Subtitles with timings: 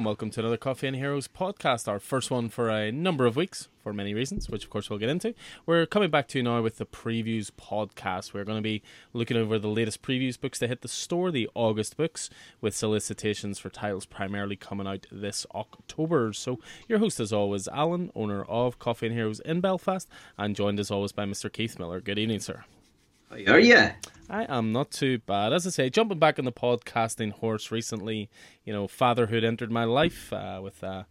[0.00, 3.36] and welcome to another Coffee and Heroes podcast, our first one for a number of
[3.36, 5.34] weeks, for many reasons, which of course we'll get into.
[5.66, 8.32] We're coming back to you now with the previews podcast.
[8.32, 8.82] We're going to be
[9.12, 12.30] looking over the latest previews books that hit the store, the August books,
[12.62, 16.32] with solicitations for titles primarily coming out this October.
[16.32, 20.80] So, your host, as always, Alan, owner of Coffee and Heroes in Belfast, and joined
[20.80, 21.52] as always by Mr.
[21.52, 22.00] Keith Miller.
[22.00, 22.64] Good evening, sir.
[23.30, 23.90] How are you?
[24.28, 25.52] I am not too bad.
[25.52, 28.28] As I say, jumping back on the podcasting horse recently,
[28.64, 31.04] you know, fatherhood entered my life uh, with uh,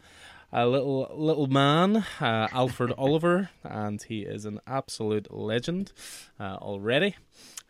[0.51, 5.93] a little little man, uh, Alfred Oliver, and he is an absolute legend
[6.41, 7.15] uh, already.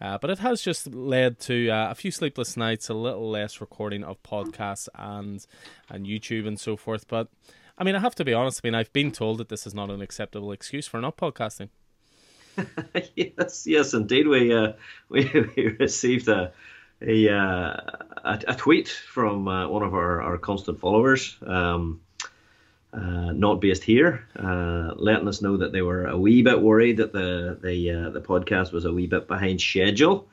[0.01, 3.61] Uh, but it has just led to uh, a few sleepless nights, a little less
[3.61, 5.45] recording of podcasts and
[5.89, 7.07] and YouTube and so forth.
[7.07, 7.27] But
[7.77, 8.61] I mean, I have to be honest.
[8.63, 11.69] I mean, I've been told that this is not an acceptable excuse for not podcasting.
[13.15, 14.27] yes, yes, indeed.
[14.27, 14.73] We uh,
[15.09, 16.51] we, we received a
[17.01, 17.75] a, uh,
[18.23, 22.01] a, a tweet from uh, one of our, our constant followers, um,
[22.93, 26.97] uh, not based here, uh, letting us know that they were a wee bit worried
[26.97, 30.27] that the the uh, the podcast was a wee bit behind schedule.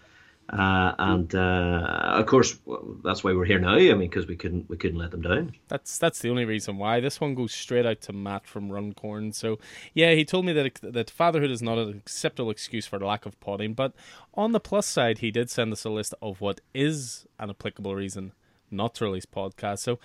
[0.48, 2.56] Uh, and uh, of course,
[3.02, 3.74] that's why we're here now.
[3.74, 5.54] I mean, because we couldn't we couldn't let them down.
[5.68, 7.00] That's that's the only reason why.
[7.00, 9.32] This one goes straight out to Matt from Runcorn.
[9.32, 9.58] So
[9.92, 13.38] yeah, he told me that that fatherhood is not an acceptable excuse for lack of
[13.40, 13.74] potting.
[13.74, 13.92] But
[14.34, 17.94] on the plus side, he did send us a list of what is an applicable
[17.94, 18.32] reason
[18.70, 19.80] not to release podcasts.
[19.80, 19.98] So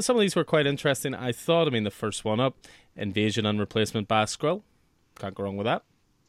[0.00, 1.14] some of these were quite interesting.
[1.14, 2.56] I thought, I mean, the first one up,
[2.96, 4.62] invasion and replacement Basquil.
[5.18, 5.82] Can't go wrong with that.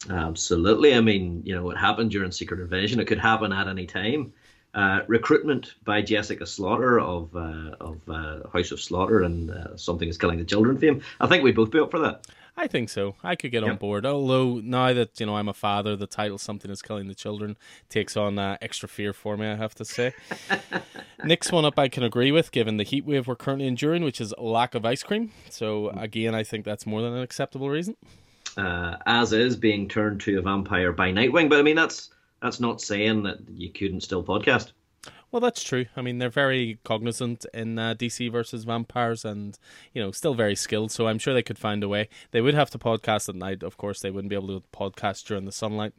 [0.10, 0.96] Absolutely.
[0.96, 4.34] I mean, you know, what happened during Secret Invasion, it could happen at any time.
[4.76, 10.08] Uh, recruitment by Jessica Slaughter of uh, of uh, House of Slaughter and uh, Something
[10.08, 11.02] is Killing the Children fame.
[11.20, 12.28] I think we'd both be up for that.
[12.56, 13.16] I think so.
[13.24, 13.72] I could get yep.
[13.72, 14.06] on board.
[14.06, 17.58] Although now that you know I'm a father, the title "Something Is Killing the Children"
[17.90, 19.48] takes on uh, extra fear for me.
[19.48, 20.14] I have to say.
[21.24, 24.22] Next one up, I can agree with, given the heat wave we're currently enduring, which
[24.22, 25.32] is lack of ice cream.
[25.50, 27.96] So again, I think that's more than an acceptable reason
[28.60, 31.50] uh, as is being turned to a vampire by Nightwing.
[31.50, 32.10] But I mean, that's
[32.42, 34.72] that's not saying that you couldn't still podcast.
[35.32, 35.86] Well, that's true.
[35.96, 39.58] I mean, they're very cognizant in uh, DC versus vampires, and
[39.94, 40.92] you know, still very skilled.
[40.92, 42.10] So I'm sure they could find a way.
[42.32, 44.00] They would have to podcast at night, of course.
[44.00, 45.94] They wouldn't be able to podcast during the sunlight.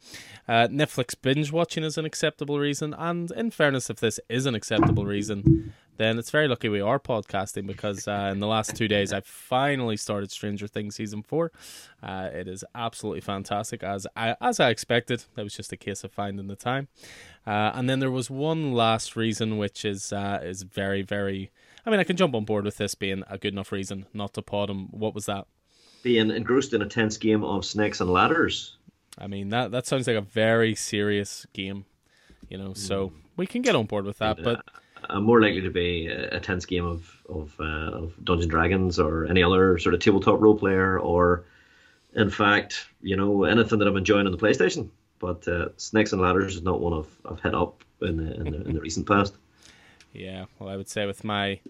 [0.49, 4.57] Uh, Netflix binge watching is an acceptable reason, and in fairness, if this is an
[4.57, 8.89] acceptable reason, then it's very lucky we are podcasting because uh, in the last two
[8.89, 11.53] days I finally started Stranger Things season four.
[12.03, 15.25] Uh, it is absolutely fantastic as I, as I expected.
[15.35, 16.89] That was just a case of finding the time.
[17.47, 21.51] Uh, and then there was one last reason, which is uh, is very very.
[21.85, 24.33] I mean, I can jump on board with this being a good enough reason not
[24.35, 24.89] to pod him.
[24.93, 25.47] What was that?
[26.03, 28.79] Being engrossed in a tense game of snakes and ladders.
[29.19, 31.85] I mean that that sounds like a very serious game,
[32.49, 32.73] you know.
[32.73, 33.13] So mm.
[33.37, 34.65] we can get on board with that, but
[35.11, 38.99] I'm more likely to be a, a tense game of of, uh, of Dungeons Dragons
[38.99, 41.45] or any other sort of tabletop role player, or
[42.15, 44.89] in fact, you know, anything that I'm enjoying on the PlayStation.
[45.19, 48.45] But uh, Snakes and Ladders is not one I've, I've hit up in the, in
[48.53, 49.35] the, in the recent past.
[50.13, 51.61] Yeah, well, I would say with my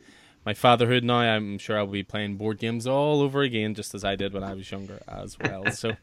[0.47, 4.05] my fatherhood now, I'm sure I'll be playing board games all over again, just as
[4.05, 5.71] I did when I was younger as well.
[5.73, 5.97] So,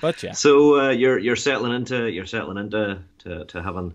[0.00, 0.32] but yeah.
[0.32, 3.94] So uh, you're you're settling into you're settling into to, to having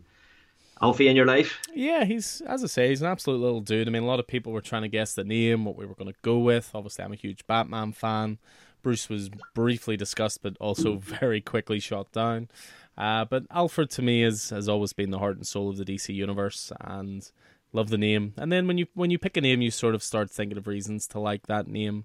[0.83, 1.61] Alfie in your life?
[1.73, 3.87] Yeah, he's as I say, he's an absolute little dude.
[3.87, 5.95] I mean, a lot of people were trying to guess the name, what we were
[5.95, 6.71] going to go with.
[6.75, 8.37] Obviously, I'm a huge Batman fan.
[8.81, 12.49] Bruce was briefly discussed, but also very quickly shot down.
[12.97, 15.85] Uh, but Alfred to me is has always been the heart and soul of the
[15.85, 17.31] DC universe, and
[17.71, 18.33] love the name.
[18.35, 20.67] And then when you when you pick a name, you sort of start thinking of
[20.67, 22.03] reasons to like that name.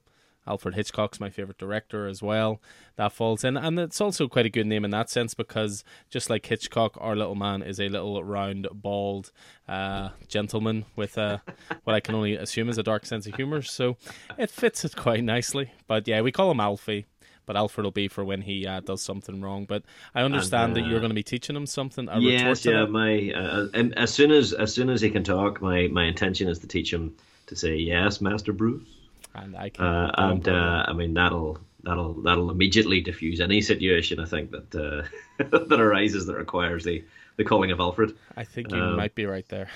[0.49, 2.61] Alfred Hitchcock's my favorite director as well.
[2.97, 6.31] That falls in, and it's also quite a good name in that sense because just
[6.31, 9.31] like Hitchcock, our little man is a little round, bald
[9.69, 11.43] uh, gentleman with a,
[11.85, 13.63] what I can only assume is a dark sense of humor.
[13.63, 13.97] So
[14.39, 15.73] it fits it quite nicely.
[15.87, 17.07] But yeah, we call him Alfie
[17.47, 19.65] but Alfred will be for when he uh, does something wrong.
[19.65, 19.83] But
[20.15, 22.07] I understand and, uh, that you're going to be teaching him something.
[22.19, 22.85] yes, yeah.
[22.85, 26.59] My uh, as soon as as soon as he can talk, my my intention is
[26.59, 27.17] to teach him
[27.47, 28.98] to say yes, Master Bruce
[29.43, 29.85] and I can.
[29.85, 34.75] Uh, and uh, I mean that'll that'll that'll immediately diffuse any situation I think that
[34.75, 37.05] uh, that arises that requires the
[37.37, 38.17] the calling of Alfred.
[38.37, 39.69] I think you um, might be right there.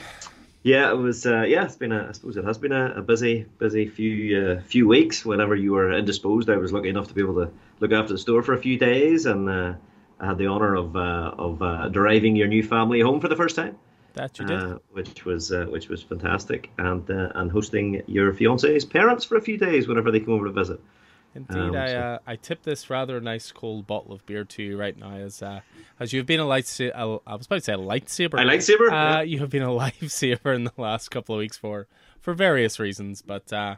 [0.62, 1.26] Yeah, it was.
[1.26, 1.92] Uh, yeah, it's been.
[1.92, 5.24] A, I suppose it has been a, a busy, busy few uh, few weeks.
[5.24, 7.50] Whenever you were indisposed, I was lucky enough to be able to
[7.80, 9.74] look after the store for a few days, and uh,
[10.20, 13.36] I had the honor of uh, of uh, deriving your new family home for the
[13.36, 13.76] first time.
[14.14, 18.32] That you did, uh, which was uh, which was fantastic, and uh, and hosting your
[18.32, 20.80] fiance's parents for a few days whenever they come over to visit.
[21.34, 21.98] Indeed, um, I so.
[21.98, 25.42] uh, I tip this rather nice cold bottle of beer to you right now, as
[25.42, 25.60] uh,
[25.98, 27.20] as you've been a lightsaber.
[27.26, 28.34] I was about to say a lightsaber.
[28.34, 28.88] A lightsaber.
[28.88, 29.22] Uh, yeah.
[29.22, 31.86] You have been a lifesaver in the last couple of weeks for
[32.20, 33.76] for various reasons, but uh,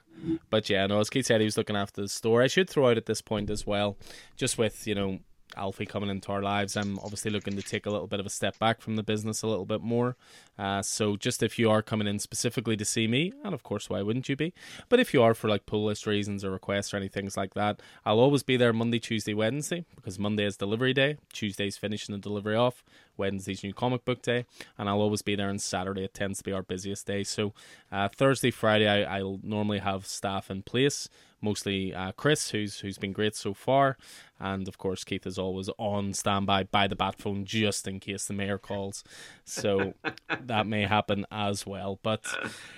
[0.51, 0.99] but yeah, no.
[0.99, 2.43] As Keith said, he was looking after the store.
[2.43, 3.97] I should throw out at this point as well,
[4.37, 5.21] just with you know
[5.57, 8.31] Alfie coming into our lives, I'm obviously looking to take a little bit of a
[8.31, 10.17] step back from the business a little bit more.
[10.59, 13.91] Uh, so just if you are coming in specifically to see me, and of course,
[13.91, 14.53] why wouldn't you be?
[14.89, 17.81] But if you are for like pull list reasons or requests or anything like that,
[18.05, 22.21] I'll always be there Monday, Tuesday, Wednesday because Monday is delivery day, Tuesday's finishing the
[22.21, 22.85] delivery off,
[23.17, 24.45] Wednesday's new comic book day,
[24.77, 26.05] and I'll always be there on Saturday.
[26.05, 27.25] It tends to be our busiest day.
[27.25, 27.53] So
[27.91, 31.09] uh, Thursday, Friday, I, I'll normally have staff in place
[31.45, 33.97] mostly uh, Chris, who's who's been great so far,
[34.45, 38.27] and of course Keith is always on standby by the bat phone just in case
[38.27, 39.03] the mayor calls.
[39.47, 39.95] So
[40.43, 41.99] that may happen as well.
[42.03, 42.27] But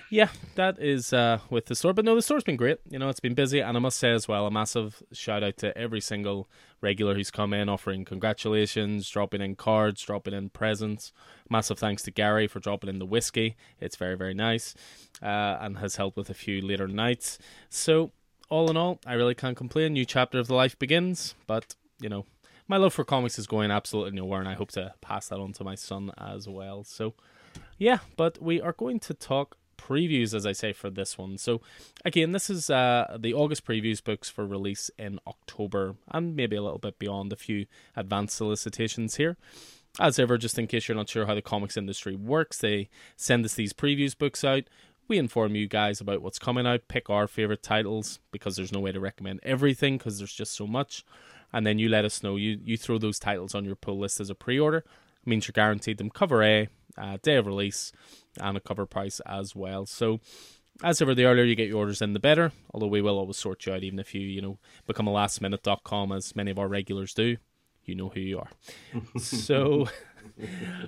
[0.09, 1.91] yeah, that is uh, with the store.
[1.91, 2.79] But no, the store's been great.
[2.89, 5.57] You know, it's been busy, and I must say as well, a massive shout out
[5.57, 6.49] to every single
[6.79, 11.11] regular who's come in offering congratulations, dropping in cards, dropping in presents.
[11.49, 13.57] Massive thanks to Gary for dropping in the whiskey.
[13.81, 14.73] It's very, very nice
[15.21, 17.39] uh, and has helped with a few later nights.
[17.69, 18.11] So
[18.49, 19.93] all in all, I really can't complain.
[19.93, 22.25] New chapter of the life begins, but you know,
[22.67, 25.53] my love for comics is going absolutely nowhere, and I hope to pass that on
[25.53, 26.83] to my son as well.
[26.83, 27.13] So,
[27.77, 31.37] yeah, but we are going to talk previews, as I say, for this one.
[31.37, 31.61] So,
[32.03, 36.61] again, this is uh, the August previews books for release in October, and maybe a
[36.61, 37.31] little bit beyond.
[37.31, 39.37] A few advanced solicitations here.
[39.99, 43.45] As ever, just in case you're not sure how the comics industry works, they send
[43.45, 44.63] us these previews books out.
[45.07, 48.79] We inform you guys about what's coming out, pick our favorite titles because there's no
[48.79, 51.05] way to recommend everything because there's just so much.
[51.53, 52.35] And then you let us know.
[52.35, 54.79] You you throw those titles on your pull list as a pre-order.
[54.79, 56.67] It means you're guaranteed them cover A,
[56.97, 57.93] uh, day of release,
[58.39, 59.85] and a cover price as well.
[59.85, 60.19] So
[60.83, 62.51] as ever, the earlier you get your orders in, the better.
[62.73, 66.11] Although we will always sort you out, even if you, you know, become a lastminute.com
[66.11, 67.37] as many of our regulars do.
[67.85, 68.49] You know who you are.
[69.17, 69.87] so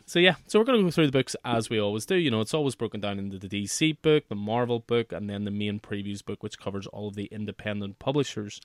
[0.06, 2.15] so yeah, so we're going to go through the books as we always do.
[2.15, 5.45] You know, it's always broken down into the DC book, the Marvel book, and then
[5.45, 8.62] the main previews book, which covers all of the independent publishers.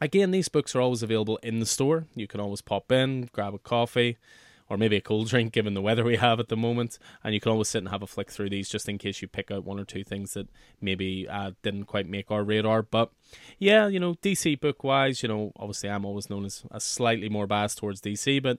[0.00, 2.06] Again, these books are always available in the store.
[2.14, 4.18] You can always pop in, grab a coffee,
[4.68, 6.98] or maybe a cold drink given the weather we have at the moment.
[7.22, 9.28] And you can always sit and have a flick through these just in case you
[9.28, 10.48] pick out one or two things that
[10.80, 12.82] maybe uh, didn't quite make our radar.
[12.82, 13.10] But
[13.58, 17.28] yeah, you know, DC book wise, you know, obviously I'm always known as a slightly
[17.28, 18.58] more biased towards DC, but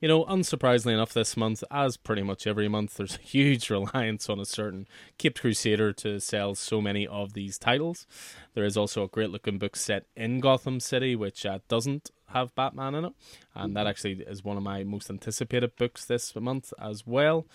[0.00, 4.28] you know, unsurprisingly enough, this month, as pretty much every month, there's a huge reliance
[4.28, 4.86] on a certain
[5.18, 8.06] Caped Crusader to sell so many of these titles.
[8.54, 12.54] There is also a great looking book set in Gotham City, which uh, doesn't have
[12.54, 13.12] Batman in it,
[13.54, 13.88] and that mm-hmm.
[13.88, 17.46] actually is one of my most anticipated books this month as well.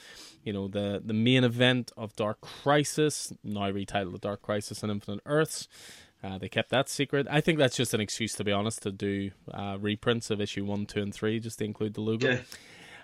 [0.43, 4.91] You know, the the main event of Dark Crisis, now retitled The Dark Crisis and
[4.91, 5.67] Infinite Earths.
[6.21, 7.27] Uh, they kept that secret.
[7.29, 10.65] I think that's just an excuse, to be honest, to do uh, reprints of issue
[10.65, 12.31] one, two, and three, just to include the logo.
[12.31, 12.41] Yeah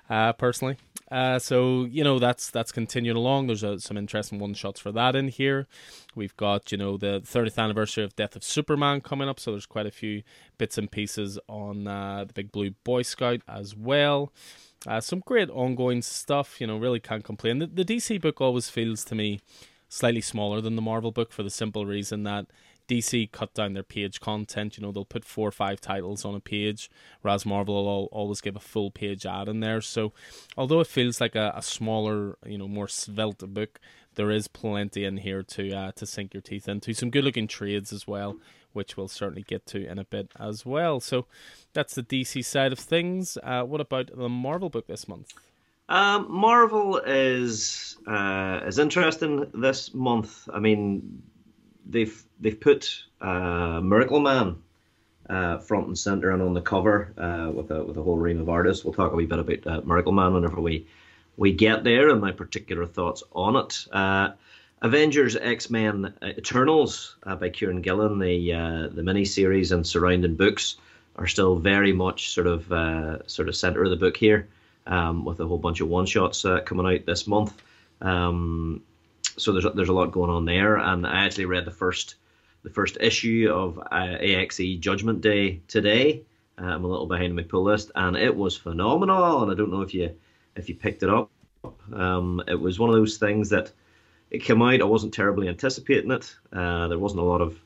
[0.10, 0.78] uh, personally.
[1.12, 3.48] Uh, so you know that's that's continuing along.
[3.48, 5.68] There's uh, some interesting one shots for that in here.
[6.16, 9.68] We've got you know the 30th anniversary of Death of Superman coming up, so there's
[9.68, 10.24] quite a few
[10.58, 14.34] bits and pieces on uh, the Big Blue Boy Scout as well.
[14.88, 16.60] Uh, some great ongoing stuff.
[16.60, 17.60] You know, really can't complain.
[17.60, 19.42] The, the DC book always feels to me
[19.88, 22.48] slightly smaller than the Marvel book for the simple reason that
[22.88, 24.78] DC cut down their page content.
[24.78, 26.90] You know, they'll put four or five titles on a page,
[27.22, 29.82] whereas Marvel will always give a full page ad in there.
[29.82, 30.14] So,
[30.58, 33.80] although it feels like a, a smaller, you know, more svelte book,
[34.16, 36.94] there is plenty in here to uh, to sink your teeth into.
[36.94, 38.38] Some good looking trades as well,
[38.74, 41.00] which we'll certainly get to in a bit as well.
[41.00, 41.26] So,
[41.74, 43.38] that's the DC side of things.
[43.44, 45.34] Uh, what about the Marvel book this month?
[45.88, 50.50] Um, Marvel is uh, is interesting this month.
[50.52, 51.22] I mean,
[51.90, 54.58] they've they've put uh, Miracle Man
[55.30, 58.40] uh, front and center and on the cover uh, with a with a whole ream
[58.40, 58.84] of artists.
[58.84, 60.88] We'll talk a wee bit about uh, Miracle Man whenever we
[61.38, 63.88] we get there and my particular thoughts on it.
[63.92, 64.32] Uh,
[64.82, 70.36] Avengers X Men Eternals uh, by Kieron Gillen, the uh, the mini series and surrounding
[70.36, 70.78] books
[71.16, 72.68] are still very much sort of
[73.28, 74.48] sort of center of the book here,
[74.86, 77.54] um, with a whole bunch of one shots coming out this month.
[78.02, 78.84] Um,
[79.38, 82.16] so there's there's a lot going on there, and I actually read the first
[82.64, 86.24] the first issue of uh, AXE Judgment Day today.
[86.60, 89.44] Uh, I'm a little behind my pull list, and it was phenomenal.
[89.44, 90.16] And I don't know if you
[90.56, 91.30] if you picked it up.
[91.94, 93.72] Um, it was one of those things that
[94.32, 94.82] it came out.
[94.82, 96.36] I wasn't terribly anticipating it.
[96.52, 97.60] Uh, there wasn't a lot of,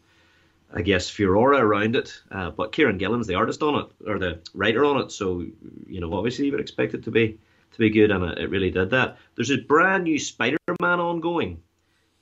[0.73, 2.21] I guess, furore around it.
[2.31, 5.45] Uh, but Kieron Gillen's the artist on it, or the writer on it, so
[5.87, 7.37] you know obviously you would expect it to be
[7.71, 9.17] to be good, and it, it really did that.
[9.35, 11.61] There's a brand new Spider-Man ongoing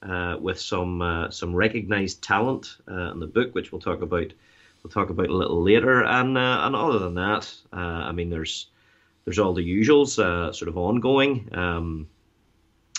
[0.02, 4.34] uh, with some uh, some recognised talent uh, in the book, which we'll talk about
[4.84, 6.04] we'll talk about a little later.
[6.04, 8.68] And uh, and other than that, uh, I mean, there's
[9.26, 11.50] there's all the usuals, uh, sort of ongoing.
[11.54, 12.08] Um,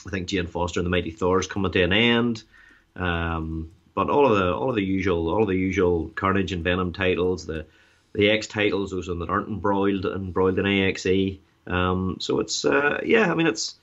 [0.06, 2.42] I think Jane Foster and the Mighty Thor is coming to an end.
[2.96, 6.64] Um, but all of the all of the usual all of the usual Carnage and
[6.64, 7.66] Venom titles, the
[8.14, 11.38] the X titles, those that aren't embroiled embroiled in AXE.
[11.68, 13.76] Um, so it's uh, yeah, I mean it's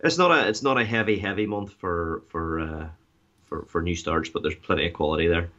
[0.00, 2.88] it's not a it's not a heavy heavy month for for uh,
[3.46, 5.50] for for new starts, but there's plenty of quality there.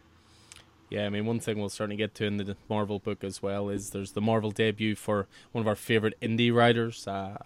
[0.90, 3.70] Yeah, I mean, one thing we'll certainly get to in the Marvel book as well
[3.70, 7.38] is there's the Marvel debut for one of our favorite indie writers, uh,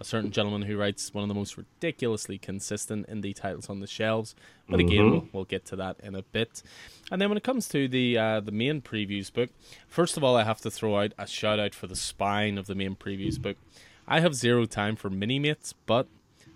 [0.00, 3.86] a certain gentleman who writes one of the most ridiculously consistent indie titles on the
[3.86, 4.34] shelves.
[4.68, 5.10] But again, mm-hmm.
[5.10, 6.62] we'll, we'll, get to that in a bit.
[7.10, 9.50] And then when it comes to the uh, the main previews book,
[9.88, 12.66] first of all, I have to throw out a shout out for the spine of
[12.66, 13.56] the main previews book.
[14.08, 16.06] I have zero time for mini mates, but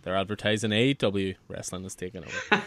[0.02, 2.62] they're advertising AEW wrestling is taking over.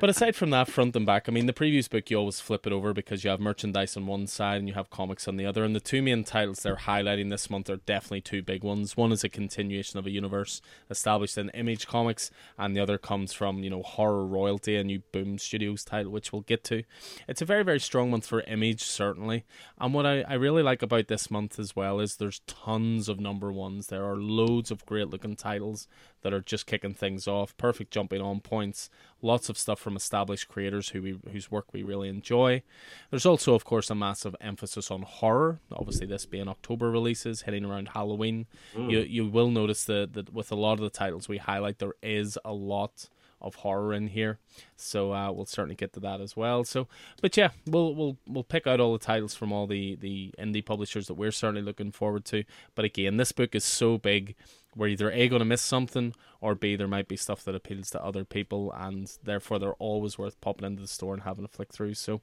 [0.00, 2.66] but aside from that, front and back, I mean, the previous book you always flip
[2.66, 5.46] it over because you have merchandise on one side and you have comics on the
[5.46, 5.64] other.
[5.64, 8.96] And the two main titles they're highlighting this month are definitely two big ones.
[8.96, 13.32] One is a continuation of a universe established in Image Comics, and the other comes
[13.32, 16.82] from you know horror royalty, a new Boom Studios title, which we'll get to.
[17.28, 19.44] It's a very very strong month for Image certainly,
[19.78, 23.20] and what I, I really like about this month as well is there's tons of
[23.20, 23.86] number ones.
[23.86, 25.86] There are loads of great looking titles
[26.22, 27.56] that are just kicking things off.
[27.56, 28.90] Perfect jumping on points.
[29.22, 32.62] Lots of stuff from established creators who we whose work we really enjoy.
[33.10, 35.60] There's also, of course, a massive emphasis on horror.
[35.72, 38.46] Obviously, this being October releases, hitting around Halloween.
[38.74, 38.90] Mm.
[38.90, 41.94] You you will notice that that with a lot of the titles we highlight, there
[42.02, 43.08] is a lot
[43.40, 44.38] of horror in here.
[44.76, 46.64] So uh, we'll certainly get to that as well.
[46.64, 46.88] So,
[47.20, 50.64] but yeah, we'll we'll we'll pick out all the titles from all the the indie
[50.64, 52.44] publishers that we're certainly looking forward to.
[52.74, 54.34] But again, this book is so big
[54.76, 57.90] we're either A going to miss something or B there might be stuff that appeals
[57.90, 61.48] to other people and therefore they're always worth popping into the store and having a
[61.48, 61.94] flick through.
[61.94, 62.20] So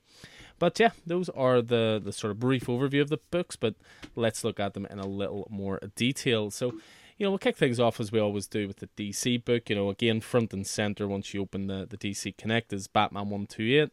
[0.59, 3.75] but yeah, those are the the sort of brief overview of the books, but
[4.15, 6.51] let's look at them in a little more detail.
[6.51, 6.73] So
[7.17, 9.69] you know, we'll kick things off as we always do with the DC book.
[9.69, 13.29] You know, again, front and center once you open the, the DC Connect is Batman
[13.29, 13.89] 128.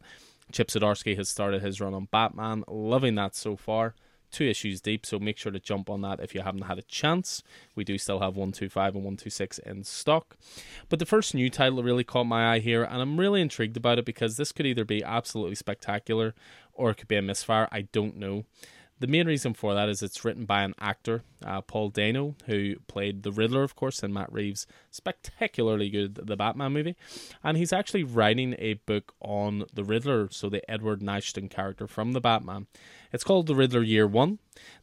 [0.52, 2.64] Chip Zdarsky has started his run on Batman.
[2.68, 3.94] Loving that so far
[4.34, 6.82] two issues deep, so make sure to jump on that if you haven't had a
[6.82, 7.42] chance.
[7.74, 10.36] We do still have 125 and 126 in stock.
[10.88, 13.98] But the first new title really caught my eye here, and I'm really intrigued about
[13.98, 16.34] it because this could either be absolutely spectacular
[16.72, 17.68] or it could be a misfire.
[17.72, 18.44] I don't know.
[19.04, 22.76] The main reason for that is it's written by an actor, uh, Paul Dano, who
[22.86, 26.96] played the Riddler, of course, in Matt Reeves' spectacularly good The Batman movie.
[27.42, 32.12] And he's actually writing a book on the Riddler, so the Edward Nashton character from
[32.12, 32.66] The Batman.
[33.12, 34.38] It's called The Riddler Year One.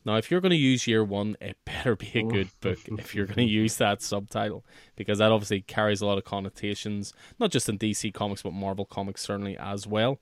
[0.05, 3.15] Now, if you're going to use Year One, it better be a good book if
[3.15, 4.63] you're going to use that subtitle,
[4.95, 8.85] because that obviously carries a lot of connotations, not just in DC Comics, but Marvel
[8.85, 10.19] Comics certainly as well.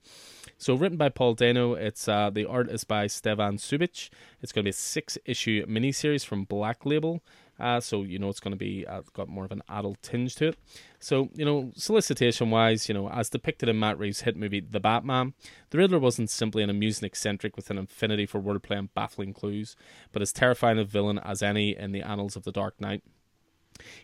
[0.60, 4.10] So, written by Paul Dano, it's uh, the art is by Stevan Subic.
[4.42, 7.22] It's going to be a six issue miniseries from Black Label.
[7.58, 10.34] Uh, so you know it's going to be uh, got more of an adult tinge
[10.34, 10.58] to it.
[10.98, 14.80] So you know, solicitation wise, you know, as depicted in Matt Reeves' hit movie The
[14.80, 15.32] Batman,
[15.70, 19.76] the Riddler wasn't simply an amusing eccentric with an affinity for wordplay and baffling clues,
[20.12, 23.02] but as terrifying a villain as any in the annals of the Dark Knight.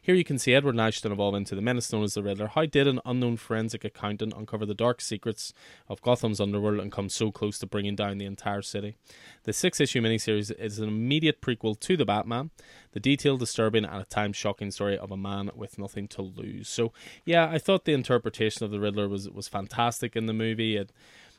[0.00, 2.48] Here you can see Edward Nashton evolve into the menace known as the Riddler.
[2.48, 5.52] How did an unknown forensic accountant uncover the dark secrets
[5.88, 8.96] of Gotham's underworld and come so close to bringing down the entire city?
[9.44, 12.50] The six issue miniseries is an immediate prequel to The Batman,
[12.92, 16.68] the detailed, disturbing, and at times shocking story of a man with nothing to lose.
[16.68, 16.92] So,
[17.24, 20.76] yeah, I thought the interpretation of the Riddler was, was fantastic in the movie.
[20.76, 20.92] It,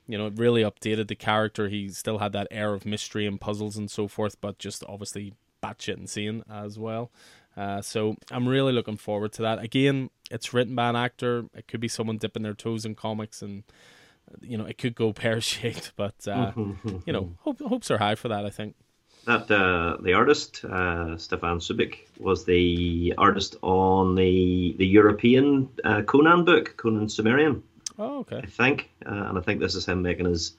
[0.08, 1.67] you know, it really updated the character.
[1.67, 5.34] He still had that air of mystery and puzzles and so forth, but just obviously
[5.62, 7.12] batshit insane as well.
[7.58, 9.60] Uh, so I'm really looking forward to that.
[9.60, 11.46] Again, it's written by an actor.
[11.56, 13.64] It could be someone dipping their toes in comics, and
[14.42, 15.94] you know it could go pear shaped.
[15.96, 16.52] But uh,
[17.06, 18.46] you know, hope, hopes are high for that.
[18.46, 18.76] I think
[19.26, 26.04] that uh, the artist uh, Stevan Subic was the artist on the the European uh,
[26.04, 27.64] Conan book, Conan Cimmerian.
[28.00, 28.38] Oh, okay.
[28.38, 30.56] I think, uh, and I think this is him making his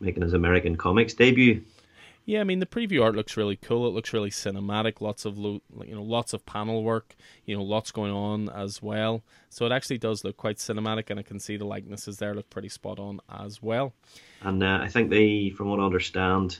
[0.00, 1.62] making his American comics debut.
[2.28, 3.86] Yeah, I mean the preview art looks really cool.
[3.86, 5.00] It looks really cinematic.
[5.00, 7.16] Lots of lo- you know, lots of panel work.
[7.46, 9.22] You know, lots going on as well.
[9.48, 12.50] So it actually does look quite cinematic, and I can see the likenesses there look
[12.50, 13.94] pretty spot on as well.
[14.42, 16.58] And uh, I think they, from what I understand,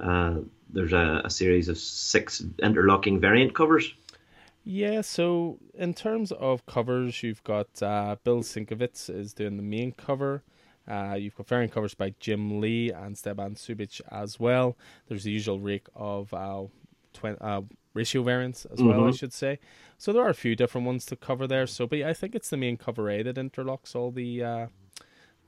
[0.00, 0.38] uh,
[0.68, 3.94] there's a, a series of six interlocking variant covers.
[4.64, 9.92] Yeah, so in terms of covers, you've got uh, Bill Sienkiewicz is doing the main
[9.92, 10.42] cover.
[10.88, 14.76] Uh, you've got variant covers by Jim Lee and Stevan Subic as well.
[15.08, 16.64] There's the usual rake of uh,
[17.12, 17.62] twi- uh,
[17.94, 18.88] ratio variants as mm-hmm.
[18.88, 19.16] well, I mm-hmm.
[19.16, 19.58] should say.
[19.98, 21.66] So there are a few different ones to cover there.
[21.66, 24.66] So, but yeah, I think it's the main cover A that interlocks all the uh,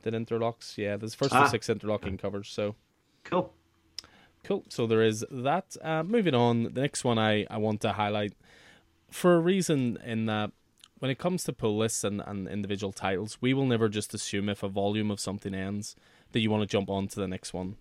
[0.03, 0.77] that interlocks.
[0.77, 1.47] Yeah, there's first ah.
[1.47, 2.49] six interlocking covers.
[2.49, 2.75] So
[3.25, 3.53] Cool.
[4.45, 4.65] Cool.
[4.69, 5.77] So there is that.
[5.83, 8.33] Uh, moving on, the next one I, I want to highlight
[9.11, 10.53] for a reason in that
[11.01, 14.49] when it comes to pull lists and, and individual titles, we will never just assume
[14.49, 15.97] if a volume of something ends
[16.33, 17.77] that you want to jump on to the next one.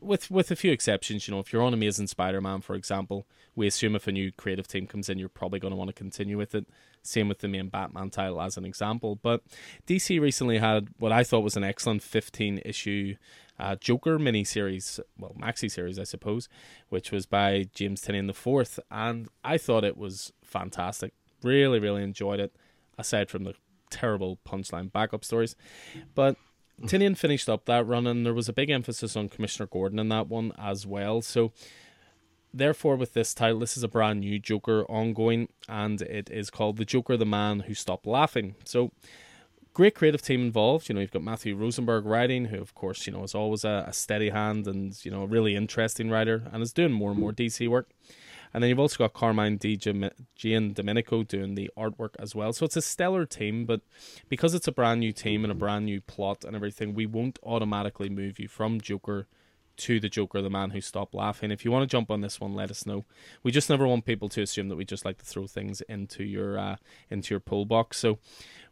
[0.00, 3.68] With with a few exceptions, you know, if you're on Amazing Spider-Man, for example, we
[3.68, 6.36] assume if a new creative team comes in, you're probably going to want to continue
[6.36, 6.66] with it.
[7.02, 9.14] Same with the main Batman title, as an example.
[9.14, 9.42] But
[9.86, 13.14] DC recently had what I thought was an excellent 15 issue
[13.60, 16.48] uh, Joker miniseries, well, maxi series, I suppose,
[16.88, 21.12] which was by James Tynion the Fourth, and I thought it was fantastic.
[21.42, 22.54] Really, really enjoyed it.
[22.98, 23.54] Aside from the
[23.90, 25.56] terrible punchline backup stories,
[26.14, 26.36] but
[26.82, 30.08] Tynion finished up that run, and there was a big emphasis on Commissioner Gordon in
[30.08, 31.22] that one as well.
[31.22, 31.52] So,
[32.52, 36.76] therefore, with this title, this is a brand new Joker ongoing, and it is called
[36.76, 38.56] The Joker, the Man Who Stopped Laughing.
[38.64, 38.90] So,
[39.74, 40.88] great creative team involved.
[40.88, 43.84] You know, you've got Matthew Rosenberg writing, who, of course, you know, is always a,
[43.86, 47.20] a steady hand and, you know, a really interesting writer and is doing more and
[47.20, 47.90] more DC work.
[48.52, 52.52] And then you've also got Carmine Di Giandomenico doing the artwork as well.
[52.52, 53.80] So it's a stellar team, but
[54.28, 57.38] because it's a brand new team and a brand new plot and everything, we won't
[57.42, 59.26] automatically move you from Joker
[59.78, 61.50] to the Joker, the man who stopped laughing.
[61.50, 63.04] If you want to jump on this one, let us know.
[63.42, 66.24] We just never want people to assume that we just like to throw things into
[66.24, 66.76] your uh,
[67.10, 67.96] into your pull box.
[67.96, 68.18] So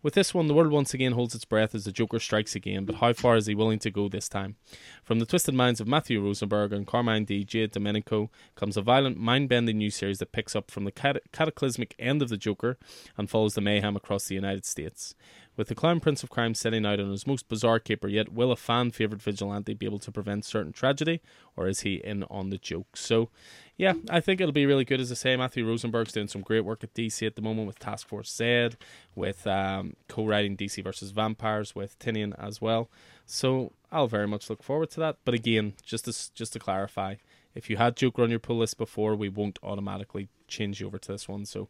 [0.02, 2.84] with this one, the world once again holds its breath as the Joker strikes again,
[2.84, 4.56] but how far is he willing to go this time?
[5.04, 9.48] From the twisted minds of Matthew Rosenberg and Carmine Di Giandomenico comes a violent, mind
[9.48, 12.78] bending new series that picks up from the cataclysmic end of the Joker
[13.18, 15.14] and follows the mayhem across the United States.
[15.56, 18.52] With the Clown Prince of Crime setting out on his most bizarre caper yet, will
[18.52, 21.20] a fan favourite vigilante be able to prevent certain tragedy,
[21.56, 22.96] or is he in on the joke?
[22.96, 23.28] So,
[23.76, 25.00] yeah, I think it'll be really good.
[25.00, 27.78] As I say, Matthew Rosenberg's doing some great work at DC at the moment with
[27.78, 28.70] Task Force Z,
[29.14, 32.88] with um, co-writing DC versus Vampires with Tynion as well.
[33.26, 35.16] So I'll very much look forward to that.
[35.24, 37.16] But again, just to, just to clarify,
[37.54, 40.98] if you had Joker on your pull list before, we won't automatically change you over
[40.98, 41.44] to this one.
[41.44, 41.68] So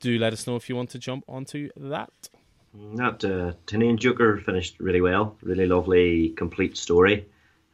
[0.00, 2.28] do let us know if you want to jump onto that.
[2.72, 5.36] That uh, Tynion Joker finished really well.
[5.42, 7.26] Really lovely, complete story.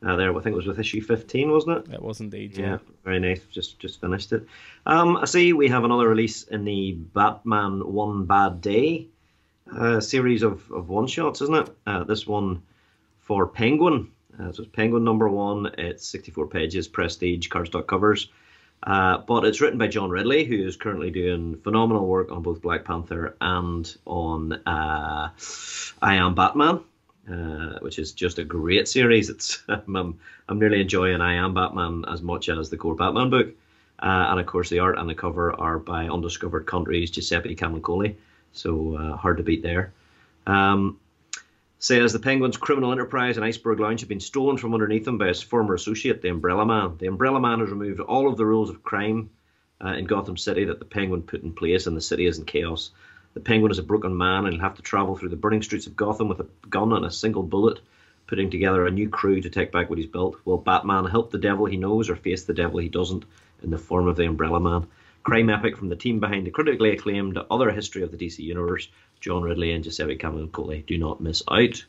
[0.04, 1.94] Uh, there, I think it was with issue 15, wasn't it?
[1.94, 2.56] It was indeed.
[2.56, 3.40] Yeah, yeah very nice.
[3.50, 4.46] Just just finished it.
[4.85, 9.09] Um, I see we have another release in the Batman One Bad Day
[9.72, 11.76] uh, series of, of one shots, isn't it?
[11.87, 12.62] Uh, this one
[13.20, 14.11] for Penguin.
[14.38, 15.66] Uh, so it's Penguin number one.
[15.78, 18.30] It's 64 pages, prestige, cardstock covers.
[18.83, 22.62] Uh, but it's written by John Ridley, who is currently doing phenomenal work on both
[22.62, 25.31] Black Panther and on uh,
[26.03, 26.81] I Am Batman,
[27.31, 29.29] uh, which is just a great series.
[29.29, 33.49] It's I'm, I'm really enjoying I Am Batman as much as the core Batman book.
[33.99, 38.15] Uh, and of course, the art and the cover are by Undiscovered Countries Giuseppe Camuncoli,
[38.53, 39.93] so uh, hard to beat there.
[40.47, 40.99] Um,
[41.79, 45.29] says the Penguin's criminal enterprise and Iceberg Lounge have been stolen from underneath him by
[45.29, 46.97] his former associate, the Umbrella Man.
[46.99, 49.31] The Umbrella Man has removed all of the rules of crime
[49.85, 52.45] uh, in Gotham City that the Penguin put in place, and the city is in
[52.45, 52.91] chaos.
[53.35, 55.87] The Penguin is a broken man and he'll have to travel through the burning streets
[55.87, 57.81] of Gotham with a gun and a single bullet,
[58.27, 60.39] putting together a new crew to take back what he's built.
[60.47, 63.27] Will Batman help the devil he knows or face the devil he doesn't
[63.62, 64.87] in the form of the Umbrella Man?
[65.27, 68.87] Crime epic from the team behind the critically acclaimed Other History of the DC Universe,
[69.19, 70.87] John Ridley and Giuseppe Camuncoli.
[70.87, 71.85] Do not miss out.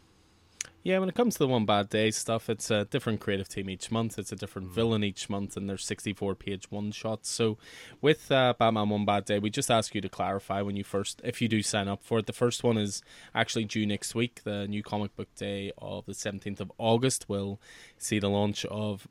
[0.81, 3.69] Yeah, when it comes to the one bad day stuff, it's a different creative team
[3.69, 4.17] each month.
[4.17, 7.29] It's a different villain each month, and there's 64 page one shots.
[7.29, 7.59] So,
[8.01, 11.21] with uh, Batman One Bad Day, we just ask you to clarify when you first,
[11.23, 12.25] if you do sign up for it.
[12.25, 13.03] The first one is
[13.35, 14.41] actually due next week.
[14.45, 17.61] The new comic book day of the 17th of August will
[17.99, 19.07] see the launch of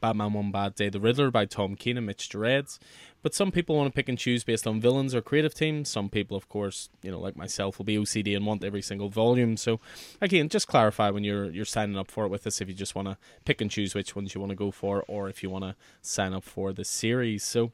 [0.00, 2.78] Batman One Bad Day, The Riddler by Tom King and Mitch Gerads.
[3.22, 5.88] But some people want to pick and choose based on villains or creative teams.
[5.88, 9.08] Some people, of course, you know, like myself, will be OCD and want every single
[9.08, 9.56] volume.
[9.56, 9.80] So
[10.20, 12.94] again, just clarify when you're you're signing up for it with us if you just
[12.94, 15.50] want to pick and choose which ones you want to go for, or if you
[15.50, 17.42] want to sign up for the series.
[17.42, 17.72] So.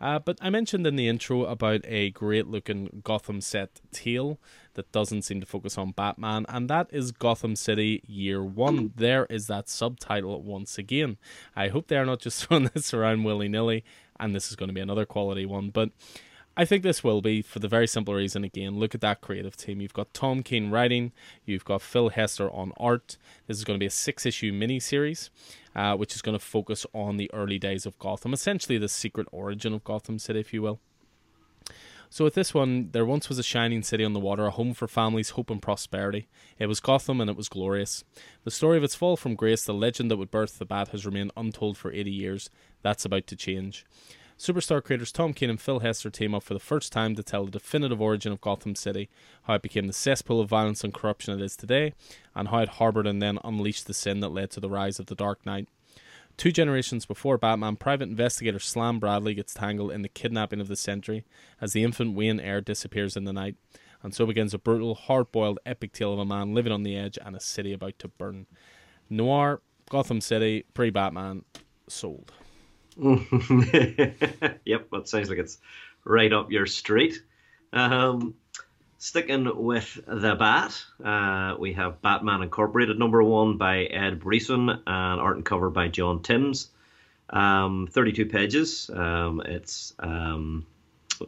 [0.00, 4.38] Uh, but I mentioned in the intro about a great looking Gotham set tale
[4.74, 8.92] that doesn't seem to focus on Batman, and that is Gotham City Year One.
[8.96, 11.18] There is that subtitle once again.
[11.54, 13.84] I hope they are not just throwing this around willy nilly,
[14.18, 15.90] and this is going to be another quality one, but.
[16.56, 19.56] I think this will be for the very simple reason again, look at that creative
[19.56, 19.80] team.
[19.80, 21.12] You've got Tom King writing,
[21.46, 23.16] you've got Phil Hester on art.
[23.46, 25.30] This is going to be a six issue mini series
[25.74, 29.26] uh, which is going to focus on the early days of Gotham, essentially the secret
[29.32, 30.80] origin of Gotham City, if you will.
[32.12, 34.74] So with this one, there once was a shining city on the water, a home
[34.74, 36.26] for families, hope and prosperity.
[36.58, 38.02] It was Gotham and it was glorious.
[38.42, 41.06] The story of its fall from grace, the legend that would birth the bat, has
[41.06, 42.50] remained untold for 80 years.
[42.82, 43.86] That's about to change.
[44.40, 47.44] Superstar creators Tom King and Phil Hester team up for the first time to tell
[47.44, 49.10] the definitive origin of Gotham City,
[49.42, 51.92] how it became the cesspool of violence and corruption it is today,
[52.34, 55.06] and how it harboured and then unleashed the sin that led to the rise of
[55.06, 55.68] the Dark Knight.
[56.38, 60.76] Two generations before Batman, private investigator Slam Bradley gets tangled in the kidnapping of the
[60.76, 61.22] Sentry
[61.60, 63.56] as the infant Wayne heir disappears in the night.
[64.02, 66.96] And so begins a brutal, hard boiled epic tale of a man living on the
[66.96, 68.46] edge and a city about to burn.
[69.10, 71.44] Noir, Gotham City, pre Batman,
[71.88, 72.32] sold.
[74.64, 75.58] yep, that sounds like it's
[76.04, 77.22] right up your street.
[77.72, 78.34] Um,
[78.98, 84.80] sticking with the Bat, uh, we have Batman Incorporated number one by Ed Brisson and
[84.86, 86.68] art and cover by John Timms.
[87.30, 88.90] Um, 32 pages.
[88.92, 90.66] Um, it's um,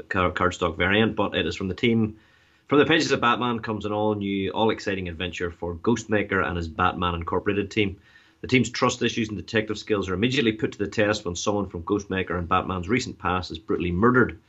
[0.09, 2.19] cardstock variant, but it is from the team.
[2.69, 6.57] From the pages of Batman comes an all new, all exciting adventure for Ghostmaker and
[6.57, 7.99] his Batman Incorporated team.
[8.43, 11.69] The team's trust issues and detective skills are immediately put to the test when someone
[11.69, 14.41] from Ghostmaker and Batman's recent past is brutally murdered.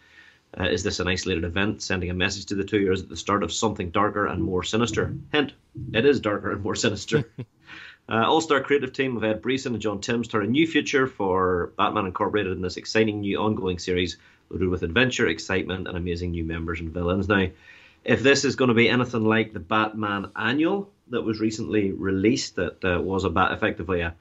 [0.59, 3.09] Uh, is this an isolated event sending a message to the two, or is it
[3.09, 5.15] the start of something darker and more sinister?
[5.31, 5.53] Hint:
[5.93, 7.31] it is darker and more sinister.
[8.09, 11.71] uh, All-star creative team of Ed Brisson and John Timms start a new future for
[11.77, 14.17] Batman Incorporated in this exciting new ongoing series
[14.49, 17.27] loaded with adventure, excitement, and amazing new members and villains.
[17.27, 17.47] Now,
[18.03, 22.55] if this is going to be anything like the Batman Annual, that was recently released
[22.55, 24.15] that uh, was about effectively a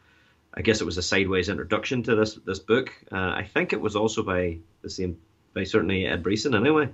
[0.55, 2.91] I guess it was a sideways introduction to this this book.
[3.11, 5.19] Uh, I think it was also by the same
[5.55, 6.89] by certainly Ed Brisson anyway.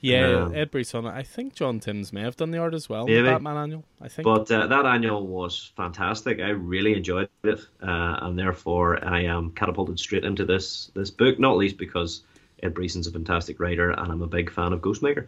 [0.00, 1.06] Yeah, um, Ed Brisson.
[1.06, 3.06] I think John Timms may have done the art as well.
[3.06, 4.24] The Batman annual, I think.
[4.24, 6.40] But uh, that annual was fantastic.
[6.40, 11.38] I really enjoyed it, uh, and therefore I am catapulted straight into this this book.
[11.38, 12.22] Not least because
[12.62, 15.26] Ed Brisson's a fantastic writer, and I'm a big fan of Ghostmaker.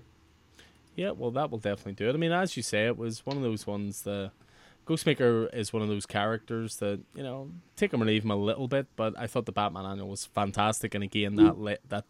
[0.99, 2.15] Yeah, well, that will definitely do it.
[2.15, 4.33] I mean, as you say, it was one of those ones that
[4.85, 8.37] Ghostmaker is one of those characters that you know take him or leave him a
[8.37, 11.63] little bit, but I thought the Batman annual was fantastic, and again that mm.
[11.63, 12.05] le- that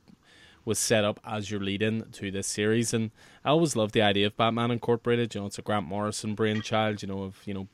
[0.64, 3.10] was set up as your lead-in to this series, and
[3.44, 5.34] I always loved the idea of Batman Incorporated.
[5.34, 7.02] You know, it's a Grant Morrison brainchild.
[7.02, 7.68] You know, of you know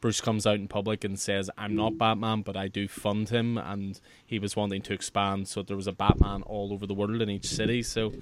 [0.00, 3.58] Bruce comes out in public and says, I'm not Batman, but I do fund him.
[3.58, 7.20] And he was wanting to expand so there was a Batman all over the world
[7.20, 7.82] in each city.
[7.82, 8.12] So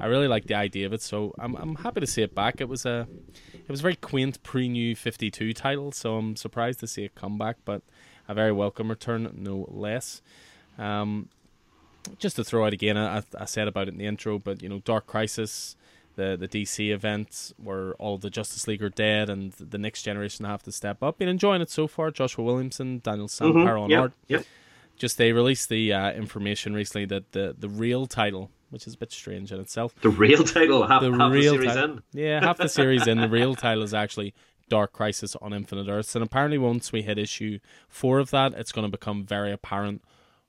[0.00, 1.02] I really like the idea of it.
[1.02, 2.60] So I'm, I'm happy to see it back.
[2.60, 3.08] It was a
[3.54, 5.90] it was a very quaint pre new 52 title.
[5.90, 7.82] So I'm surprised to see it come back, but
[8.28, 10.22] a very welcome return, no less.
[10.78, 11.28] Um,
[12.18, 14.68] just to throw out again, I, I said about it in the intro, but you
[14.68, 15.76] know, Dark Crisis
[16.16, 20.44] the the DC event where all the Justice League are dead and the next generation
[20.44, 21.18] have to step up.
[21.18, 22.10] Been enjoying it so far.
[22.10, 23.80] Joshua Williamson, Daniel Sampere mm-hmm.
[23.80, 24.00] on yep.
[24.00, 24.12] art.
[24.28, 24.44] Yep.
[24.96, 28.98] Just they released the uh, information recently that the the real title, which is a
[28.98, 32.02] bit strange in itself, the real title, half the, half real the series in.
[32.12, 33.20] Yeah, half the series in.
[33.20, 34.34] The real title is actually
[34.68, 38.70] Dark Crisis on Infinite Earths, and apparently once we hit issue four of that, it's
[38.70, 40.02] going to become very apparent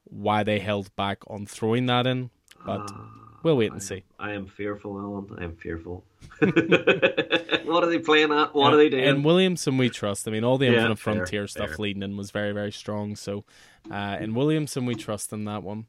[0.03, 2.29] why they held back on throwing that in.
[2.65, 4.01] But uh We'll wait and see.
[4.17, 5.27] I am fearful, Alan.
[5.37, 6.03] I am fearful.
[6.39, 8.55] what are they playing at?
[8.55, 9.03] What are they doing?
[9.03, 10.27] And Williamson, we trust.
[10.27, 11.77] I mean, all the Infinite yeah, Frontier fair, stuff fair.
[11.77, 13.15] leading in was very, very strong.
[13.15, 13.43] So,
[13.91, 15.85] uh, in Williamson, we trust in that one.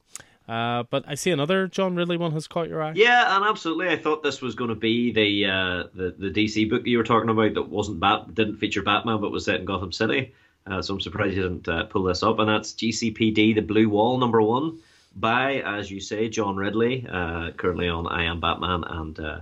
[0.46, 2.92] Uh, but I see another John Ridley one has caught your eye.
[2.94, 6.68] Yeah, and absolutely, I thought this was going to be the uh, the the DC
[6.68, 9.60] book that you were talking about that wasn't Bat, didn't feature Batman, but was set
[9.60, 10.34] in Gotham City.
[10.66, 13.88] Uh, so I'm surprised you didn't uh, pull this up, and that's GCPD: The Blue
[13.88, 14.78] Wall number one
[15.16, 19.40] by, as you say, John Ridley, uh, currently on I Am Batman and uh,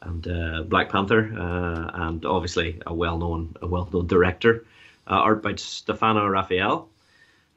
[0.00, 4.64] and uh, Black Panther, uh, and obviously a well-known a well-known director.
[5.06, 6.88] Uh, art by Stefano Raffaele.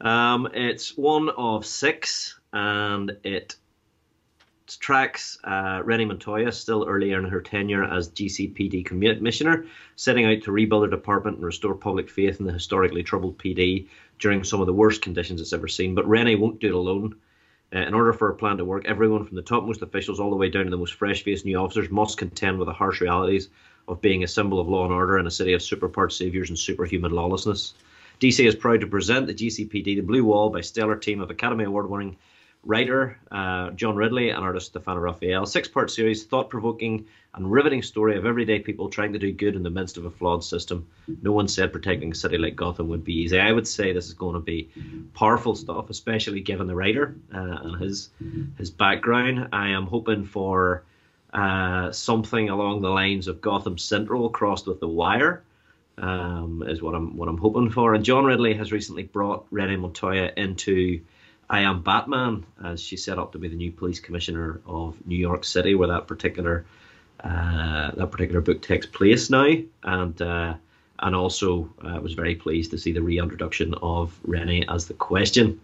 [0.00, 3.56] Um, it's one of six, and it
[4.80, 9.64] tracks uh, Renee Montoya, still earlier in her tenure as GCPD commissioner,
[9.94, 13.86] setting out to rebuild her department and restore public faith in the historically troubled PD
[14.18, 15.94] during some of the worst conditions it's ever seen.
[15.94, 17.14] But Renee won't do it alone.
[17.76, 20.36] Uh, in order for a plan to work, everyone from the topmost officials all the
[20.36, 23.50] way down to the most fresh faced new officers must contend with the harsh realities
[23.86, 26.58] of being a symbol of law and order in a city of superpart saviors and
[26.58, 27.74] superhuman lawlessness.
[28.18, 31.64] DC is proud to present the GCPD The Blue Wall by stellar team of Academy
[31.64, 32.16] Award winning
[32.66, 35.46] writer uh, John Ridley and artist Stefano Raffaele.
[35.46, 39.54] Six part series, thought provoking and riveting story of everyday people trying to do good
[39.54, 40.86] in the midst of a flawed system.
[41.22, 43.38] No one said protecting a city like Gotham would be easy.
[43.38, 44.68] I would say this is going to be
[45.14, 48.10] powerful stuff, especially given the writer uh, and his
[48.58, 49.48] his background.
[49.52, 50.82] I am hoping for
[51.32, 55.42] uh, something along the lines of Gotham Central crossed with The Wire.
[55.98, 57.94] Um, is what I'm what I'm hoping for.
[57.94, 61.00] And John Ridley has recently brought Renee Montoya into
[61.48, 65.16] I Am Batman, as she set up to be the new police commissioner of New
[65.16, 66.64] York City, where that particular
[67.22, 69.52] uh, that particular book takes place now,
[69.84, 70.54] and uh,
[70.98, 75.60] and also uh, was very pleased to see the reintroduction of Renee as the Question,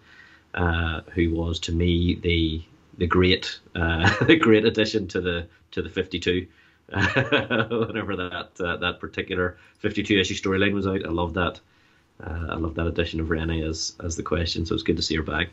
[0.55, 2.63] uh, who was to me the
[2.99, 6.47] the great uh, the great addition to the to the fifty two.
[6.93, 11.59] whenever that uh, that particular fifty two issue storyline was out, I loved that.
[12.21, 14.65] I love that addition of Renee as as the question.
[14.65, 15.49] So it's good to see her back.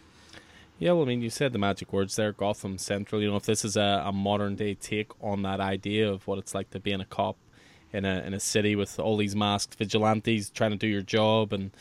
[0.79, 3.21] Yeah, well, I mean, you said the magic words there, Gotham Central.
[3.21, 6.39] You know, if this is a, a modern day take on that idea of what
[6.39, 7.35] it's like to be in a cop
[7.91, 11.51] in a in a city with all these masked vigilantes trying to do your job
[11.51, 11.71] and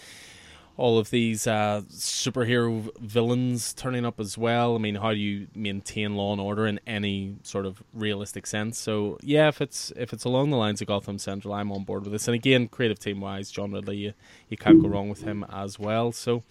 [0.77, 4.77] all of these uh, superhero villains turning up as well.
[4.77, 8.79] I mean, how do you maintain law and order in any sort of realistic sense?
[8.79, 12.03] So yeah, if it's if it's along the lines of Gotham Central, I'm on board
[12.03, 12.27] with this.
[12.27, 14.13] And again, creative team wise, John Ridley, you,
[14.49, 16.11] you can't go wrong with him as well.
[16.11, 16.43] So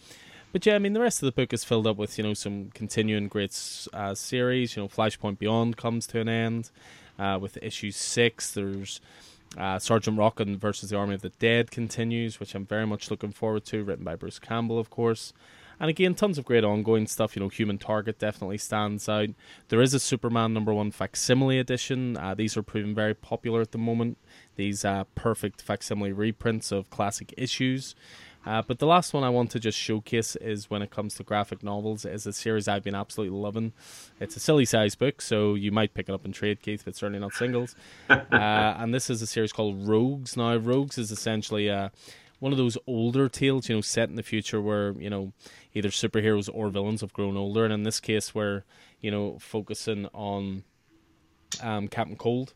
[0.57, 2.33] but yeah, I mean, the rest of the book is filled up with you know
[2.33, 3.55] some continuing great
[3.93, 4.75] uh, series.
[4.75, 6.71] You know, Flashpoint Beyond comes to an end
[7.19, 8.53] uh, with issue six.
[8.53, 8.99] There's
[9.55, 13.33] uh, Sergeant Rocket versus the Army of the Dead continues, which I'm very much looking
[13.33, 13.83] forward to.
[13.83, 15.31] Written by Bruce Campbell, of course.
[15.79, 17.35] And again, tons of great ongoing stuff.
[17.35, 19.29] You know, Human Target definitely stands out.
[19.69, 22.17] There is a Superman number one facsimile edition.
[22.17, 24.17] Uh, these are proving very popular at the moment.
[24.55, 27.93] These uh, perfect facsimile reprints of classic issues.
[28.47, 31.23] Uh, but the last one I want to just showcase is when it comes to
[31.23, 33.73] graphic novels is a series I've been absolutely loving.
[34.21, 36.95] It's a silly size book, so you might pick it up in trade, Keith, but
[36.95, 37.75] certainly not singles.
[38.09, 40.37] uh, and this is a series called Rogues.
[40.37, 41.89] Now, Rogues is essentially uh,
[42.39, 45.33] one of those older tales, you know, set in the future where you know
[45.73, 48.63] either superheroes or villains have grown older, and in this case, we're
[49.01, 50.63] you know focusing on
[51.61, 52.53] um, Captain Cold.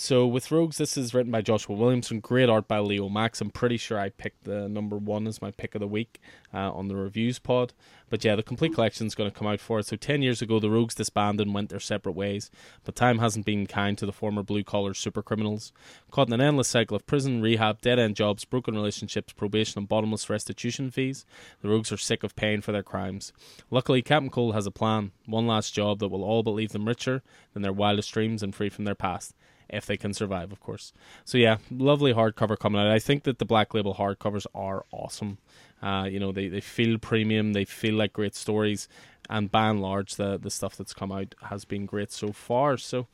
[0.00, 2.20] So with Rogues, this is written by Joshua Williamson.
[2.20, 3.40] Great art by Leomacs.
[3.40, 6.20] I'm pretty sure I picked the number one as my pick of the week
[6.54, 7.72] uh, on the reviews pod.
[8.08, 9.86] But yeah, the complete collection is going to come out for it.
[9.86, 12.48] So 10 years ago, the Rogues disbanded and went their separate ways.
[12.84, 15.72] But time hasn't been kind to the former blue collar super criminals.
[16.12, 19.88] Caught in an endless cycle of prison, rehab, dead end jobs, broken relationships, probation, and
[19.88, 21.26] bottomless restitution fees,
[21.60, 23.32] the Rogues are sick of paying for their crimes.
[23.68, 26.86] Luckily, Captain Cold has a plan one last job that will all but leave them
[26.86, 29.34] richer than their wildest dreams and free from their past
[29.68, 30.92] if they can survive, of course.
[31.24, 32.88] So yeah, lovely hardcover coming out.
[32.88, 35.38] I think that the Black Label hardcovers are awesome.
[35.82, 38.88] Uh, you know, they, they feel premium, they feel like great stories,
[39.30, 42.76] and by and large, the the stuff that's come out has been great so far.
[42.76, 43.06] So,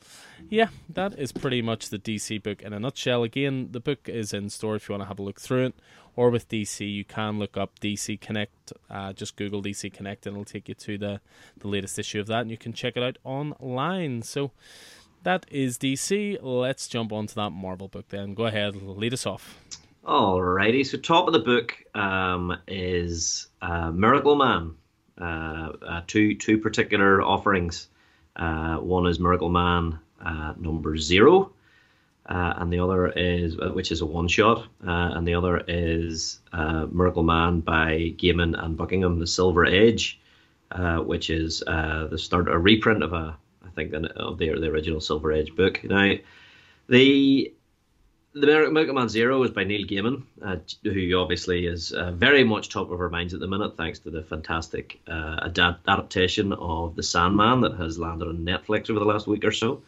[0.49, 3.23] yeah, that is pretty much the DC book in a nutshell.
[3.23, 5.75] Again, the book is in store if you want to have a look through it,
[6.15, 8.71] or with DC, you can look up DC Connect.
[8.89, 11.21] Uh, just Google DC Connect, and it'll take you to the
[11.59, 14.21] the latest issue of that, and you can check it out online.
[14.21, 14.51] So
[15.25, 16.37] that is DC.
[16.41, 18.33] Let's jump onto that Marvel book then.
[18.33, 19.59] Go ahead, lead us off.
[20.05, 24.75] Alrighty, so top of the book um, is uh, Miracle Man.
[25.19, 27.87] Uh, uh, two two particular offerings.
[28.35, 31.53] Uh, one is Miracle Man uh, number zero,
[32.27, 37.23] uh, and the other is which is a one shot, and the other is Miracle
[37.23, 40.19] Man by Gaiman and Buckingham, the Silver Age,
[40.99, 43.37] which is the start a reprint of a
[43.71, 45.83] think, of the, the original Silver Age book.
[45.83, 46.13] Now,
[46.87, 47.53] the
[48.35, 52.67] the Miracle Man Zero is by Neil Gaiman, uh, who obviously is uh, very much
[52.67, 56.97] top of our minds at the minute, thanks to the fantastic uh, adapt- adaptation of
[56.97, 59.81] The Sandman that has landed on Netflix over the last week or so.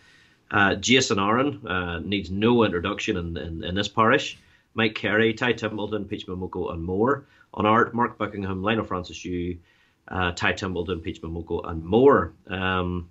[0.50, 4.38] Uh, Jason Aaron uh, needs no introduction in, in, in, this parish.
[4.76, 7.26] Mike Carey, Ty Templeton, Peach Momoko, and more.
[7.54, 9.58] On art, Mark Buckingham, Leinil Francis Yu,
[10.08, 12.32] uh, Ty Templeton, Peach Momoko, and more.
[12.48, 13.10] Um,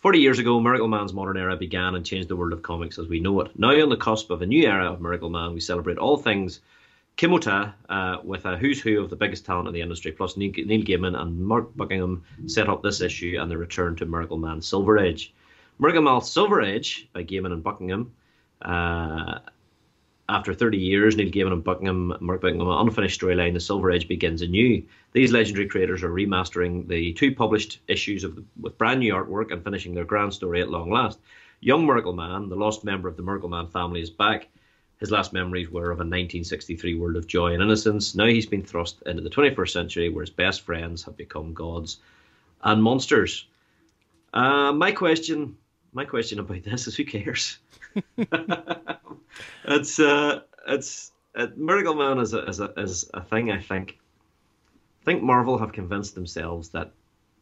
[0.00, 3.08] 40 years ago, Miracle Man's modern era began and changed the world of comics as
[3.08, 3.58] we know it.
[3.58, 6.60] Now, on the cusp of a new era of Miracle Man, we celebrate all things
[7.16, 10.12] Kimota uh, with a who's who of the biggest talent in the industry.
[10.12, 14.38] Plus, Neil, Gaiman and Mark Buckingham set up this issue and the return to Miracle
[14.38, 15.34] Man Silver Age.
[15.80, 18.12] Miracle Man Silver Age by Gaiman and Buckingham
[18.62, 19.40] uh,
[20.28, 24.42] after 30 years, Neil Gaiman and Buckingham, Mark Buckingham, unfinished storyline, The Silver Age begins
[24.42, 24.82] anew.
[25.12, 29.52] These legendary creators are remastering the two published issues of the, with brand new artwork
[29.52, 31.18] and finishing their grand story at long last.
[31.60, 34.48] Young Miracle Man, the lost member of the Miracle Man family, is back.
[35.00, 38.14] His last memories were of a 1963 world of joy and innocence.
[38.14, 41.98] Now he's been thrust into the 21st century where his best friends have become gods
[42.62, 43.46] and monsters.
[44.34, 45.56] Uh, my question,
[45.92, 47.58] my question about this is who cares?
[49.64, 53.50] it's uh, it's uh, Miracle Man is a, is a is a thing.
[53.50, 53.98] I think.
[55.02, 56.90] I think Marvel have convinced themselves that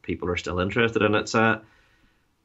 [0.03, 1.21] people are still interested in it.
[1.21, 1.35] It's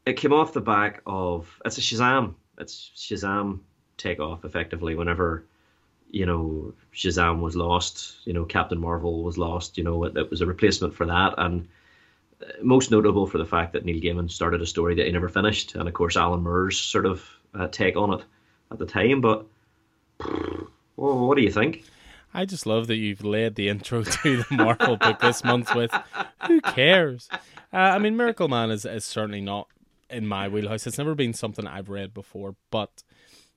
[0.06, 2.36] it came off the back of it's a Shazam.
[2.58, 3.60] It's Shazam
[3.98, 5.46] take off effectively whenever
[6.10, 8.16] you know Shazam was lost.
[8.26, 9.78] You know Captain Marvel was lost.
[9.78, 11.68] You know it, it was a replacement for that and
[12.42, 15.30] uh, most notable for the fact that Neil Gaiman started a story that he never
[15.30, 18.24] finished, and of course Alan Moore's sort of uh, take on it
[18.72, 19.22] at the time.
[19.22, 19.46] But
[20.96, 21.84] well, what do you think?
[22.34, 25.92] I just love that you've laid the intro to the Marvel book this month with
[26.48, 27.30] "Who cares?"
[27.74, 29.68] Uh, I mean, Miracle Man is, is certainly not
[30.10, 30.88] in my wheelhouse.
[30.88, 33.04] It's never been something I've read before, but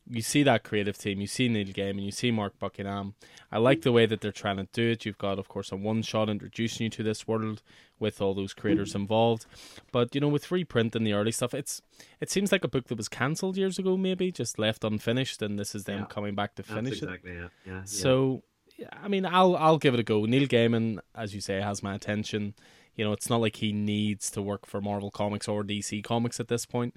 [0.08, 3.14] you see that creative team, you see Neil Gaiman, you see Mark Buckingham.
[3.50, 5.06] I like the way that they're trying to do it.
[5.06, 7.62] You've got, of course, a one shot introducing you to this world
[7.98, 9.46] with all those creators involved.
[9.92, 11.80] But you know, with reprint and the early stuff, it's
[12.20, 15.58] it seems like a book that was cancelled years ago, maybe just left unfinished, and
[15.58, 16.06] this is them Yeah.
[16.06, 17.04] coming back to finish it.
[17.04, 17.82] exactly, Yeah, yeah, yeah.
[17.84, 18.42] So,
[18.76, 20.26] yeah, I mean, I'll I'll give it a go.
[20.26, 22.54] Neil Gaiman, as you say, has my attention.
[22.94, 26.38] You know, it's not like he needs to work for Marvel Comics or DC Comics
[26.40, 26.94] at this point,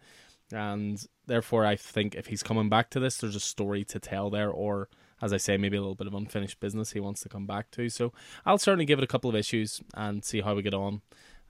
[0.52, 4.30] and therefore, I think if he's coming back to this, there's a story to tell
[4.30, 4.90] there, or
[5.22, 7.72] as I say, maybe a little bit of unfinished business he wants to come back
[7.72, 7.90] to.
[7.90, 8.14] So,
[8.46, 11.02] I'll certainly give it a couple of issues and see how we get on.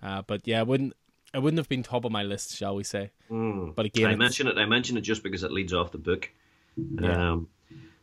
[0.01, 0.93] Uh, but yeah, it wouldn't
[1.33, 3.11] it wouldn't have been top of my list, shall we say?
[3.29, 3.75] Mm.
[3.75, 4.57] But again, I mention it.
[4.57, 6.29] I mention it just because it leads off the book.
[6.77, 7.31] Yeah.
[7.31, 7.47] Um,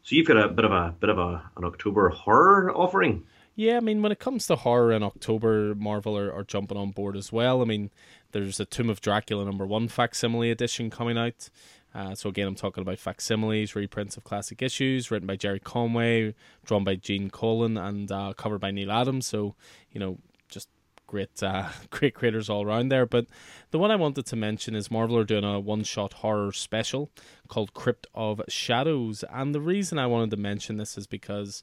[0.02, 3.24] so you've got a bit of a bit of a an October horror offering.
[3.56, 6.90] Yeah, I mean, when it comes to horror in October, Marvel are, are jumping on
[6.90, 7.62] board as well.
[7.62, 7.90] I mean,
[8.32, 11.48] there's a Tomb of Dracula number one facsimile edition coming out.
[11.94, 16.34] Uh, so again, I'm talking about facsimiles, reprints of classic issues, written by Gerry Conway,
[16.64, 19.26] drawn by Gene Colan, and uh, covered by Neal Adams.
[19.26, 19.54] So
[19.92, 20.68] you know, just
[21.06, 23.06] great, uh, great creators all around there.
[23.06, 23.26] But
[23.70, 27.12] the one I wanted to mention is Marvel are doing a one-shot horror special
[27.46, 31.62] called Crypt of Shadows, and the reason I wanted to mention this is because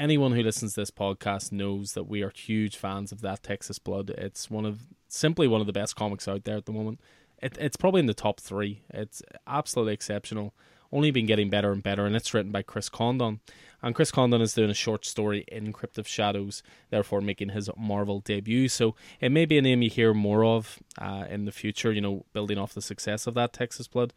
[0.00, 3.78] anyone who listens to this podcast knows that we are huge fans of that Texas
[3.78, 4.10] Blood.
[4.10, 7.00] It's one of simply one of the best comics out there at the moment.
[7.42, 8.82] It, it's probably in the top three.
[8.88, 10.54] It's absolutely exceptional.
[10.90, 13.40] Only been getting better and better, and it's written by Chris Condon.
[13.82, 17.70] And Chris Condon is doing a short story in Crypt of Shadows, therefore making his
[17.76, 18.68] Marvel debut.
[18.68, 22.00] So it may be a name you hear more of uh, in the future, you
[22.00, 24.12] know, building off the success of that Texas Blood.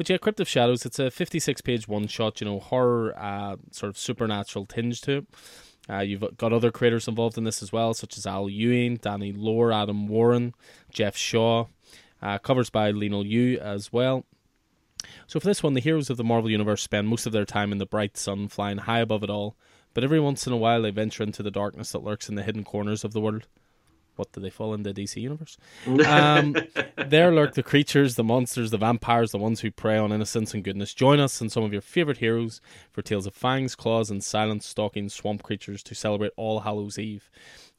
[0.00, 3.56] But yeah, Crypt of Shadows, it's a 56 page one shot, you know, horror, uh,
[3.70, 5.26] sort of supernatural tinge to it.
[5.90, 9.30] Uh, you've got other creators involved in this as well, such as Al Ewing, Danny
[9.30, 10.54] Lore, Adam Warren,
[10.90, 11.66] Jeff Shaw.
[12.22, 14.24] Uh, covers by Leinil Yu as well.
[15.26, 17.70] So for this one, the heroes of the Marvel Universe spend most of their time
[17.70, 19.54] in the bright sun, flying high above it all.
[19.92, 22.42] But every once in a while, they venture into the darkness that lurks in the
[22.42, 23.48] hidden corners of the world.
[24.16, 25.56] What do they fall in the DC universe?
[26.06, 26.56] Um,
[27.08, 30.64] there lurk the creatures, the monsters, the vampires, the ones who prey on innocence and
[30.64, 30.92] goodness.
[30.94, 34.62] Join us and some of your favorite heroes for tales of fangs, claws, and silent
[34.62, 37.30] stalking swamp creatures to celebrate All Hallows Eve.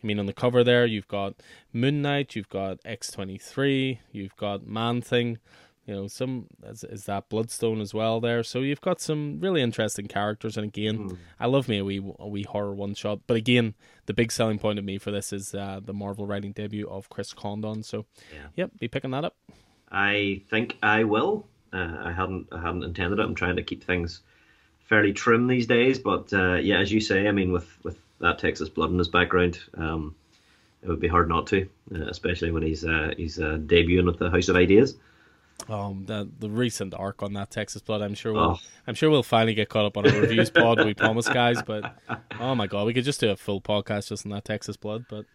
[0.04, 1.36] I mean, on the cover there, you've got
[1.74, 5.38] Moon Knight, you've got X twenty three, you've got Man Thing.
[5.86, 8.44] You know, some is, is that Bloodstone as well there.
[8.44, 12.28] So you've got some really interesting characters, and again, I love me a wee a
[12.28, 13.22] wee horror one shot.
[13.26, 13.74] But again,
[14.06, 17.10] the big selling point of me for this is uh, the Marvel writing debut of
[17.10, 17.82] Chris Condon.
[17.84, 18.48] So, Yeah.
[18.56, 19.36] yep, be picking that up.
[19.92, 21.48] I think I will.
[21.74, 23.24] Uh, I hadn't I hadn't intended it.
[23.24, 24.22] I'm trying to keep things
[24.88, 28.40] fairly trim these days, but uh, yeah, as you say, I mean, with with that
[28.40, 30.16] Texas blood in his background, um,
[30.84, 34.20] it would be hard not to, uh, especially when he's uh, he's uh, debuting at
[34.20, 34.96] the House of Ideas.
[35.70, 38.60] Um, the the recent arc on that Texas Blood, I'm sure we'll Oh.
[38.88, 40.84] I'm sure we'll finally get caught up on a reviews pod.
[40.84, 41.62] We promise, guys.
[41.62, 41.96] But
[42.40, 45.06] oh my god, we could just do a full podcast just on that Texas Blood.
[45.10, 45.26] But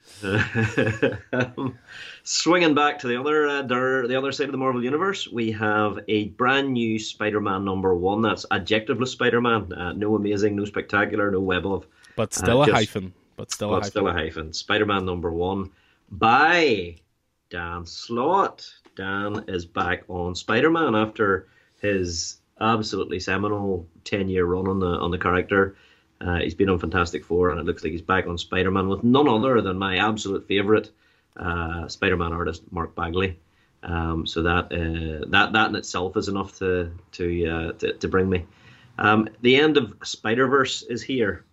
[1.32, 1.78] Um,
[2.24, 5.52] Swinging back to the other uh, der- the other side of the Marvel universe, we
[5.52, 8.20] have a brand new Spider-Man number one.
[8.22, 9.72] That's adjectiveless Spider-Man.
[9.72, 11.86] Uh, no amazing, no spectacular, no web of.
[12.16, 13.12] but still a just- hyphen.
[13.36, 13.90] But still a hyphen.
[13.90, 14.52] still a hyphen.
[14.52, 15.70] Spider-Man number one
[16.10, 16.96] by
[17.50, 18.66] Dan Slott.
[18.96, 21.48] Dan is back on Spider-Man after
[21.80, 25.76] his absolutely seminal ten-year run on the on the character.
[26.20, 29.04] Uh, he's been on Fantastic Four, and it looks like he's back on Spider-Man with
[29.04, 30.90] none other than my absolute favorite
[31.36, 33.38] uh, Spider-Man artist, Mark Bagley.
[33.82, 38.08] Um, so that uh, that that in itself is enough to to uh, to, to
[38.08, 38.46] bring me.
[38.98, 41.44] Um, the end of Spider Verse is here.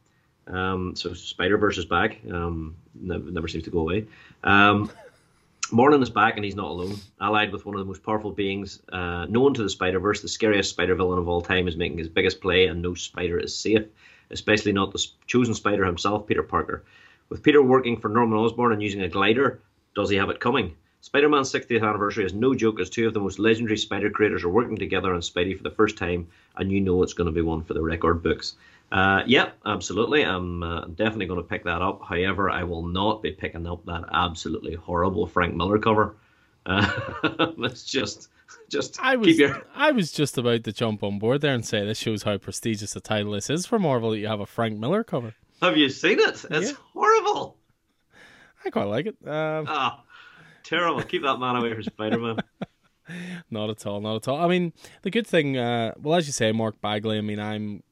[0.48, 2.20] Um, so Spider Verse is back.
[2.32, 4.08] Um, never, never seems to go away.
[5.74, 6.98] Morlun is back, and he's not alone.
[7.20, 10.28] Allied with one of the most powerful beings uh, known to the Spider Verse, the
[10.28, 13.58] scariest Spider villain of all time is making his biggest play, and no Spider is
[13.58, 13.82] safe,
[14.30, 16.84] especially not the chosen Spider himself, Peter Parker.
[17.30, 19.62] With Peter working for Norman Osborn and using a glider,
[19.96, 20.76] does he have it coming?
[21.02, 24.44] Spider Man's 60th anniversary is no joke as two of the most legendary Spider creators
[24.44, 27.34] are working together on Spidey for the first time, and you know it's going to
[27.34, 28.54] be one for the record books.
[28.94, 30.24] Uh, yep, absolutely.
[30.24, 32.02] I'm uh, definitely going to pick that up.
[32.08, 36.16] However, I will not be picking up that absolutely horrible Frank Miller cover.
[36.68, 36.88] Uh,
[37.58, 38.30] it's just,
[38.70, 39.64] just I was keep your.
[39.76, 42.94] I was just about to jump on board there and say this shows how prestigious
[42.94, 45.34] the title this is for Marvel that you have a Frank Miller cover.
[45.62, 46.46] Have you seen it?
[46.52, 46.78] It's Yeah.
[46.94, 47.58] horrible.
[48.64, 49.16] I quite like it.
[49.28, 50.04] Um, Ah,
[50.64, 51.02] terrible.
[51.02, 52.38] Keep that man away from Spider Man.
[53.50, 54.38] Not at all, not at all.
[54.40, 54.72] I mean,
[55.02, 57.18] the good thing, uh, well, as you say, Mark Bagley.
[57.18, 57.84] I mean, I'm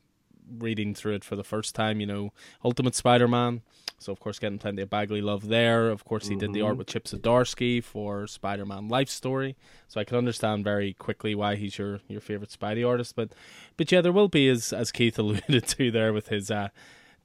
[0.58, 2.34] reading through it for the first time, you know,
[2.64, 3.62] Ultimate Spider-Man.
[4.00, 5.90] So of course, getting plenty of Bagley love there.
[5.90, 6.40] Of course, he mm-hmm.
[6.40, 6.80] did the art mm-hmm.
[6.80, 9.56] with Chip Zdarsky for Spider-Man Life Story.
[9.88, 13.16] So I can understand very quickly why he's your your favorite Spidey artist.
[13.16, 13.34] But
[13.78, 16.50] but yeah, there will be as as Keith alluded to there with his.
[16.52, 16.70] Uh,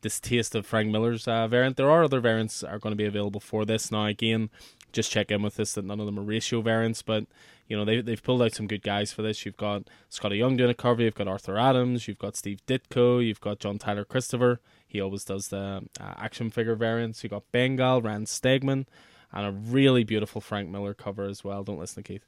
[0.03, 1.77] distaste of Frank Miller's uh, variant.
[1.77, 4.07] There are other variants are going to be available for this now.
[4.07, 4.51] Again,
[4.97, 7.27] just check in with this that none of them are ratio variants, but
[7.69, 9.45] you know they they've pulled out some good guys for this.
[9.45, 13.25] You've got Skottie Young doing a cover, you've got Arthur Adams, you've got Steve Ditko,
[13.25, 14.61] you've got John Tyler Christopher.
[14.89, 17.23] He always does the uh, action figure variants.
[17.23, 18.87] You got Bengal, Ryan Stegman,
[19.33, 21.63] and a really beautiful Frank Miller cover as well.
[21.63, 22.25] Don't listen to Keith.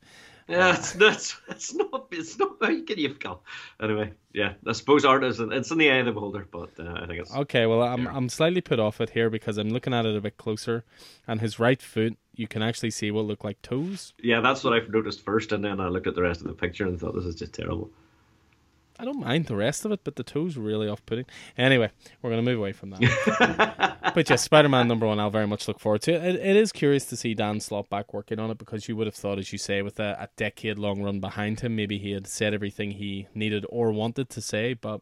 [0.46, 3.38] Yeah, it's, it's, it's not it's not how can you come
[3.82, 4.12] anyway.
[4.34, 7.06] Yeah, I suppose art is it's in the eye of the beholder, but uh, I
[7.06, 7.64] think it's okay.
[7.64, 8.12] Well, I'm yeah.
[8.14, 10.84] I'm slightly put off it here because I'm looking at it a bit closer,
[11.26, 14.14] and his right foot you can actually see what look like toes.
[14.22, 16.54] Yeah, that's what I've noticed first, and then I looked at the rest of the
[16.54, 17.90] picture and thought this is just terrible.
[19.00, 21.24] I don't mind the rest of it, but the toes were really off putting.
[21.56, 23.98] Anyway, we're going to move away from that.
[24.14, 26.12] but yes, Spider Man number one, I'll very much look forward to.
[26.12, 29.06] It, it is curious to see Dan Slott back working on it because you would
[29.06, 32.10] have thought, as you say, with a, a decade long run behind him, maybe he
[32.12, 35.00] had said everything he needed or wanted to say, but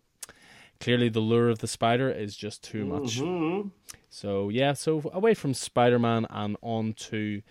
[0.80, 3.20] clearly the lure of the spider is just too much.
[3.20, 3.68] Mm-hmm.
[4.10, 7.42] So, yeah, so away from Spider Man and on to.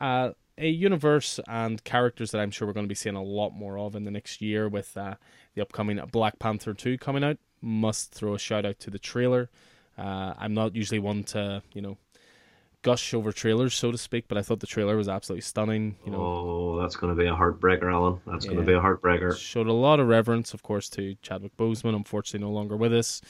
[0.00, 3.50] Uh, a universe and characters that I'm sure we're going to be seeing a lot
[3.50, 5.14] more of in the next year with uh,
[5.54, 7.38] the upcoming Black Panther 2 coming out.
[7.62, 9.50] Must throw a shout out to the trailer.
[9.96, 11.98] Uh, I'm not usually one to, you know,
[12.82, 15.96] gush over trailers, so to speak, but I thought the trailer was absolutely stunning.
[16.04, 18.20] You know, oh, that's going to be a heartbreaker, Alan.
[18.26, 18.52] That's yeah.
[18.52, 19.36] going to be a heartbreaker.
[19.36, 21.94] Showed a lot of reverence, of course, to Chadwick Boseman.
[21.94, 23.20] Unfortunately, no longer with us.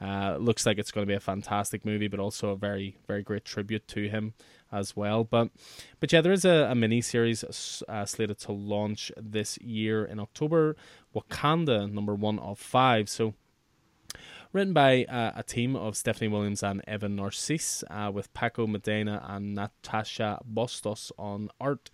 [0.00, 3.22] Uh, looks like it's going to be a fantastic movie, but also a very, very
[3.22, 4.32] great tribute to him
[4.70, 5.24] as well.
[5.24, 5.50] But,
[5.98, 7.42] but yeah, there is a, a mini series
[7.88, 10.76] uh, slated to launch this year in October.
[11.14, 13.08] Wakanda, number one of five.
[13.08, 13.34] So
[14.52, 19.24] written by uh, a team of Stephanie Williams and Evan Narcisse, uh, with Paco Medina
[19.26, 21.90] and Natasha Bustos on art.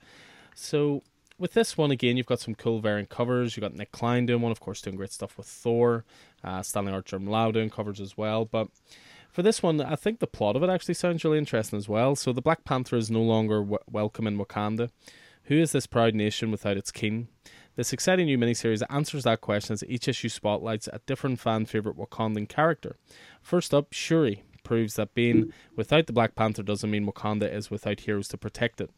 [0.55, 1.02] So,
[1.38, 3.57] with this one again, you've got some cool variant covers.
[3.57, 6.05] You've got Nic Klein doing one, of course, doing great stuff with Thor.
[6.44, 8.44] Uh, Stanley Artgerm Lau doing covers as well.
[8.44, 8.68] But
[9.30, 12.14] for this one, I think the plot of it actually sounds really interesting as well.
[12.14, 14.90] So, the Black Panther is no longer w- welcome in Wakanda.
[15.44, 17.28] Who is this proud nation without its king?
[17.77, 21.97] This exciting new miniseries answers that question as each issue spotlights a different fan favorite
[21.97, 22.97] Wakandan character.
[23.43, 28.01] First up, Shuri proves that being without the Black Panther doesn't mean Wakanda is without
[28.01, 28.91] heroes to protect it,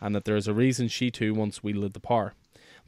[0.00, 2.34] and that there is a reason she too once wielded the power.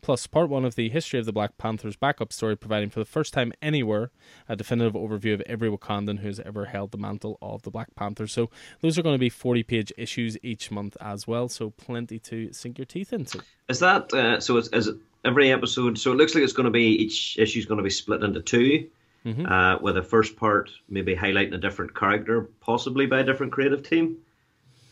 [0.03, 3.07] Plus, part one of the history of the Black Panther's backup story, providing for the
[3.07, 4.11] first time anywhere
[4.49, 7.95] a definitive overview of every Wakandan who has ever held the mantle of the Black
[7.95, 8.27] Panther.
[8.27, 12.19] So, those are going to be 40 page issues each month as well, so plenty
[12.21, 13.43] to sink your teeth into.
[13.69, 14.57] Is that uh, so?
[14.59, 15.99] Is, is it every episode.
[15.99, 18.23] So it looks like it's going to be each issue is going to be split
[18.23, 18.89] into 2
[19.25, 19.47] mm-hmm.
[19.47, 23.83] uh, with the first part maybe highlighting a different character, possibly by a different creative
[23.83, 24.19] team.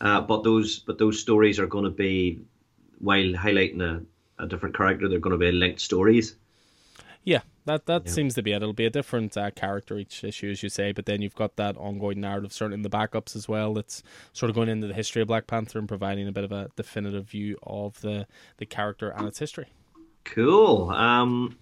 [0.01, 2.41] Uh, but those but those stories are going to be
[2.99, 6.35] while highlighting a, a different character, they're going to be linked stories.
[7.23, 8.11] Yeah, that that yeah.
[8.11, 8.57] seems to be it.
[8.57, 11.55] It'll be a different uh, character each issue, as you say, but then you've got
[11.55, 13.73] that ongoing narrative, certainly in the backups as well.
[13.73, 16.51] That's sort of going into the history of Black Panther and providing a bit of
[16.51, 18.27] a definitive view of the
[18.57, 19.67] the character and its history.
[20.25, 20.89] Cool.
[20.89, 21.57] Um,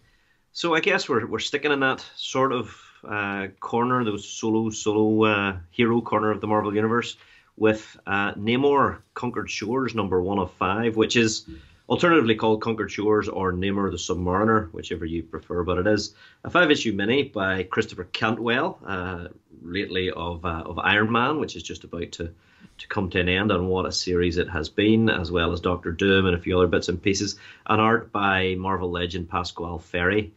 [0.52, 2.76] so I guess we're we're sticking in that sort of
[3.08, 7.18] uh, corner, those solo solo uh, hero corner of the Marvel universe,
[7.58, 11.48] with uh, Namor Conquered Shores number one of five, which is
[11.90, 15.64] alternatively called Conquered Shores or Namor the Submariner, whichever you prefer.
[15.64, 19.28] But it is a five issue mini by Christopher Cantwell, uh,
[19.62, 22.32] lately of uh, of Iron Man, which is just about to
[22.78, 25.62] to come to an end and what a series it has been, as well as
[25.62, 27.38] Doctor Doom and a few other bits and pieces.
[27.68, 30.34] And art by Marvel legend Pascual Ferry.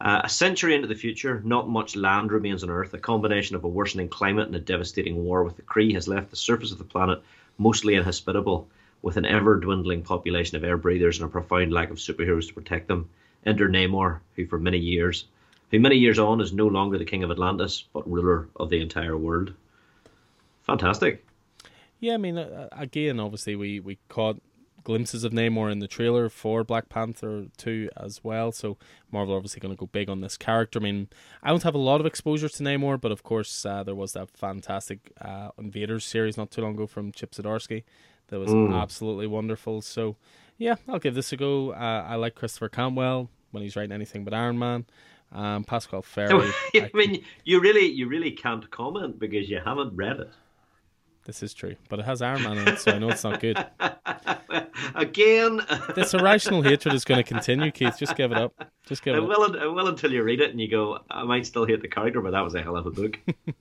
[0.00, 2.94] Uh, a century into the future, not much land remains on Earth.
[2.94, 6.30] A combination of a worsening climate and a devastating war with the Kree has left
[6.30, 7.20] the surface of the planet
[7.58, 8.68] mostly inhospitable,
[9.02, 12.54] with an ever dwindling population of air breathers and a profound lack of superheroes to
[12.54, 13.08] protect them.
[13.46, 15.26] Enter Namor, who for many years,
[15.70, 18.80] who many years on is no longer the king of Atlantis, but ruler of the
[18.80, 19.52] entire world.
[20.62, 21.24] Fantastic.
[22.00, 24.40] Yeah, I mean, uh, again, obviously, we, we caught
[24.84, 28.52] glimpses of Namor in the trailer for Black Panther 2 as well.
[28.52, 28.78] So
[29.10, 30.78] Marvel obviously going to go big on this character.
[30.78, 31.08] I mean,
[31.42, 34.12] I don't have a lot of exposure to Namor, but of course, uh, there was
[34.12, 37.84] that fantastic uh, Invaders series not too long ago from Chip Zdarsky
[38.28, 38.80] that was mm.
[38.80, 39.80] absolutely wonderful.
[39.82, 40.16] So,
[40.56, 41.72] yeah, I'll give this a go.
[41.72, 44.86] Uh, I like Christopher Cantwell when he's writing anything but Iron Man.
[45.30, 46.50] Um, Pascual Ferry.
[46.74, 50.30] I mean, you really, you really can't comment because you haven't read it.
[51.28, 53.38] This is true, but it has Iron Man in it, so I know it's not
[53.38, 53.62] good.
[54.94, 55.60] Again,
[55.94, 57.96] this irrational hatred is going to continue, Keith.
[57.98, 58.54] Just give it up.
[58.86, 59.28] Just give it I up.
[59.28, 61.88] will, I will until you read it and you go, I might still hate the
[61.88, 63.18] character, but that was a hell of a book.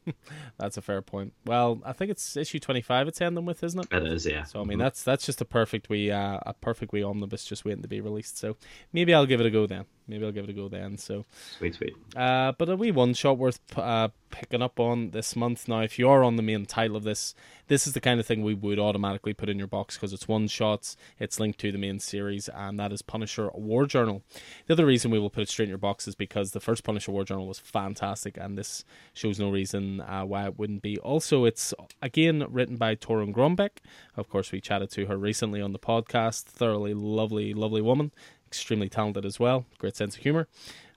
[0.58, 1.34] That's a fair point.
[1.46, 3.06] Well, I think it's issue twenty five.
[3.10, 3.88] It's ending with, isn't it?
[3.94, 4.44] it is, yeah.
[4.46, 7.66] So I mean, that's that's just a perfect wee uh, a perfect wee omnibus just
[7.66, 8.38] waiting to be released.
[8.38, 8.56] So
[8.94, 9.88] maybe I'll give it a go then.
[10.08, 10.98] Maybe I'll give it a go then.
[10.98, 11.26] So,
[11.58, 11.94] Sweet, sweet.
[12.16, 15.68] uh, but a wee one shot worth uh, picking up on this month.
[15.68, 17.34] Now, if you are on the main title of this,
[17.68, 20.28] this is the kind of thing we would automatically put in your box because it's
[20.28, 20.96] one shots.
[21.20, 24.24] It's linked to the main series, and that is Punisher War Journal.
[24.68, 26.84] The other reason we will put it straight in your box is because the first
[26.84, 30.98] Punisher War Journal was fantastic, and this shows no reason uh, why it wouldn't be.
[31.00, 33.78] Also, it's again written by Torunn Grønbekk.
[34.16, 36.44] Of course, we chatted to her recently on the podcast.
[36.46, 38.12] Thoroughly lovely, lovely woman
[38.48, 40.48] extremely talented as well, great sense of humor.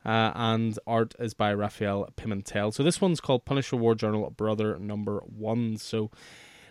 [0.04, 2.72] Uh, and art is by Rafael Pimentel.
[2.72, 5.76] So this one's called Punisher War Journal Brother Number One.
[5.76, 6.10] So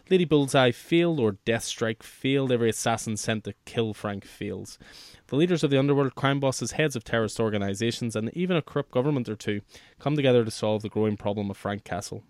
[0.10, 2.52] Lady Bullseye failed, or Deathstrike failed.
[2.52, 4.80] Every assassin sent to kill Frank fails.
[5.28, 8.90] The leaders of the underworld, crime bosses, heads of terrorist organizations, and even a corrupt
[8.90, 9.62] government or two
[10.00, 12.24] come together to solve the growing problem of Frank Castle.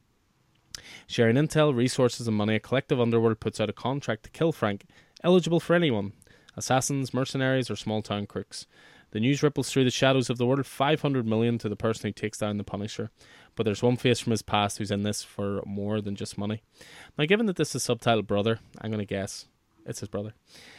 [1.08, 4.84] Sharing intel, resources, and money, a collective underworld puts out a contract to kill Frank,
[5.24, 6.12] eligible for anyone
[6.56, 8.68] assassins, mercenaries, or small town crooks.
[9.12, 12.14] The news ripples through the shadows of the world 500 million to the person who
[12.14, 13.10] takes down the Punisher.
[13.56, 16.62] But there's one face from his past who's in this for more than just money.
[17.18, 19.46] Now, given that this is subtitled Brother, I'm going to guess
[19.90, 20.34] it's his brother.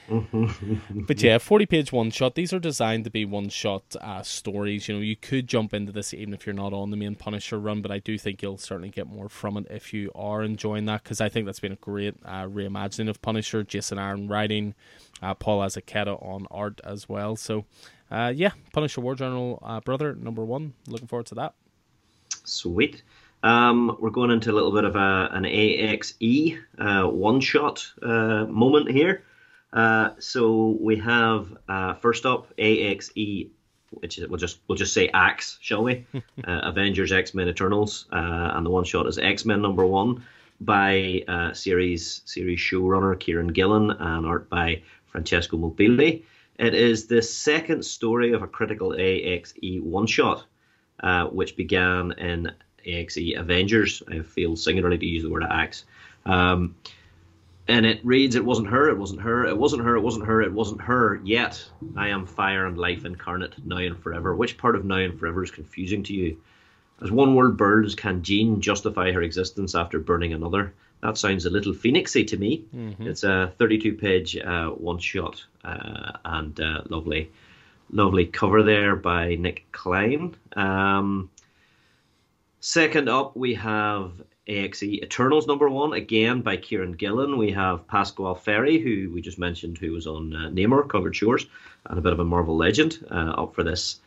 [0.09, 2.35] but yeah, 40 page one shot.
[2.35, 4.89] These are designed to be one shot uh, stories.
[4.89, 7.59] You know, you could jump into this even if you're not on the main Punisher
[7.59, 10.87] run, but I do think you'll certainly get more from it if you are enjoying
[10.87, 13.65] that because I think that's been a great uh, reimagining of Punisher.
[13.65, 14.75] Jason Aaron writing,
[15.21, 17.37] uh, Paul Azaceta on art as well.
[17.37, 17.65] So,
[18.11, 20.75] uh, yeah, Punisher War Journal uh, Brother number one.
[20.87, 21.55] Looking forward to that.
[22.45, 23.03] Sweet.
[23.43, 28.45] Um, we're going into a little bit of a, an AXE uh, one shot uh,
[28.47, 29.24] moment here.
[29.72, 33.47] Uh, so we have uh, first up AXE,
[33.91, 36.07] which is, we'll just we'll just say Axe, shall we?
[36.43, 40.24] Uh, Avengers, X Men, Eternals, uh, and the one shot is X Men number one
[40.62, 41.22] by
[41.53, 46.22] series series showrunner Kieron Gillen and art by Francesco Mobili.
[46.59, 50.47] It is the second story of a critical AXE one shot,
[51.30, 52.53] which began in
[52.85, 54.03] AXE Avengers.
[54.09, 55.85] I feel singularly to use the word axe.
[56.26, 56.74] Um,
[57.68, 60.43] and it reads, It wasn't her, it wasn't her, it wasn't her, it wasn't her,
[60.43, 61.64] it wasn't her, yet
[61.97, 64.35] I am fire and life incarnate, now and forever.
[64.35, 66.37] Which part of now and forever is confusing to you?
[67.01, 70.74] As one world burns, can Jean justify her existence after burning another?
[71.03, 72.64] That sounds a little phoenixy to me.
[72.74, 73.07] Mm-hmm.
[73.07, 77.31] It's a 32 page uh, one shot uh, and uh, lovely,
[77.91, 80.35] lovely cover there by Nic Klein.
[80.55, 81.31] Um,
[82.63, 84.13] Second up, we have
[84.47, 87.39] AXE Eternals number one, again by Kieron Gillen.
[87.39, 91.47] We have Pascual Ferry, who we just mentioned, who was on uh, Namor, Covered Shores,
[91.87, 94.01] and a bit of a Marvel legend, uh, up for this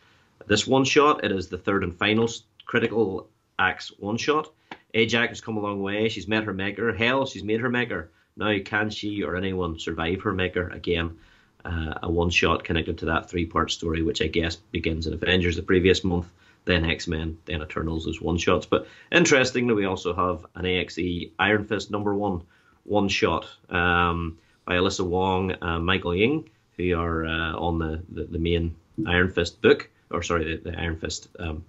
[0.46, 1.24] this one shot.
[1.24, 2.30] It is the third and final
[2.64, 3.28] critical
[3.58, 4.52] axe one shot.
[4.94, 6.08] Ajax has come a long way.
[6.08, 6.92] She's met her maker.
[6.92, 8.12] Hell, she's made her maker.
[8.36, 10.68] Now, can she or anyone survive her maker?
[10.68, 11.18] Again,
[11.64, 15.12] uh, a one shot connected to that three part story, which I guess begins in
[15.12, 16.28] Avengers the previous month
[16.64, 18.66] then X Men, then Eternals as one shots.
[18.66, 22.42] But interestingly, we also have an AXE Iron Fist number one
[22.84, 28.24] one shot um, by Alyssa Wong and Michael Ying, who are uh, on the, the,
[28.24, 28.74] the, main
[29.06, 31.64] Iron Fist book, or sorry, the, the Iron Fist um,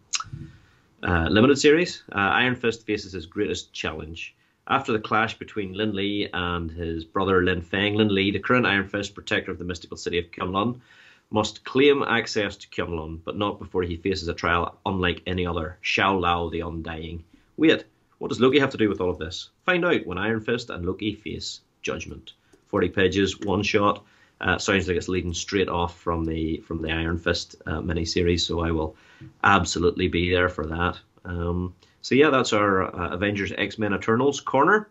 [1.03, 2.03] uh, limited series.
[2.11, 4.35] Uh, Iron Fist faces his greatest challenge.
[4.67, 8.65] After the clash between Lin Lee and his brother Lin Feng, Lin Lee, the current
[8.65, 10.81] Iron Fist protector of the mystical city of Kunlun,
[11.29, 15.77] must claim access to Kunlun, but not before he faces a trial unlike any other.
[15.81, 17.23] Shou-Lao the Undying.
[17.57, 17.85] Wait,
[18.17, 19.49] what does Loki have to do with all of this?
[19.65, 22.33] Find out when Iron Fist and Loki face Judgment.
[22.67, 24.03] Forty pages, one shot.
[24.41, 28.41] Uh, sounds like it's leading straight off from the from the Iron Fist uh, miniseries,
[28.41, 28.95] so I will
[29.43, 30.99] absolutely be there for that.
[31.23, 34.89] Um, so yeah, that's our uh, Avengers X Men Eternals corner.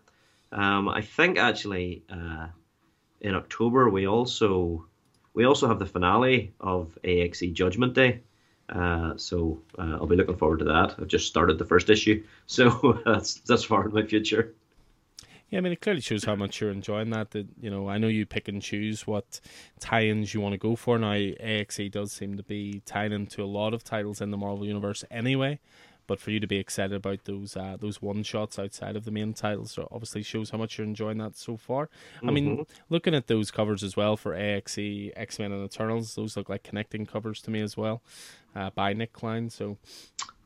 [0.51, 2.47] Um, I think actually uh,
[3.20, 4.87] in October we also
[5.35, 8.20] we also have the finale of AXE Judgment Day.
[8.68, 10.95] Uh, so uh, I'll be looking forward to that.
[10.99, 14.55] I've just started the first issue, so that's that's far in my future.
[15.51, 17.32] Yeah, I mean, it clearly shows how much you're enjoying that.
[17.32, 19.41] That you know, I know you pick and choose what
[19.80, 20.99] tie-ins you want to go for.
[20.99, 24.66] Now, AXE does seem to be tied into a lot of titles in the Marvel
[24.66, 25.61] universe anyway.
[26.07, 29.11] But for you to be excited about those uh, those one shots outside of the
[29.11, 31.87] main titles obviously shows how much you're enjoying that so far.
[32.17, 32.29] Mm-hmm.
[32.29, 32.63] I mean, mm-hmm.
[32.91, 36.63] looking at those covers as well for AXE, X Men, and Eternals, those look like
[36.63, 38.03] connecting covers to me as well
[38.55, 39.51] uh, by Nic Klein.
[39.51, 39.79] So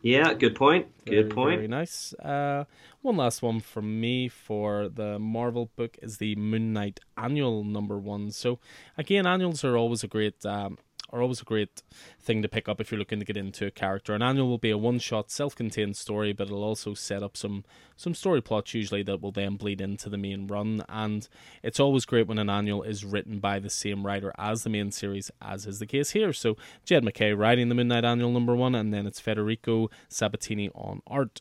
[0.03, 0.87] Yeah, good point.
[1.05, 1.57] Good Very, point.
[1.57, 2.15] Very nice.
[2.15, 2.65] Uh,
[3.03, 7.99] one last one from me for the Marvel book is the Moon Knight Annual number
[7.99, 8.31] one.
[8.31, 8.61] So
[8.97, 10.79] again, annuals are always a great um,
[11.11, 11.83] are always a great
[12.21, 14.15] thing to pick up if you're looking to get into a character.
[14.15, 17.65] An annual will be a one-shot, self-contained story, but it'll also set up some
[17.97, 20.85] some story plots usually that will then bleed into the main run.
[20.89, 21.29] And
[21.63, 24.93] it's always great when an annual is written by the same writer as the main
[24.93, 26.33] series, as is the case here.
[26.33, 30.71] So Jed MacKay writing the Moon Knight Annual number one, and then it's Federico Sabbatini
[30.75, 31.41] on art.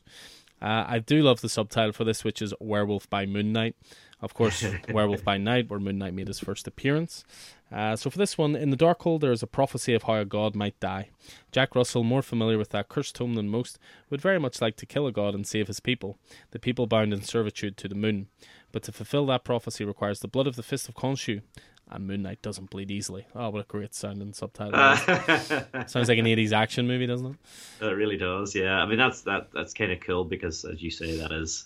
[0.59, 3.75] Uh, I do love the subtitle for this, which is Werewolf by Moon Knight.
[4.19, 7.23] Of course, Werewolf by Night, where Moon Knight made his first appearance.
[7.71, 10.25] Uh, so for this one, in the Darkhold, there is a prophecy of how a
[10.25, 11.09] god might die.
[11.51, 13.77] Jack Russell, more familiar with that cursed tome than most,
[14.09, 16.17] would very much like to kill a god and save his people,
[16.51, 18.27] the people bound in servitude to the moon.
[18.71, 21.41] But to fulfill that prophecy requires the blood of the Fist of Khonshu,
[21.89, 23.27] and Moon Knight doesn't bleed easily.
[23.35, 24.73] Oh, what a great sounding subtitle!
[25.87, 27.85] Sounds like an '80s action movie, doesn't it?
[27.85, 28.53] It really does.
[28.55, 31.65] Yeah, I mean that's that that's kind of cool because, as you say, that is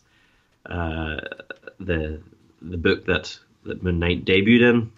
[0.68, 1.18] uh,
[1.80, 2.22] the
[2.62, 4.92] the book that that Moon Knight debuted in.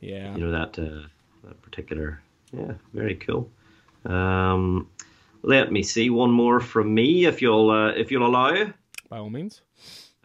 [0.00, 0.34] Yeah.
[0.34, 1.06] You know that uh,
[1.44, 2.20] that particular.
[2.52, 3.50] Yeah, very cool.
[4.04, 4.88] Um,
[5.42, 8.72] let me see one more from me, if you'll uh, if you'll allow.
[9.08, 9.62] By all means.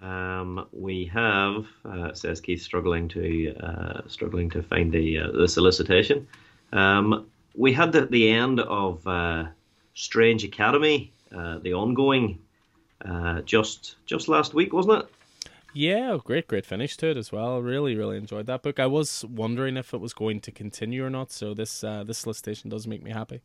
[0.01, 5.47] Um, we have uh, says Keith struggling to uh, struggling to find the uh, the
[5.47, 6.27] solicitation.
[6.73, 9.45] Um, we had the, the end of uh,
[9.93, 12.39] Strange Academy, uh, the ongoing,
[13.05, 15.12] uh, just just last week, wasn't it?
[15.73, 17.59] Yeah, great, great finish to it as well.
[17.59, 18.79] Really, really enjoyed that book.
[18.79, 22.19] I was wondering if it was going to continue or not, so this uh, this
[22.19, 23.41] solicitation does make me happy.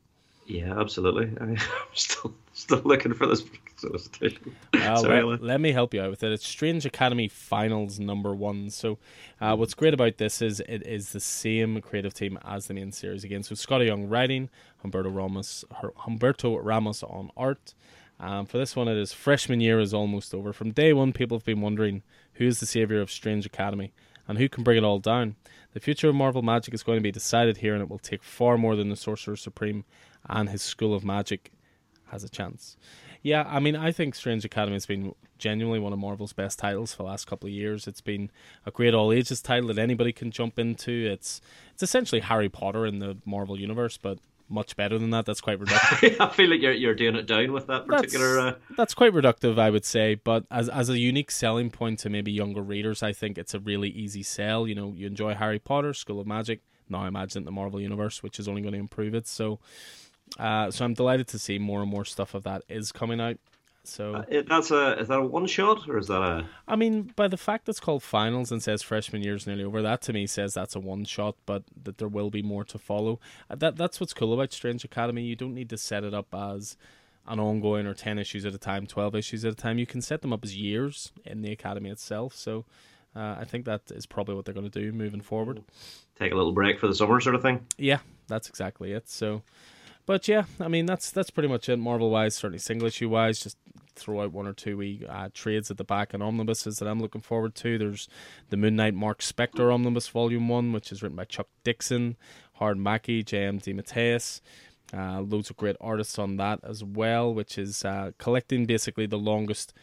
[0.49, 1.31] Yeah, absolutely.
[1.41, 1.59] I'm
[1.95, 3.45] still still looking for this
[3.77, 4.57] solicitation.
[4.75, 6.33] Uh, Sorry, let, let me help you out with it.
[6.33, 8.71] It's Strange Academy Finals number one.
[8.71, 8.99] So,
[9.41, 12.93] uh, what's great about this is it is the same creative team as the main
[12.93, 13.43] series again.
[13.43, 14.49] So, Skottie Young writing,
[14.85, 17.75] Humberto Ramos, Humberto Ramos on art.
[18.21, 20.53] Um, for this one, it is freshman year is almost over.
[20.53, 22.03] From day one, people have been wondering
[22.39, 23.93] who is the savior of Strange Academy
[24.27, 25.37] and who can bring it all down.
[25.73, 28.23] The future of Marvel Magic is going to be decided here, and it will take
[28.23, 29.85] far more than the Sorcerer Supreme
[30.29, 31.53] and his School of Magic
[32.07, 32.77] has a chance.
[33.23, 36.93] Yeah, I mean, I think Strange Academy has been genuinely one of Marvel's best titles
[36.93, 37.87] for the last couple of years.
[37.87, 38.31] It's been
[38.65, 40.93] a great all ages title that anybody can jump into.
[40.93, 41.41] It's
[41.73, 44.19] it's essentially Harry Potter in the Marvel universe, but
[44.49, 45.27] much better than that.
[45.27, 46.21] That's quite reductive.
[46.21, 48.35] I feel like you're you're doing it down with that particular.
[48.35, 50.15] That's, Uh, that's quite reductive, I would say.
[50.15, 53.61] But as as a unique selling point to maybe younger readers, I think it's a
[53.61, 54.67] really easy sell.
[54.67, 56.61] You know, you enjoy Harry Potter, School of Magic.
[56.89, 59.27] Now imagine the Marvel universe, which is only going to improve it.
[59.27, 59.59] So,
[60.39, 63.37] uh, so I'm delighted to see more and more stuff of that is coming out.
[63.89, 66.47] So it, that's a is that a one shot or is that a?
[66.67, 70.03] I mean, by the fact it's called finals and says freshman year's nearly over, that
[70.03, 73.19] to me says that's a one shot, but that there will be more to follow.
[73.51, 75.23] Uh, That that's what's cool about Strange Academy.
[75.23, 76.77] You don't need to set it up as
[77.27, 79.79] an ongoing or ten issues at a time, twelve issues at a time.
[79.79, 82.35] You can set them up as years in the academy itself.
[82.35, 82.65] So
[83.17, 85.63] uh, I think that is probably what they're going to do moving forward.
[86.19, 87.67] Take a little break for the summer, sort of thing.
[87.77, 89.09] Yeah, that's exactly it.
[89.09, 89.43] So,
[90.09, 91.77] but yeah, I mean that's that's pretty much it.
[91.77, 93.59] Marvel wise, certainly single issue wise, just
[93.95, 96.99] throw out one or two wee uh, trades at the back and omnibuses that I'm
[96.99, 97.77] looking forward to.
[97.77, 98.09] There's
[98.49, 102.17] the Moon Knight Marc Spector omnibus volume one, which is written by Chuck Dixon,
[102.55, 103.61] Howard Mackie, J.M.
[103.61, 104.41] DeMatteis.
[104.97, 109.19] Uh, loads of great artists on that as well, which is uh, collecting basically the
[109.19, 109.75] longest.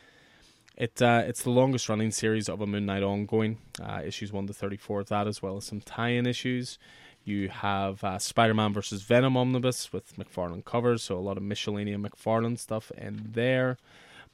[0.76, 3.60] It uh, it's the longest running series of a Moon Knight ongoing.
[3.80, 6.80] Uh, issues one to thirty four of that, as well as some tie-in issues.
[7.26, 12.00] You have uh, Spider-Man versus Venom omnibus with McFarlane covers, so a lot of miscellaneous
[12.00, 13.78] McFarlane stuff in there.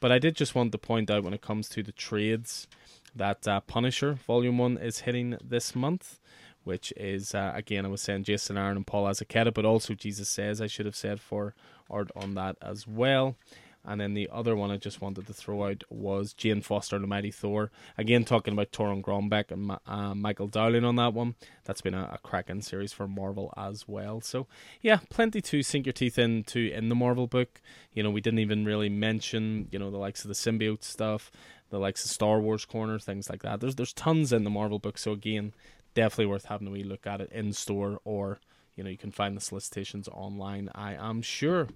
[0.01, 2.67] But I did just want to point out when it comes to the trades
[3.15, 6.19] that uh, Punisher Volume One is hitting this month,
[6.65, 10.35] which is uh, again I was saying Jason Aaron and Paul Azaceta, but also Jesus
[10.35, 11.55] Saiz I should have said for
[11.89, 13.37] art on that as well.
[13.83, 17.03] And then the other one I just wanted to throw out was Jane Foster and
[17.03, 17.71] the Mighty Thor.
[17.97, 21.35] Again, talking about Torunn Grønbekk and uh, Michael Dowling on that one.
[21.63, 24.21] That's been a, a cracking series for Marvel as well.
[24.21, 24.47] So,
[24.81, 27.59] yeah, plenty to sink your teeth into in the Marvel book.
[27.93, 31.31] You know, we didn't even really mention, you know, the likes of the symbiote stuff,
[31.69, 33.61] the likes of Star Wars Corner, things like that.
[33.61, 34.99] There's there's tons in the Marvel book.
[34.99, 35.53] So, again,
[35.95, 38.39] definitely worth having a wee look at it in store or,
[38.75, 41.67] you know, you can find the solicitations online, I am sure.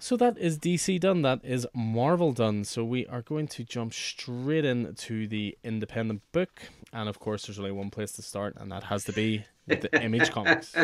[0.00, 1.22] So that is DC done.
[1.22, 2.64] That is Marvel done.
[2.64, 7.58] So we are going to jump straight into the independent book, and of course, there's
[7.58, 10.74] only one place to start, and that has to be the Image Comics.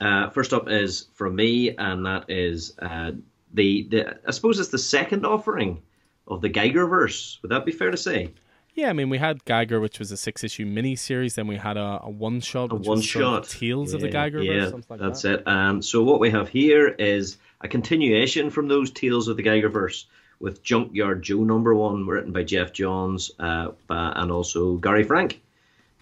[0.00, 3.12] Uh, first up is from me, and that is uh,
[3.52, 4.18] the the.
[4.26, 5.82] I suppose it's the second offering
[6.26, 7.40] of the Geigerverse.
[7.42, 8.30] Would that be fair to say?
[8.76, 11.34] Yeah, I mean, we had Geiger, which was a six-issue mini-series.
[11.34, 14.42] Then we had a, a one-shot, a one-shot Tales yeah, of the Geiger.
[14.42, 15.40] Yeah, like that's that.
[15.40, 15.48] it.
[15.48, 20.04] Um, so what we have here is a continuation from those Tales of the Geigerverse
[20.40, 25.40] with Junkyard Joe number one, written by Geoff Johns uh, and also Gary Frank.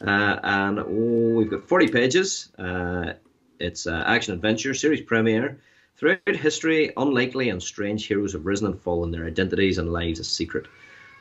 [0.05, 2.51] Uh, and oh, we've got 40 pages.
[2.59, 3.13] Uh,
[3.61, 5.61] it's uh, action adventure series premiere.
[5.97, 10.25] Throughout history, unlikely and strange heroes have risen and fallen, their identities and lives a
[10.25, 10.67] secret.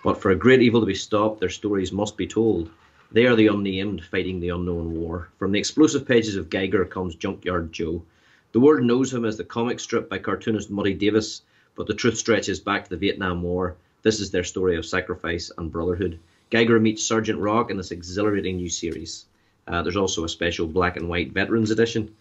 [0.03, 2.69] But for a great evil to be stopped, their stories must be told.
[3.13, 5.29] They are the unnamed fighting the unknown war.
[5.39, 8.03] From the explosive pages of Geiger comes Junkyard Joe.
[8.51, 11.43] The world knows him as the comic strip by cartoonist Muddy Davis,
[11.75, 13.77] but the truth stretches back to the Vietnam War.
[14.01, 16.19] This is their story of sacrifice and brotherhood.
[16.49, 19.25] Geiger meets Sergeant Rock in this exhilarating new series.
[19.67, 22.13] Uh, there's also a special black and white veterans edition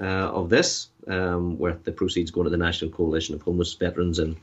[0.00, 4.18] uh, of this, um, where the proceeds go to the National Coalition of Homeless Veterans
[4.18, 4.36] in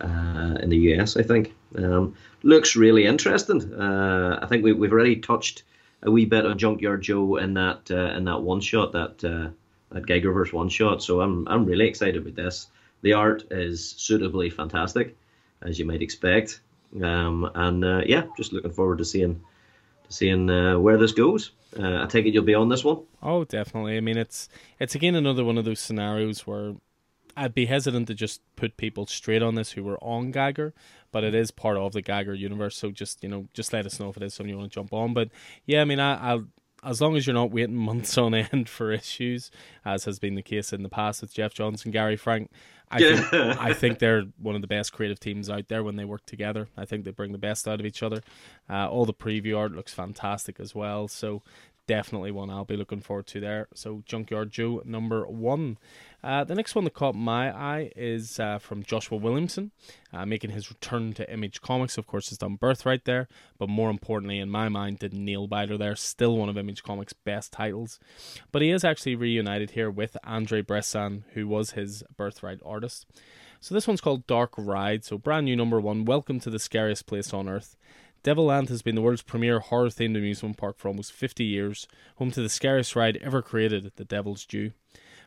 [0.00, 1.16] uh, in the US.
[1.16, 3.72] I think um, looks really interesting.
[3.74, 5.64] Uh, I think we, have already touched
[6.02, 9.50] a wee bit on Junkyard Joe in that uh, in that one shot that uh,
[9.94, 11.02] that Geigerverse one shot.
[11.02, 12.68] So I'm I'm really excited with this.
[13.02, 15.16] The art is suitably fantastic,
[15.62, 16.60] as you might expect.
[17.02, 19.40] Um, and uh, yeah, just looking forward to seeing
[20.06, 21.52] to seeing uh, where this goes.
[21.78, 23.02] Uh, I take it you'll be on this one.
[23.22, 23.96] Oh, definitely.
[23.96, 24.48] I mean, it's
[24.78, 26.74] it's again another one of those scenarios where
[27.36, 30.74] I'd be hesitant to just put people straight on this who were on Geiger,
[31.12, 32.76] but it is part of the Geiger universe.
[32.76, 34.74] So just you know, just let us know if it is something you want to
[34.74, 35.14] jump on.
[35.14, 35.28] But
[35.66, 36.46] yeah, I mean, I, I'll
[36.82, 39.50] as long as you're not waiting months on end for issues,
[39.84, 42.50] as has been the case in the past with Geoff Johns and Gary Frank,
[42.90, 46.04] I think I think they're one of the best creative teams out there when they
[46.04, 46.68] work together.
[46.76, 48.22] I think they bring the best out of each other.
[48.68, 51.06] Uh, all the preview art looks fantastic as well.
[51.06, 51.42] So
[51.90, 53.66] definitely one I'll be looking forward to there.
[53.74, 55.76] So Junkyard Joe number one.
[56.22, 59.72] Uh, the next one that caught my eye is uh, from Joshua Williamson,
[60.12, 61.98] uh, making his return to Image Comics.
[61.98, 63.26] Of course, has done Birthright there,
[63.58, 65.96] but more importantly, in my mind, did Neil Nailbiter there.
[65.96, 67.98] Still one of Image Comics' best titles.
[68.52, 73.04] But he is actually reunited here with Andrei Bressan, who was his Birthright artist.
[73.58, 75.04] So this one's called Dark Ride.
[75.04, 76.04] So brand new number one.
[76.04, 77.76] Welcome to the scariest place on earth.
[78.22, 82.30] Devilland has been the world's premier horror themed amusement park for almost 50 years, home
[82.32, 84.72] to the scariest ride ever created, the Devil's Due.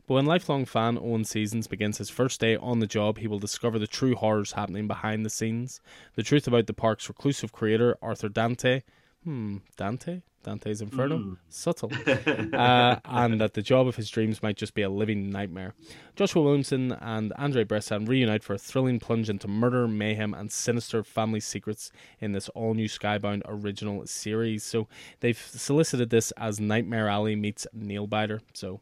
[0.06, 3.40] But when lifelong fan Owen Seasons begins his first day on the job, he will
[3.40, 5.82] discover the true horrors happening behind the scenes,
[6.16, 8.82] the truth about the park's reclusive creator, Arthur Dante.
[9.24, 10.22] Hmm, Dante?
[10.44, 11.18] Dante's Inferno?
[11.18, 11.38] Mm.
[11.50, 11.92] Subtle.
[12.54, 15.74] uh, and that the job of his dreams might just be a living nightmare.
[16.16, 21.04] Joshua Williamson and Andrei Bressan reunite for a thrilling plunge into murder, mayhem, and sinister
[21.04, 24.64] family secrets in this all new Skybound original series.
[24.64, 24.88] So
[25.22, 28.42] they've solicited this as Nightmare Alley meets Neil Nailbiter.
[28.54, 28.82] So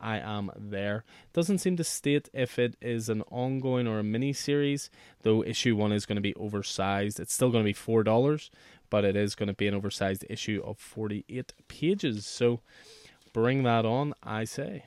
[0.00, 1.04] I am there.
[1.32, 4.90] Doesn't seem to state if it is an ongoing or a mini series,
[5.22, 7.20] though issue one is going to be oversized.
[7.20, 8.50] It's still going to be four dollars,
[8.90, 12.26] but it is going to be an oversized issue of 48 pages.
[12.26, 12.60] So
[13.32, 14.84] bring that on, I say.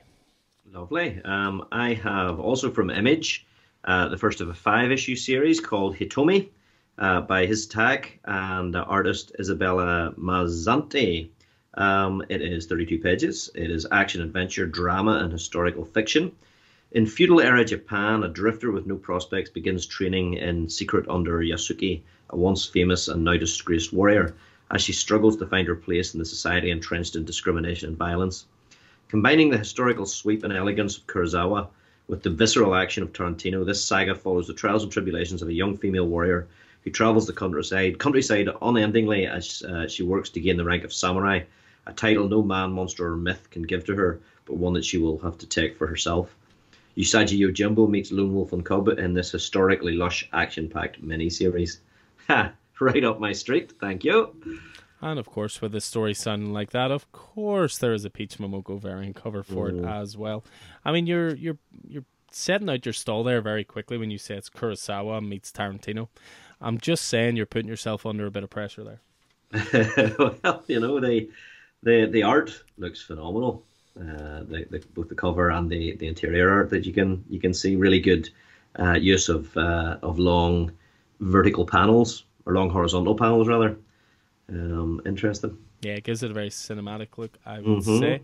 [0.70, 1.20] Lovely.
[1.24, 3.46] Um, I have also from Image
[3.84, 6.48] uh, the first of a five issue series called Hitomi
[6.98, 11.30] uh, by HS Tak and artist Isabella Mazzanti.
[11.74, 13.50] Um, it is 32 pages.
[13.54, 16.32] It is action, adventure, drama, and historical fiction.
[16.94, 22.02] In feudal era Japan, a drifter with no prospects begins training in secret under Yasuke,
[22.30, 24.36] a once famous and now disgraced warrior,
[24.70, 28.46] as she struggles to find her place in the society entrenched in discrimination and violence.
[29.08, 31.66] Combining the historical sweep and elegance of Kurosawa
[32.06, 35.52] with the visceral action of Tarantino, this saga follows the trials and tribulations of a
[35.52, 36.46] young female warrior
[36.84, 40.92] who travels the countryside, countryside unendingly as uh, she works to gain the rank of
[40.92, 41.40] samurai,
[41.88, 44.98] a title no man, monster, or myth can give to her, but one that she
[44.98, 46.32] will have to take for herself.
[46.96, 51.78] Usagi Yojimbo meets Lone Wolf and Cub in this historically lush, action-packed miniseries.
[52.28, 52.52] Ha!
[52.80, 53.74] Right up my street.
[53.78, 54.34] Thank you.
[55.02, 58.38] And of course, with the story sounding like that, of course there is a Peach
[58.38, 59.80] Momoko variant cover for mm.
[59.80, 60.42] it as well.
[60.84, 64.36] I mean, you're you're you're setting out your stall there very quickly when you say
[64.36, 66.08] it's Kurosawa meets Tarantino.
[66.60, 69.00] I'm just saying you're putting yourself under a bit of pressure there.
[70.18, 71.28] well, you know the
[71.82, 73.62] the the art looks phenomenal.
[73.98, 77.38] Uh, the, the, both the cover and the, the interior art that you can you
[77.38, 78.28] can see really good
[78.76, 80.72] uh, use of uh, of long
[81.20, 83.76] vertical panels or long horizontal panels rather.
[84.48, 85.56] Um, interesting.
[85.80, 87.38] Yeah, it gives it a very cinematic look.
[87.46, 88.00] I would mm-hmm.
[88.00, 88.22] say.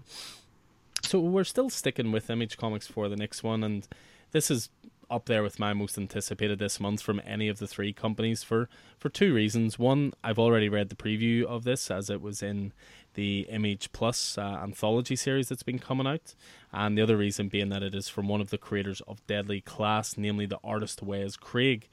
[1.03, 3.87] So we're still sticking with Image Comics for the next one, and
[4.33, 4.71] this is
[5.11, 8.69] up there with my most anticipated this month from any of the three companies for
[8.99, 9.79] for two reasons.
[9.79, 12.73] One, I've already read the preview of this as it was in
[13.15, 16.35] the Image Plus uh, anthology series that's been coming out,
[16.73, 19.61] and the other reason being that it is from one of the creators of Deadly
[19.61, 21.89] Class, namely the artist Wes Craig.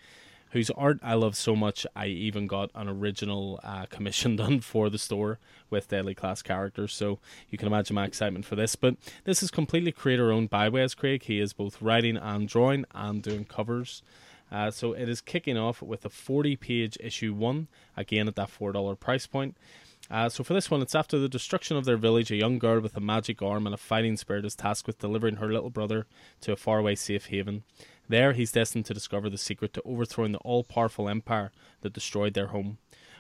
[0.51, 1.85] whose art I love so much.
[1.95, 5.39] I even got an original uh, commission done for the store
[5.69, 8.75] with Deadly Class characters, so you can imagine my excitement for this.
[8.75, 8.95] But
[9.25, 11.23] this is completely creator owned by Wes Craig.
[11.23, 14.01] He is both writing and drawing and doing covers.
[14.49, 18.49] Uh, so it is kicking off with a 40 page issue one, again at that
[18.49, 19.57] $4 price point.
[20.09, 22.79] Uh, so for this one, it's after the destruction of their village, a young girl
[22.79, 26.07] with a magic arm and a fighting spirit is tasked with delivering her little brother
[26.39, 27.63] to a faraway safe haven.
[28.07, 31.51] There, he's destined to discover the secret to overthrowing the all powerful empire
[31.81, 32.77] that destroyed their home.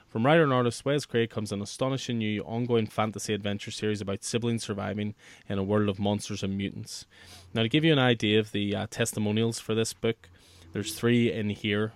[0.07, 4.23] From writer and artist Wes Craig comes an astonishing new ongoing fantasy adventure series about
[4.23, 5.13] siblings surviving
[5.49, 7.05] in a world of monsters and mutants.
[7.53, 10.29] Now, to give you an idea of the uh, testimonials for this book,
[10.71, 11.91] there's three in here.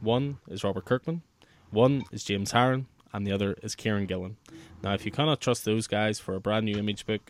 [0.00, 1.22] One is Robert Kirkman,
[1.70, 2.84] one is James Harren,
[3.14, 4.36] and the other is Kieron Gillen.
[4.82, 7.22] Now, if you cannot trust those guys for a brand new image book,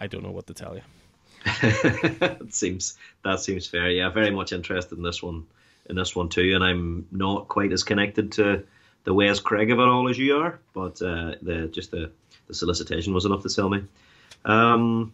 [0.00, 0.82] I don't know what to tell you.
[1.44, 3.90] it seems that seems fair.
[3.90, 5.44] Yeah, very much interested in this one,
[5.90, 6.54] in this one too.
[6.54, 8.64] And I'm not quite as connected to
[9.02, 12.10] the Wes Craig of it all as you are, but uh, the just the,
[12.46, 13.82] the solicitation was enough to sell me.
[14.44, 15.12] Um,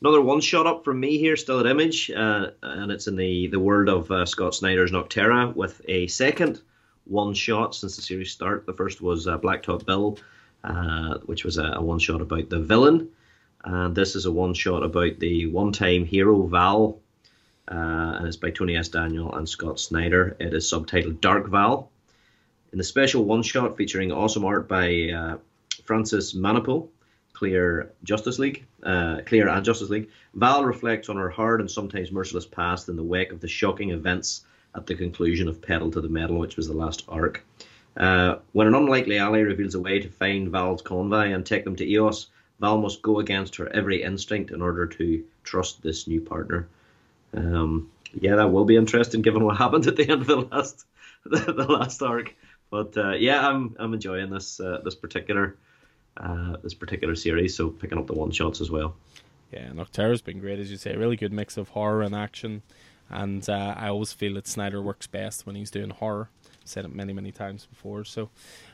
[0.00, 3.46] another one shot up from me here, still at Image, uh, and it's in the
[3.48, 6.62] the world of uh, Scott Snyder's Nocterra with a second
[7.10, 8.66] one shot since the series start.
[8.66, 10.18] The first was uh, Blacktop Bill,
[10.64, 13.10] uh, which was a, a one shot about the villain
[13.64, 16.98] and this is a one shot about the one time hero Val,
[17.70, 17.74] uh,
[18.18, 18.88] and it's by Tony S.
[18.88, 20.36] Daniel and Scott Snyder.
[20.40, 21.90] It is subtitled Dark Val.
[22.72, 25.38] In the special one shot featuring awesome art by uh,
[25.84, 26.88] Francis Manapul,
[27.32, 32.12] Clear Justice League, uh, Clear and Justice League, Val reflects on her hard and sometimes
[32.12, 34.44] merciless past in the wake of the shocking events
[34.74, 37.44] at the conclusion of Pedal to the Metal, which was the last arc.
[37.96, 41.76] Uh, when an unlikely ally reveals a way to find Val's convoy and take them
[41.76, 42.28] to Eos,
[42.60, 46.68] Val must go against her every instinct in order to trust this new partner.
[47.34, 50.84] Um, yeah, that will be interesting given what happened at the end of the last
[51.24, 52.34] the, the last arc.
[52.70, 55.56] But uh, yeah, I'm I'm enjoying this uh, this particular
[56.16, 57.56] uh, this particular series.
[57.56, 58.94] So picking up the one shots as well.
[59.52, 60.92] Yeah, Nocterra's been great, as you say.
[60.92, 62.62] A really good mix of horror and action.
[63.10, 66.30] And uh, I always feel that Snyder works best when he's doing horror.
[66.64, 68.04] said it many, many times before.
[68.04, 68.30] So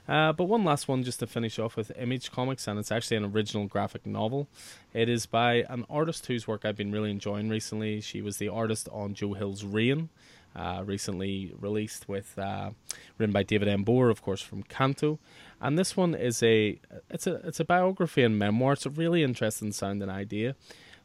[0.09, 3.17] uh, but one last one just to finish off with Image Comics, and it's actually
[3.17, 4.47] an original graphic novel.
[4.93, 8.01] It is by an artist whose work I've been really enjoying recently.
[8.01, 10.11] She was the artist on Joe Hill's Rain,
[10.55, 12.71] uh, recently released with uh,
[13.19, 13.85] written by David M.
[13.85, 15.19] Booher, of course, from Canto.
[15.61, 16.79] And this one is a
[17.11, 18.75] it's a it's a biography and memoir.
[18.75, 20.55] It's a really interesting sounding idea.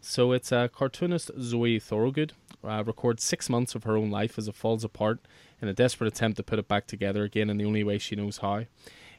[0.04, 2.34] So it's a cartoonist Zoe Thorogood
[2.64, 5.20] uh, records six months of her own life as it falls apart
[5.62, 8.16] in a desperate attempt to put it back together again in the only way she
[8.16, 8.66] knows how.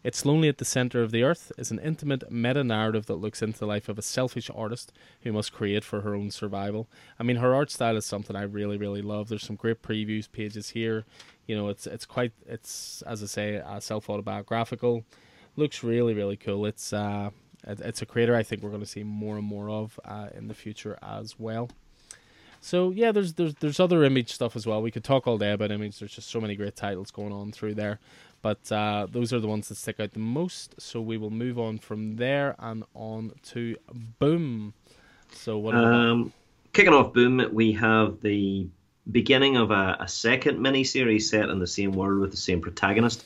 [0.02, 3.40] It's Lonely at the Center of the Earth is an intimate meta narrative that looks
[3.40, 6.88] into the life of a selfish artist who must create for her own survival.
[7.20, 9.28] I mean, her art style is something I really, really love.
[9.28, 11.04] There's some great previews pages here.
[11.46, 15.04] You know, it's it's quite it's as I say, uh, self autobiographical.
[15.54, 16.66] Looks really, really cool.
[16.66, 17.30] It's uh,
[17.64, 20.48] it's a creator I think we're going to see more and more of uh, in
[20.48, 21.68] the future as well.
[22.60, 24.80] So yeah, there's there's there's other image stuff as well.
[24.80, 25.98] We could talk all day about image.
[25.98, 27.98] There's just so many great titles going on through there,
[28.40, 30.80] but uh, those are the ones that stick out the most.
[30.80, 33.76] So we will move on from there and on to
[34.20, 34.74] Boom.
[35.32, 35.74] So what?
[35.74, 36.32] Um,
[36.72, 38.68] kicking off Boom, we have the
[39.10, 43.24] beginning of a, a second miniseries set in the same world with the same protagonist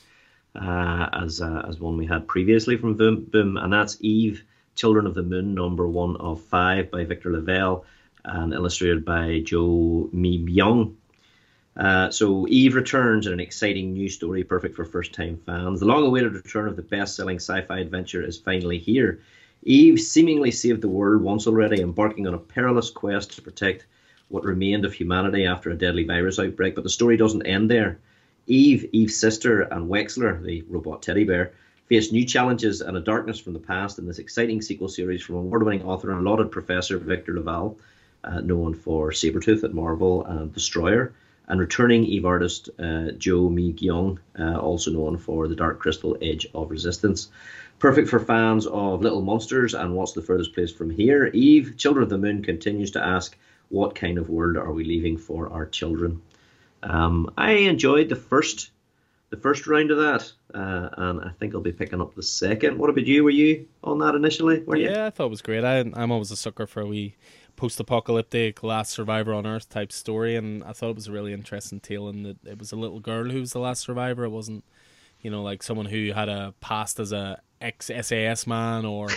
[0.57, 4.45] uh, as uh, as one we had previously from Boom, Boom, and that's Eve,
[4.75, 7.83] Children of the Moon, number one of five by Victor LaValle
[8.25, 10.95] and illustrated by Jo Mi-gyeong.
[11.77, 15.81] Uh, so Eve returns in an exciting new story, perfect for first-time fans.
[15.81, 19.21] The long-awaited return of the best-selling sci-fi adventure is finally here.
[19.63, 23.87] Eve seemingly saved the world once already, embarking on a perilous quest to protect
[24.29, 26.75] what remained of humanity after a deadly virus outbreak.
[26.75, 27.99] But the story doesn't end there.
[28.47, 31.53] Eve, Eve's sister, and Wexler, the robot teddy bear,
[31.87, 35.37] face new challenges and a darkness from the past in this exciting sequel series from
[35.37, 37.77] award-winning author and lauded professor Victor LaValle,
[38.23, 41.13] uh, known for Sabretooth at Marvel and Destroyer,
[41.49, 46.47] and returning Eve artist uh, Jo Mi-gyeong, uh, also known for the Dark Crystal Edge
[46.55, 47.29] of Resistance.
[47.81, 51.27] Perfect for fans of Little Monsters and What's the Furthest Place from Here.
[51.27, 53.37] Eve, Children of the Moon, continues to ask,
[53.71, 56.23] What kind of world are we leaving for our children?
[56.89, 58.71] Um, I enjoyed the first
[59.31, 62.79] the first round of that, uh, and I think I'll be picking up the second.
[62.79, 63.25] What about you?
[63.25, 64.63] Were you on that initially?
[64.63, 64.89] Were you?
[64.89, 65.65] Yeah, I thought it was great.
[65.65, 67.17] I, I'm always a sucker for a wee
[67.57, 71.81] post-apocalyptic last survivor on earth type story and i thought it was a really interesting
[71.81, 74.63] tale and that it was a little girl who was the last survivor it wasn't
[75.27, 79.09] you know, like someone who had a past as a ex SAS man or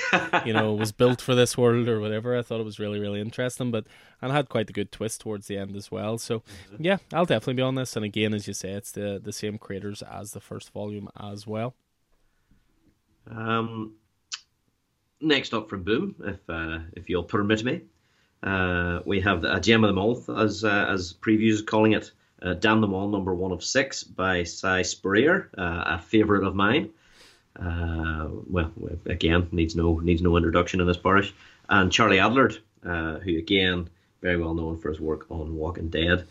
[0.43, 2.35] you know was built for this world or whatever.
[2.35, 3.85] I thought it was really really interesting, but
[4.19, 6.17] and had quite a good twist towards the end as well.
[6.17, 6.83] So mm-hmm.
[6.83, 7.95] yeah, I'll definitely be on this.
[7.95, 11.45] And again, as you say, it's the the same creators as the first volume as
[11.45, 11.75] well.
[13.29, 13.93] Um,
[15.21, 17.81] next up from Boom, if uh, if you'll permit me,
[18.41, 22.11] uh, we have a gem of the month as uh, as previews calling it.
[22.41, 26.55] Uh, Damn Them All, number one of six by Si Spurrier, uh, a favourite of
[26.55, 26.89] mine.
[27.59, 28.71] Uh, well,
[29.05, 31.33] again, needs no needs no introduction in this parish.
[31.67, 33.89] And Charlie Adlard, uh, who again
[34.21, 36.25] very well known for his work on Walking Dead.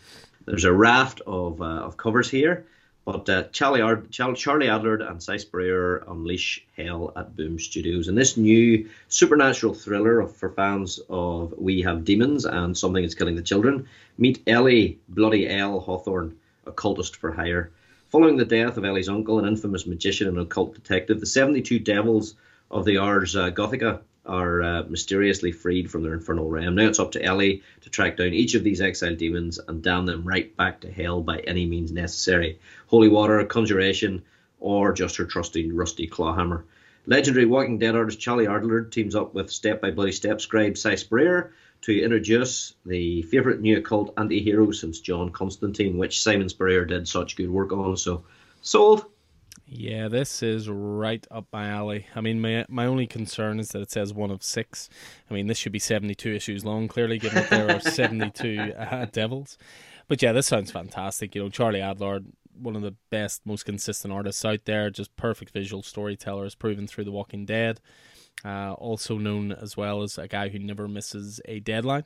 [0.45, 2.65] There's a raft of uh, of covers here,
[3.05, 8.17] but uh, Charlie, Ard- Charlie Adlard and Si Spurrier unleash hell at Boom Studios, and
[8.17, 13.35] this new supernatural thriller of, for fans of We Have Demons and Something Is Killing
[13.35, 13.87] the Children.
[14.17, 17.71] Meet Ellie Bloody L Hawthorne, occultist for hire.
[18.09, 22.35] Following the death of Ellie's uncle, an infamous magician and occult detective, the 72 devils
[22.71, 26.75] of the Ars uh, Gothica are uh, mysteriously freed from their infernal realm.
[26.75, 30.05] Now it's up to Ellie to track down each of these exiled demons and damn
[30.05, 32.59] them right back to hell by any means necessary.
[32.87, 34.23] Holy water, conjuration,
[34.59, 36.63] or just her trusty rusty clawhammer.
[37.05, 40.95] Legendary Walking Dead artist Charlie Adlard teams up with Step by Bloody Step scribe Si
[40.95, 41.51] Spurrier
[41.81, 47.35] to introduce the favourite new occult anti-hero since John Constantine, which Simon Spurrier did such
[47.35, 47.97] good work on.
[47.97, 48.25] So,
[48.61, 49.05] sold.
[49.65, 52.07] Yeah, this is right up my alley.
[52.15, 54.89] I mean, my my only concern is that it says one of six.
[55.29, 56.87] I mean, this should be seventy-two issues long.
[56.87, 59.57] Clearly, given that there are seventy-two uh, devils.
[60.07, 61.35] But yeah, this sounds fantastic.
[61.35, 62.25] You know, Charlie Adlard,
[62.59, 64.89] one of the best, most consistent artists out there.
[64.89, 67.79] Just perfect visual storyteller, as proven through The Walking Dead.
[68.43, 72.05] Uh, also known as well as a guy who never misses a deadline.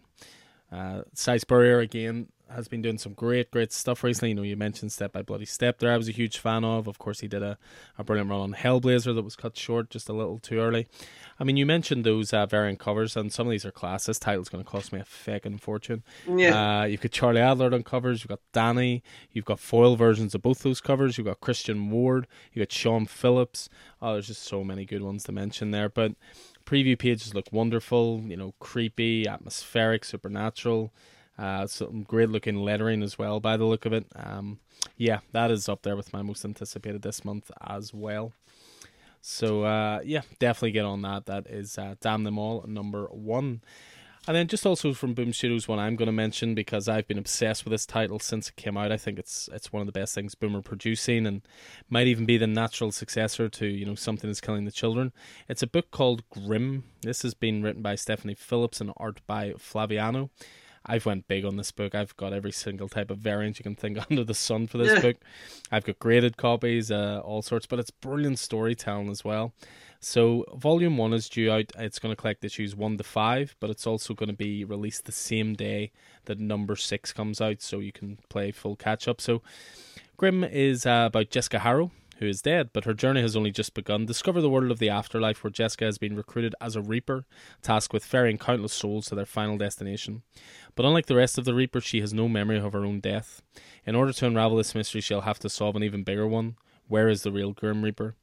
[0.74, 4.30] Uh, Si Spurrier again has been doing some great, great stuff recently.
[4.30, 5.91] You know, you mentioned Step by Bloody Step there.
[5.91, 6.88] I was a huge fan of.
[6.88, 7.57] Of course, he did a,
[7.97, 10.88] a brilliant run on Hellblazer that was cut short just a little too early.
[11.39, 14.05] I mean, you mentioned those uh, variant covers, and some of these are class.
[14.05, 16.03] This title's going to cost me a fucking fortune.
[16.28, 16.82] Yeah.
[16.82, 18.24] Uh, you've got Charlie Adlard on covers.
[18.24, 19.03] You've got Danny.
[19.32, 21.17] You've got foil versions of both those covers.
[21.17, 22.28] You've got Christian Ward.
[22.51, 23.67] You've got Sean Phillips.
[24.01, 25.89] Oh, there's just so many good ones to mention there.
[25.89, 26.13] But
[26.74, 28.21] preview pages look wonderful.
[28.26, 30.91] You know, creepy, atmospheric, supernatural.
[31.38, 34.05] Uh, some great looking lettering as well, by the look of it.
[34.15, 34.59] Um,
[34.97, 38.34] yeah, that is up there with my most anticipated this month as well.
[39.21, 41.28] So uh, yeah, definitely get on that.
[41.28, 43.61] That is uh, Damn Them All number one.
[44.26, 47.17] And then just also from Boom Studios, one I'm going to mention because I've been
[47.17, 48.91] obsessed with this title since it came out.
[48.91, 51.41] I think it's it's one of the best things Boom are producing, and
[51.89, 55.11] might even be the natural successor to you know something is killing the children.
[55.49, 56.86] It's a book called Grim.
[57.01, 60.30] This has been written by Stephanie Phillips and art by Flaviano.
[60.86, 61.95] I've went big on this book.
[61.95, 64.93] I've got every single type of variant you can think under the sun for this
[64.93, 65.01] yeah.
[65.01, 65.17] book.
[65.71, 69.53] I've got graded copies, uh, all sorts, but it's brilliant storytelling as well.
[70.04, 71.72] So volume one is due out.
[71.78, 75.06] It's going to collect issues one to five, but it's also going to be released
[75.06, 75.91] the same day
[76.26, 79.22] that number six comes out, so you can play full catch up.
[79.22, 79.41] So
[80.18, 83.74] Grim is uh, about Jessica Harrow, who is dead, but her journey has only just
[83.74, 84.06] begun.
[84.06, 87.26] Discover the world of the afterlife where Jessica has been recruited as a Reaper,
[87.62, 90.24] tasked with ferrying countless souls to their final destination.
[90.76, 93.41] But unlike the rest of the Reapers, she has no memory of her own death.
[93.86, 96.56] In order to unravel this mystery, she'll have to solve an even bigger one.
[96.88, 98.16] Where is the real Grim Reaper?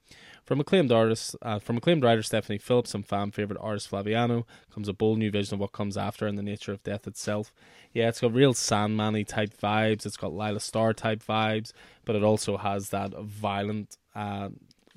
[0.45, 4.89] From acclaimed artist, uh, from acclaimed writer Stephanie Phillips and fan favorite artist Flaviano comes
[4.89, 7.53] a bold new vision of what comes after and the nature of death itself.
[7.93, 10.07] Yeah, it's got real Sandman type vibes.
[10.07, 11.73] It's got Lila Starr type vibes,
[12.05, 14.51] but it also has that violent, uh,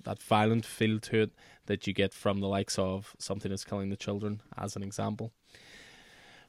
[0.04, 1.32] that violent feel to it
[1.66, 5.32] that you get from the likes of Something Is Killing the Children, as an example.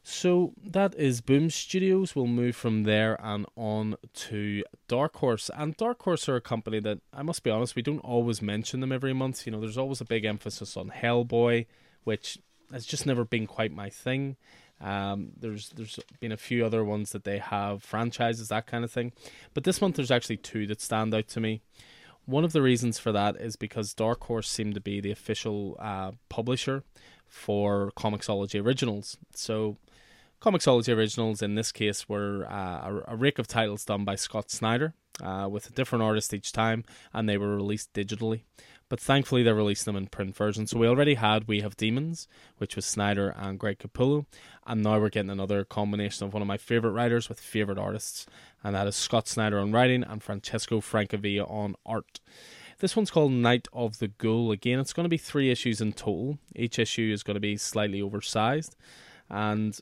[0.07, 2.15] So that is Boom Studios.
[2.15, 5.49] We'll move from there and on to Dark Horse.
[5.51, 8.81] And Dark Horse are a company that I must be honest, we don't always mention
[8.81, 9.47] them every month.
[9.47, 11.65] You know, there's always a big emphasis on Hellboy,
[12.03, 12.37] which
[12.71, 14.35] has just never been quite my thing.
[14.79, 18.91] Um, there's there's been a few other ones that they have franchises that kind of
[18.91, 19.11] thing,
[19.55, 21.61] but this month there's actually two that stand out to me.
[22.25, 25.77] One of the reasons for that is because Dark Horse seemed to be the official
[25.79, 26.83] uh, publisher
[27.25, 29.17] for Comixology Originals.
[29.33, 29.77] So
[30.45, 34.51] Comixology originals in this case were uh, a, a, rake of titles done by Scott
[34.51, 34.93] Snyder
[35.23, 38.41] uh, with a different artist each time, and they were released digitally.
[38.87, 40.67] But thankfully, they released them in print version.
[40.67, 42.27] So we already had We Have Demons,
[42.59, 44.27] which was Snyder and Greg Capullo,
[44.67, 48.27] and now we're getting another combination of one of my favorite writers with favorite artists,
[48.63, 52.19] and that is Scott Snyder on writing and Francesco Francavilla on art.
[52.77, 54.51] This one's called Night of the Ghoul.
[54.51, 56.37] Again, it's going to be three issues in total.
[56.55, 58.75] Each issue is going to be slightly oversized,
[59.27, 59.81] and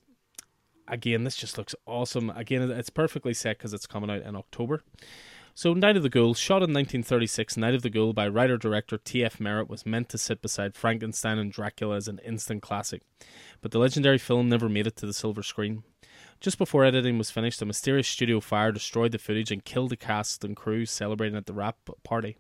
[0.88, 2.30] again, this just looks awesome.
[2.32, 4.82] Again, it's perfectly set because it's coming out in October.
[5.56, 8.98] So, Night of the Ghoul, shot in 1936, Night of the Ghoul by writer director
[8.98, 9.40] T.F.
[9.40, 13.04] Merritt was meant to sit beside Frankenstein and Dracula as an instant classic,
[13.62, 15.84] but the legendary film never made it to the silver screen.
[16.40, 19.96] Just before editing was finished, a mysterious studio fire destroyed the footage and killed the
[19.96, 22.36] cast and crew celebrating at the wrap party.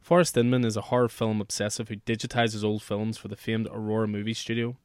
[0.00, 4.08] Forrest Inman is a horror film obsessive who digitizes old films for the famed Aurora
[4.08, 4.76] Movie Studio.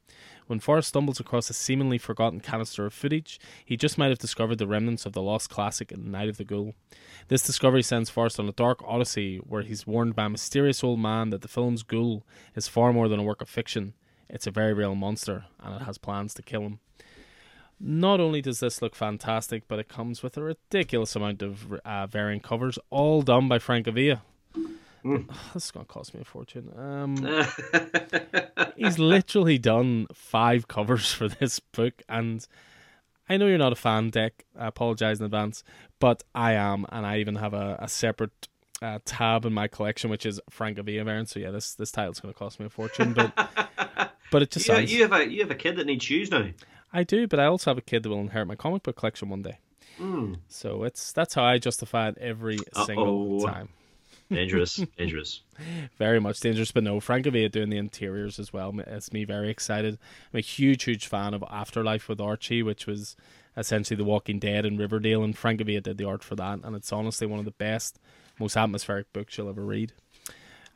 [0.46, 4.58] When Forrest stumbles across a seemingly forgotten canister of footage, he just might have discovered
[4.58, 6.74] the remnants of the lost classic Night of the Ghoul.
[7.26, 11.00] This discovery sends Forrest on a dark odyssey where he's warned by a mysterious old
[11.00, 12.24] man that the film's ghoul
[12.54, 13.94] is far more than a work of fiction.
[14.28, 16.78] It's a very real monster, and it has plans to kill him.
[17.80, 22.06] Not only does this look fantastic, but it comes with a ridiculous amount of uh,
[22.06, 24.20] variant covers, all done by Francavilla.
[25.06, 25.28] Mm.
[25.54, 26.72] This is going to cost me a fortune.
[26.76, 27.16] Um,
[28.76, 32.46] he's literally done five covers for this book, and
[33.28, 34.44] I know you're not a fan, Dick.
[34.58, 35.62] I apologize in advance,
[36.00, 38.48] but I am, and I even have a, a separate
[38.82, 41.28] uh, tab in my collection, which is Francavilla variant.
[41.28, 43.32] So yeah, this this title's going to cost me a fortune, but
[44.30, 44.92] but it just you, sounds.
[44.92, 46.48] You have a you have a kid that needs shoes now.
[46.92, 49.28] I do, but I also have a kid that will inherit my comic book collection
[49.28, 49.58] one day.
[49.98, 50.38] Mm.
[50.48, 52.84] So it's that's how I justify it every Uh-oh.
[52.84, 53.70] single time.
[54.30, 55.42] Dangerous, dangerous.
[55.98, 58.74] Very much dangerous, but no, Francavilla doing the interiors as well.
[58.86, 59.98] It's me very excited.
[60.32, 63.16] I'm a huge, huge fan of Afterlife with Archie, which was
[63.56, 66.92] essentially The Walking Dead and Riverdale, and Francavilla did the art for that, and it's
[66.92, 67.98] honestly one of the best,
[68.38, 69.92] most atmospheric books you'll ever read.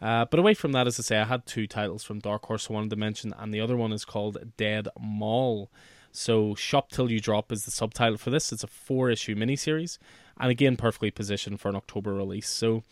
[0.01, 2.71] Uh, but away from that, as I say, I had two titles from Dark Horse
[2.71, 5.71] I wanted to mention, and the other one is called Dead Mall.
[6.13, 8.51] So, Shop Till You Drop is the subtitle for this.
[8.51, 9.99] It's a four issue miniseries,
[10.39, 12.49] and again, perfectly positioned for an October release.
[12.49, 12.83] So,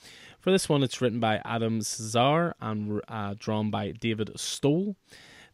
[0.48, 4.96] for this one, it's written by Adam Cesare and uh, drawn by David Stoll.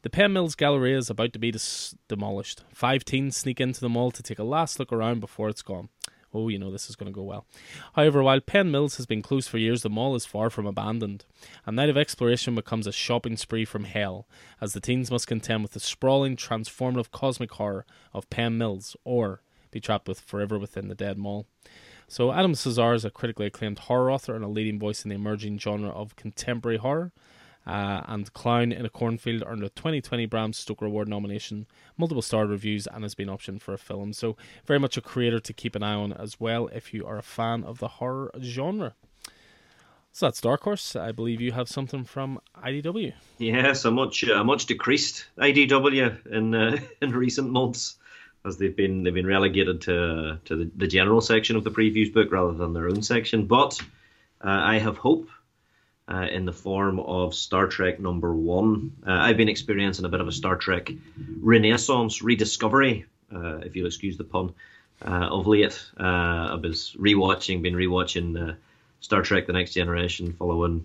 [0.03, 2.63] The Penn Mills Gallery is about to be dis- demolished.
[2.73, 5.89] Five teens sneak into the mall to take a last look around before it's gone.
[6.33, 7.45] Oh, you know this is going to go well.
[7.95, 11.25] However, while Penn Mills has been closed for years, the mall is far from abandoned.
[11.67, 14.29] A night of exploration becomes a shopping spree from hell,
[14.61, 19.43] as the teens must contend with the sprawling, transformative cosmic horror of Penn Mills, or
[19.73, 21.49] be trapped with forever within the dead mall.
[22.09, 25.15] So, Adam Cesare is a critically acclaimed horror author and a leading voice in the
[25.15, 27.13] emerging genre of contemporary horror.
[27.67, 32.47] Uh, and Clown in a Cornfield earned a 2020 Bram Stoker Award nomination, multiple star
[32.47, 34.13] reviews, and has been optioned for a film.
[34.13, 34.37] So,
[34.67, 37.23] very much a creator to keep an eye on as well if you are a
[37.23, 38.95] fan of the horror genre.
[40.15, 40.95] So that's Dark Horse.
[40.95, 43.15] I believe you have something from IDW.
[43.39, 47.97] Yes, a much a much decreased IDW in uh, in recent months,
[48.45, 52.13] as they've been they've been relegated to to the, the general section of the previews
[52.13, 53.47] book rather than their own section.
[53.47, 53.81] But
[54.43, 55.29] uh, I have hope
[56.09, 58.93] uh, in the form of Star Trek number one.
[59.07, 60.91] Uh, I've been experiencing a bit of a Star Trek
[61.41, 64.53] renaissance, rediscovery, uh, if you'll excuse the pun,
[65.05, 65.83] uh, of late.
[65.99, 66.03] Uh,
[66.53, 68.57] I was rewatching, been rewatching
[69.01, 70.85] Star Trek: The Next Generation, following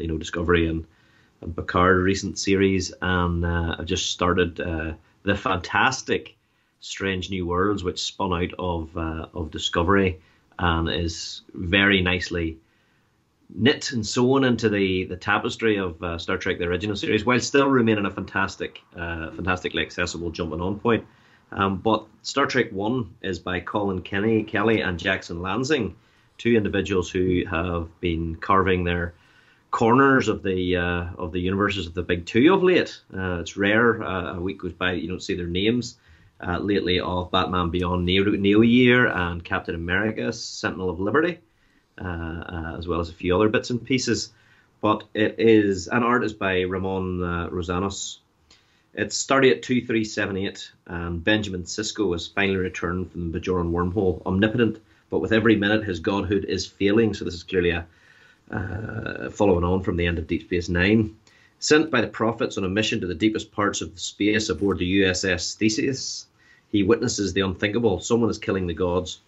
[0.00, 0.86] you know Discovery and,
[1.40, 4.56] and Picard recent series, and I've just started
[5.24, 6.36] the fantastic
[6.82, 10.20] Strange New Worlds, which spun out of of Discovery
[10.58, 12.58] and is very nicely
[13.54, 17.40] knit and sewn into the, the tapestry of uh, Star Trek: The Original Series, while
[17.40, 21.04] still remaining a fantastic, uh, fantastically accessible jumping on point.
[21.50, 25.94] Um, but Star Trek One is by Colin Kenny Kelly and Jackson Lansing,
[26.38, 29.14] two individuals who have been carving their
[29.70, 33.00] corners of the uh, of the universes of the big two of late.
[33.14, 35.98] Uh, it's rare uh, a week goes by that you don't see their names.
[36.44, 41.38] Uh, lately, of Batman Beyond Neo, Neo Year and Captain America: Sentinel of Liberty
[42.00, 44.32] uh, uh, as well as a few other bits and pieces.
[44.80, 48.18] But it is an art is by Ramon uh, Rosanas.
[48.94, 54.80] It's started at 2378, and Benjamin Sisko has finally returned from the Bajoran wormhole, omnipotent,
[55.08, 57.14] but with every minute his godhood is failing.
[57.14, 57.86] So this is clearly a
[58.50, 61.16] uh, following on from the end of Deep Space Nine.
[61.58, 65.00] Sent by the prophets on a mission to the deepest parts of space aboard the
[65.00, 66.26] USS Theseus,
[66.72, 68.00] he witnesses the unthinkable.
[68.00, 69.20] Someone is killing the gods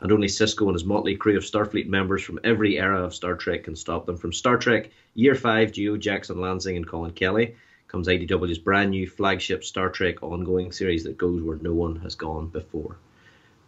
[0.00, 3.34] and only Sisko and his motley crew of Starfleet members from every era of Star
[3.34, 4.16] Trek can stop them.
[4.16, 7.56] From Star Trek Year 5, Geo Jackson Lansing and Colin Kelly
[7.88, 12.14] comes IDW's brand new flagship Star Trek ongoing series that goes where no one has
[12.14, 12.96] gone before.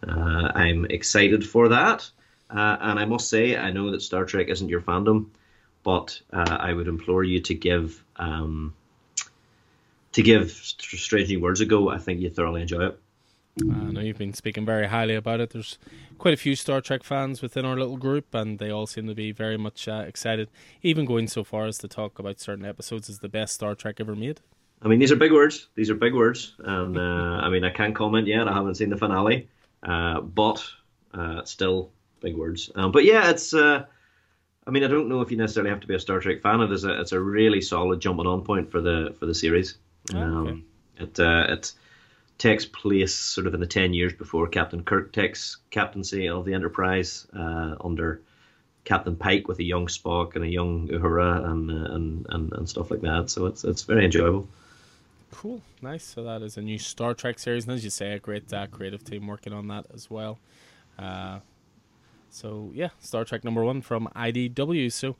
[0.07, 2.09] Uh, I'm excited for that,
[2.49, 5.27] uh, and I must say, I know that Star Trek isn't your fandom,
[5.83, 8.73] but uh, I would implore you to give um,
[10.13, 11.89] to give Strange New Worlds a go.
[11.89, 13.02] I think you thoroughly enjoy it.
[13.61, 15.51] I know you've been speaking very highly about it.
[15.51, 15.77] There's
[16.17, 19.13] quite a few Star Trek fans within our little group, and they all seem to
[19.13, 20.49] be very much uh, excited,
[20.81, 23.97] even going so far as to talk about certain episodes as the best Star Trek
[23.99, 24.41] ever made.
[24.81, 25.67] I mean, these are big words.
[25.75, 28.47] These are big words, and uh, I mean, I can't comment yet.
[28.47, 29.47] I haven't seen the finale,
[29.83, 30.63] uh, but
[31.13, 32.71] uh, still big words.
[32.75, 33.53] Um, but yeah, it's.
[33.53, 33.85] Uh,
[34.65, 36.61] I mean, I don't know if you necessarily have to be a Star Trek fan.
[36.61, 39.75] It is a, it's a really solid jumping on point for the for the series.
[40.09, 40.19] Okay.
[40.19, 40.65] Um,
[40.97, 41.73] it uh, it
[42.37, 46.53] takes place sort of in the ten years before Captain Kirk takes captaincy of the
[46.53, 48.21] Enterprise uh, under
[48.85, 52.69] Captain Pike with a young Spock and a young Uhura and, uh, and and and
[52.69, 53.29] stuff like that.
[53.29, 54.47] So it's it's very enjoyable.
[55.31, 56.03] Cool, nice.
[56.03, 58.67] So that is a new Star Trek series, and as you say, a great uh,
[58.67, 60.37] creative team working on that as well.
[60.99, 61.39] Uh,
[62.29, 64.91] so yeah, Star Trek number one from IDW.
[64.91, 65.15] So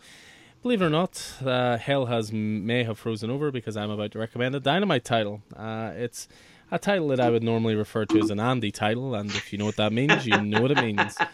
[0.61, 4.19] believe it or not, uh, hell has may have frozen over because I'm about to
[4.19, 5.41] recommend a Dynamite title.
[5.55, 6.27] Uh, it's
[6.73, 9.59] a title that I would normally refer to as an Andy title, and if you
[9.59, 11.15] know what that means, you know what it means.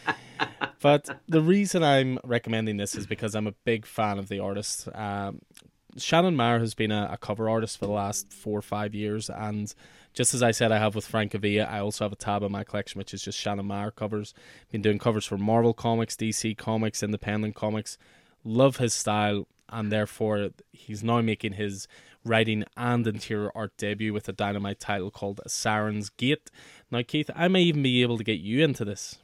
[0.81, 4.87] But the reason I'm recommending this is because I'm a big fan of the artist.
[4.95, 5.41] Um,
[5.97, 9.29] Shannon Maer has been a, a, cover artist for the last four or five years,
[9.29, 9.73] and
[10.13, 12.63] just as I said, I have with Francavilla, I also have a tab in my
[12.63, 14.33] collection which is just Shannon Maer covers.
[14.71, 17.97] Been doing covers for Marvel Comics, DC Comics, Independent Comics.
[18.45, 21.89] Love his style, and therefore he's now making his
[22.25, 26.49] writing and interior art debut with a dynamite title called Siren's Gate.
[26.91, 29.19] Now, Keith, I may even be able to get you into this.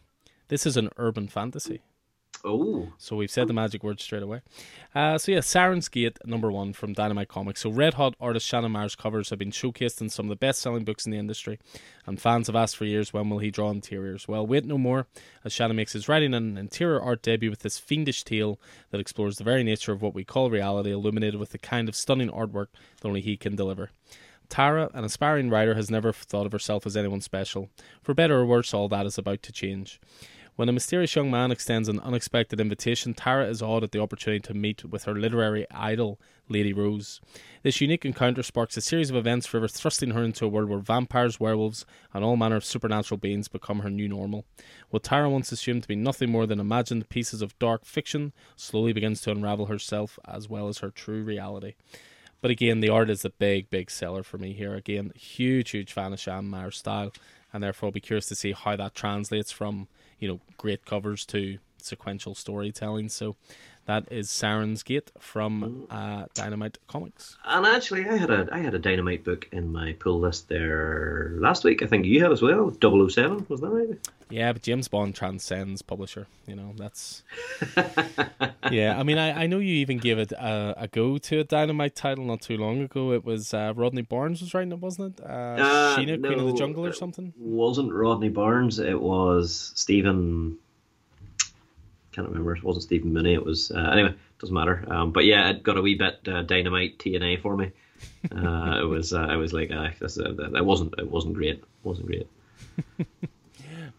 [0.48, 1.82] This is an urban fantasy.
[2.46, 2.90] Oh.
[3.00, 4.42] So we've said the magic word straight away.
[4.94, 7.62] Uh, so yeah, Siren's Gate, number one from Dynamite Comics.
[7.62, 10.62] So red hot artist Shannon Maer's covers have been showcased in some of the best
[10.62, 11.58] selling books in the industry,
[12.06, 14.28] and fans have asked for years when will he draw interiors.
[14.28, 15.08] Well, wait no more,
[15.44, 18.60] as Shannon makes his writing and interior art debut with this fiendish tale
[18.92, 21.96] that explores the very nature of what we call reality, illuminated with the kind of
[21.96, 22.68] stunning artwork
[23.02, 23.90] that only he can deliver.
[24.50, 27.72] Tara, an aspiring writer, has never thought of herself as anyone special.
[28.04, 30.00] For better or worse, all that is about to change.
[30.56, 34.40] When a mysterious young man extends an unexpected invitation, Tara is awed at the opportunity
[34.40, 36.18] to meet with her literary idol,
[36.48, 37.20] Lady Rose.
[37.62, 40.80] This unique encounter sparks a series of events forever thrusting her into a world where
[40.80, 44.46] vampires, werewolves, and all manner of supernatural beings become her new normal.
[44.92, 48.94] What Tara once assumed to be nothing more than imagined pieces of dark fiction slowly
[48.94, 51.74] begins to unravel herself as well as her true reality.
[52.40, 54.76] But again, the art is a big, big seller for me here.
[54.76, 57.12] Again, huge, huge fan of Shan Maer's style,
[57.52, 59.90] and therefore I'll be curious to see how that translates from
[60.26, 63.10] you know great covers to sequential storytelling.
[63.10, 63.36] So
[63.86, 67.38] that is Siren's Gate from uh, Dynamite Comics.
[67.46, 71.32] And actually, I had a I had a Dynamite book in my pull list there
[71.36, 71.84] last week.
[71.84, 72.72] I think you had as well.
[72.72, 74.10] 007, was that right?
[74.30, 76.28] Yeah, but James Bond transcends publisher.
[76.48, 77.24] You know that's.
[78.72, 81.44] yeah, I mean, I, I know you even gave it a, a go to a
[81.44, 83.12] Dynamite title not too long ago.
[83.12, 85.24] It was uh, Rodney Barnes was writing it, wasn't it?
[85.24, 87.34] Uh, uh, Sheena, no, Queen of the Jungle, or something.
[87.38, 88.80] Wasn't Rodney Barnes?
[88.80, 90.58] It was Stephen
[92.16, 92.56] can't remember.
[92.56, 93.34] It wasn't Stephen Mooney.
[93.34, 94.16] It was uh, anyway.
[94.40, 94.84] Doesn't matter.
[94.88, 97.72] Um, but yeah, it got a wee bit uh, dynamite TNA for me.
[98.32, 99.14] Uh, it was.
[99.14, 100.96] Uh, I was like, uh, this, uh, that wasn't.
[100.98, 101.60] It wasn't great.
[101.60, 102.28] It wasn't great.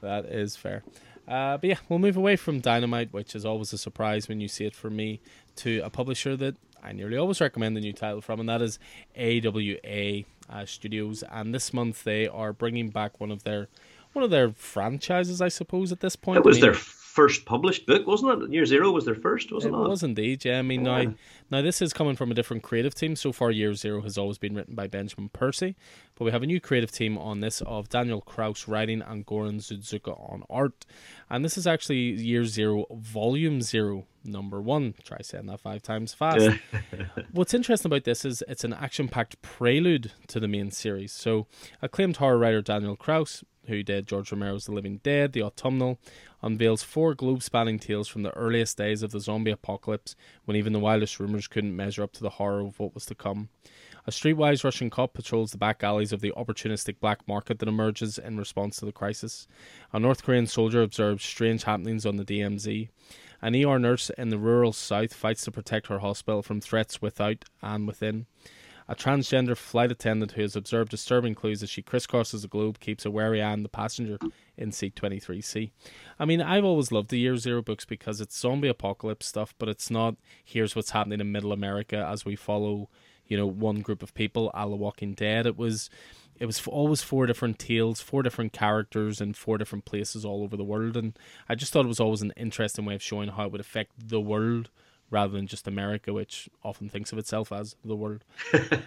[0.00, 0.82] that is fair.
[1.28, 4.48] Uh, but yeah, we'll move away from Dynamite, which is always a surprise when you
[4.48, 5.20] see it for me,
[5.56, 8.78] to a publisher that I nearly always recommend the new title from, and that is
[9.16, 11.24] AWA uh, Studios.
[11.30, 13.68] And this month they are bringing back one of their
[14.12, 15.92] one of their franchises, I suppose.
[15.92, 16.80] At this point, it was I mean, their
[17.16, 18.52] first published book, wasn't it?
[18.52, 19.78] Year Zero was their first, wasn't it?
[19.78, 20.58] It was indeed, yeah.
[20.58, 21.04] I mean, yeah.
[21.04, 21.14] now,
[21.50, 23.16] now this is coming from a different creative team.
[23.16, 25.76] So far, Year Zero has always been written by Benjamin Percy,
[26.14, 29.62] but we have a new creative team on this of Daniel Kraus writing and Goran
[29.62, 30.84] Sudzuka on art.
[31.30, 34.92] And this is actually Year Zero, Volume Zero, number one.
[35.02, 36.58] Try saying that five times fast.
[37.32, 41.12] What's interesting about this is it's an action packed prelude to the main series.
[41.12, 41.46] So,
[41.80, 45.98] acclaimed horror writer Daniel Kraus who did George Romero's The Living Dead, The Autumnal,
[46.46, 50.14] unveils four globe spanning tales from the earliest days of the zombie apocalypse
[50.44, 53.14] when even the wildest rumours couldn't measure up to the horror of what was to
[53.16, 53.48] come.
[54.06, 58.16] A streetwise Russian cop patrols the back alleys of the opportunistic black market that emerges
[58.16, 59.48] in response to the crisis.
[59.92, 62.88] A North Korean soldier observes strange happenings on the DMZ.
[63.42, 67.44] An ER nurse in the rural south fights to protect her hospital from threats without
[67.60, 68.26] and within.
[68.88, 73.04] A transgender flight attendant who has observed disturbing clues as she crisscrosses the globe keeps
[73.04, 74.16] a wary eye on the passenger
[74.56, 75.70] in seat 23C.
[76.20, 79.68] I mean, I've always loved the Year Zero books because it's zombie apocalypse stuff, but
[79.68, 80.14] it's not
[80.44, 82.88] here's what's happening in Middle America as we follow,
[83.26, 85.46] you know, one group of people, a la Walking Dead.
[85.46, 85.90] It was
[86.38, 90.56] it was always four different tales, four different characters in four different places all over
[90.56, 91.18] the world, and
[91.48, 94.08] I just thought it was always an interesting way of showing how it would affect
[94.08, 94.70] the world
[95.10, 98.24] rather than just America, which often thinks of itself as the world.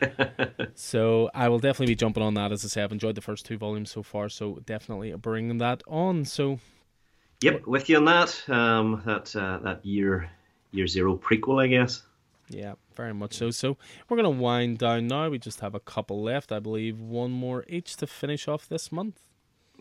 [0.76, 2.52] so I will definitely be jumping on that.
[2.52, 5.82] As I say, I've enjoyed the first two volumes so far, so definitely bringing that
[5.88, 6.26] on.
[6.26, 6.60] So,
[7.42, 8.50] yep, with you on that.
[8.50, 10.30] Um, that uh, that year
[10.72, 12.04] year zero prequel, I guess.
[12.50, 13.52] Yeah, very much so.
[13.52, 13.78] So
[14.08, 15.30] we're gonna wind down now.
[15.30, 17.00] We just have a couple left, I believe.
[17.00, 19.22] One more each to finish off this month.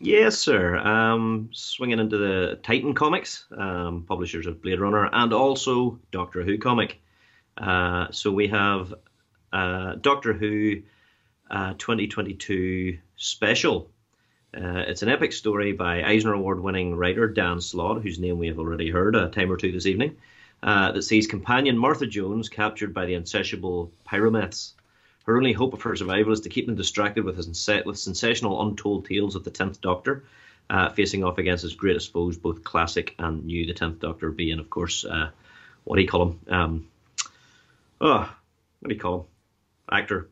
[0.01, 0.77] Yes, sir.
[0.77, 6.59] Um, swinging into the Titan Comics, um, publishers of Blade Runner, and also Doctor Who
[6.59, 7.01] comic.
[7.57, 8.95] Uh, so we have
[9.53, 10.83] uh, Doctor Who
[11.51, 13.91] uh, 2022 special.
[14.57, 18.47] Uh, it's an epic story by Eisner Award winning writer Dan Slott, whose name we
[18.47, 20.17] have already heard a time or two this evening,
[20.63, 24.75] uh, that sees companion Martha Jones captured by the insatiable pyromeths.
[25.29, 28.63] Her only hope of her survival is to keep them distracted with, his, with sensational
[28.63, 30.25] untold tales of the Tenth Doctor,
[30.71, 33.67] uh, facing off against his greatest foes, both classic and new.
[33.67, 35.29] The Tenth Doctor being, of course, uh,
[35.85, 36.41] what do you call him?
[36.49, 36.89] Um,
[38.01, 38.35] oh,
[38.81, 39.25] what do you call him?
[39.93, 40.31] Actor.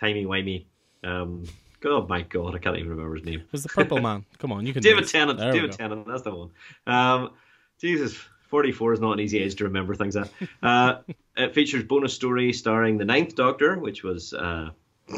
[0.00, 0.64] Timey wimey.
[1.02, 1.44] Um,
[1.84, 3.40] oh my god, I can't even remember his name.
[3.40, 4.24] It was the Purple Man.
[4.38, 4.80] Come on, you can.
[4.82, 4.92] Do it.
[4.92, 5.38] David Tennant.
[5.38, 6.06] David Tennant.
[6.06, 6.50] That's the one.
[6.86, 7.32] Um,
[7.78, 8.18] Jesus,
[8.48, 10.30] 44 is not an easy age to remember things at.
[10.62, 10.98] Uh,
[11.36, 14.70] it features bonus story starring the Ninth Doctor, which was uh,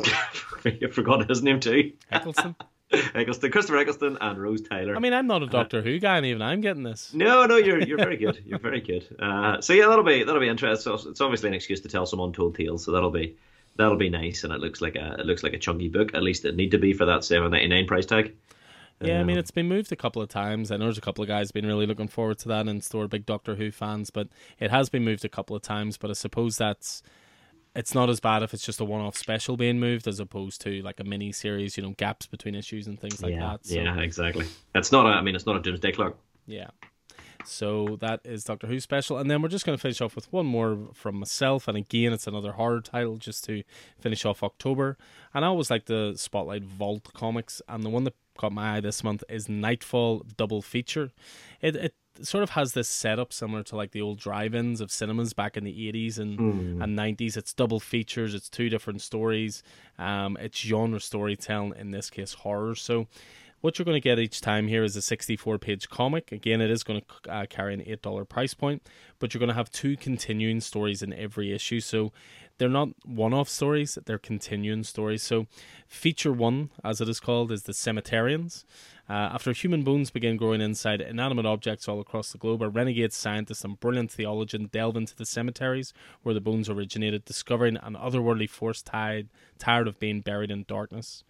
[0.65, 1.93] I forgot his name too.
[2.11, 2.57] Eccleston.
[3.15, 4.95] Eccleston, Christopher Eccleston, and Rose Tyler.
[4.95, 7.13] I mean, I'm not a Doctor uh, Who guy, and even I'm getting this.
[7.13, 8.41] No, no, you're you're very good.
[8.45, 9.07] You're very good.
[9.19, 10.95] Uh, so yeah, that'll be that'll be interesting.
[10.95, 13.37] It's obviously an excuse to tell some untold tales, so that'll be
[13.77, 14.45] that'll be nice.
[14.45, 16.15] And it looks like a it looks like a chunky book.
[16.15, 18.35] At least it need to be for that seven ninety nine price tag.
[19.01, 20.71] Yeah, I mean uh, it's been moved a couple of times.
[20.71, 23.09] I know there's a couple of guys been really looking forward to that and store
[23.09, 24.29] big Doctor Who fans, but
[24.59, 25.97] it has been moved a couple of times.
[25.97, 27.03] But I suppose that's
[27.75, 30.81] it's not as bad if it's just a one-off special being moved as opposed to
[30.81, 31.77] like a mini series.
[31.77, 33.67] You know, gaps between issues and things like yeah, that.
[33.67, 34.47] So, yeah, exactly.
[34.75, 35.05] It's not.
[35.05, 36.17] A, I mean, it's not a Doomsday Clock.
[36.47, 36.69] Yeah.
[37.45, 40.33] So that is Doctor Who special, and then we're just going to finish off with
[40.33, 43.63] one more from myself, and again, it's another horror title just to
[44.01, 44.99] finish off October.
[45.33, 48.81] And I always like the spotlight Vault comics, and the one that caught my eye
[48.81, 51.11] this month is Nightfall double feature.
[51.61, 55.35] It it sort of has this setup similar to like the old drive-ins of cinemas
[55.35, 56.83] back in the 80s and, mm.
[56.83, 59.63] and 90s it's double features it's two different stories
[59.99, 63.07] um, it's genre storytelling in this case horror so
[63.61, 66.31] what you're going to get each time here is a 64 page comic.
[66.31, 68.87] Again, it is going to uh, carry an $8 price point,
[69.19, 71.81] but you're going to have two continuing stories in every issue.
[71.81, 72.13] So
[72.59, 75.23] they're not one off stories, they're continuing stories.
[75.23, 75.47] So,
[75.89, 78.65] feature one, as it is called, is The Cemeterians.
[79.09, 83.13] Uh, after human bones begin growing inside inanimate objects all across the globe, a renegade
[83.13, 85.93] scientist and brilliant theologian delve into the cemeteries
[86.23, 89.29] where the bones originated, discovering an otherworldly force tied,
[89.59, 91.23] tired of being buried in darkness.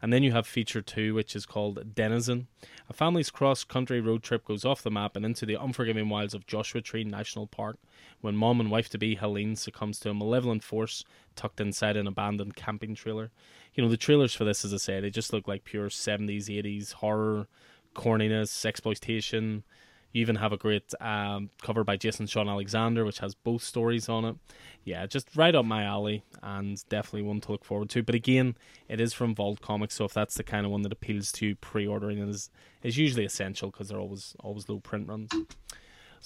[0.00, 2.46] And then you have feature two, which is called Denizen.
[2.88, 6.34] A family's cross country road trip goes off the map and into the unforgiving wilds
[6.34, 7.78] of Joshua Tree National Park
[8.20, 11.04] when mom and wife to be Helene succumbs to a malevolent force
[11.34, 13.30] tucked inside an abandoned camping trailer
[13.74, 16.48] you know the trailers for this, as I say, they just look like pure seventies,
[16.48, 17.48] eighties horror,
[17.94, 19.64] corniness, exploitation.
[20.12, 24.08] You even have a great um, cover by Jason Shawn Alexander, which has both stories
[24.08, 24.36] on it.
[24.84, 28.02] Yeah, just right up my alley, and definitely one to look forward to.
[28.04, 28.56] But again,
[28.88, 31.46] it is from Vault Comics, so if that's the kind of one that appeals to
[31.46, 32.48] you, pre-ordering is
[32.84, 35.30] is usually essential because they're always always low print runs.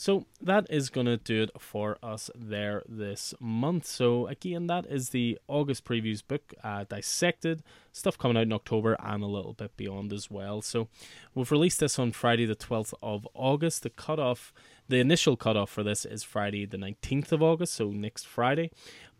[0.01, 3.85] So that is going to do it for us there this month.
[3.85, 8.97] So again, that is the August previews book, uh, dissected stuff coming out in October
[9.01, 10.63] and a little bit beyond as well.
[10.63, 10.87] So
[11.35, 13.83] we've released this on Friday the 12th of August.
[13.83, 14.53] The cutoff,
[14.87, 18.71] the initial cutoff for this is Friday the 19th of August, so next Friday.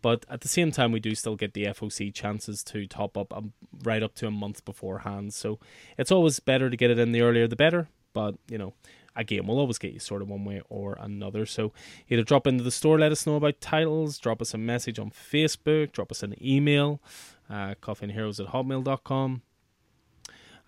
[0.01, 3.35] But at the same time, we do still get the FOC chances to top up
[3.35, 3.51] um,
[3.83, 5.33] right up to a month beforehand.
[5.33, 5.59] So
[5.97, 7.89] it's always better to get it in the earlier the better.
[8.13, 8.73] But you know,
[9.19, 11.45] again, we'll always get you sort of one way or another.
[11.45, 11.73] So
[12.07, 15.11] either drop into the store, let us know about titles, drop us a message on
[15.11, 17.01] Facebook, drop us an email,
[17.49, 19.41] uh, coffeeandheroes at hotmail.com,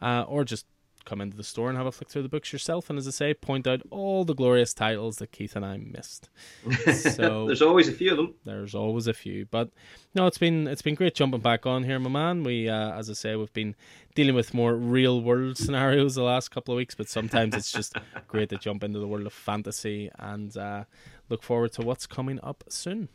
[0.01, 0.65] uh, or just
[1.05, 2.89] come into the store and have a flick through the books yourself.
[2.89, 6.29] And as I say, point out all the glorious titles that Keith and I missed.
[6.91, 8.35] So there's always a few of them.
[8.45, 9.69] There's always a few, but
[10.13, 12.43] no, it's been it's been great jumping back on here, my man.
[12.43, 13.75] We, uh, as I say, we've been
[14.15, 17.95] dealing with more real world scenarios the last couple of weeks, but sometimes it's just
[18.27, 20.83] great to jump into the world of fantasy and uh,
[21.29, 23.09] look forward to what's coming up soon.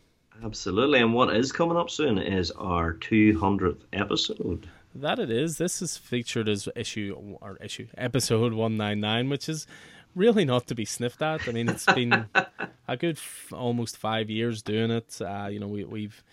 [0.45, 4.69] Absolutely, and what is coming up soon is our 200th episode.
[5.01, 5.59] That it is.
[5.59, 9.67] This is featured as issue or issue episode one nine nine, which is
[10.15, 11.47] really not to be sniffed at.
[11.47, 12.27] I mean, it's been
[12.89, 15.21] a good f- almost five years doing it.
[15.21, 16.25] Uh, you know, we, we've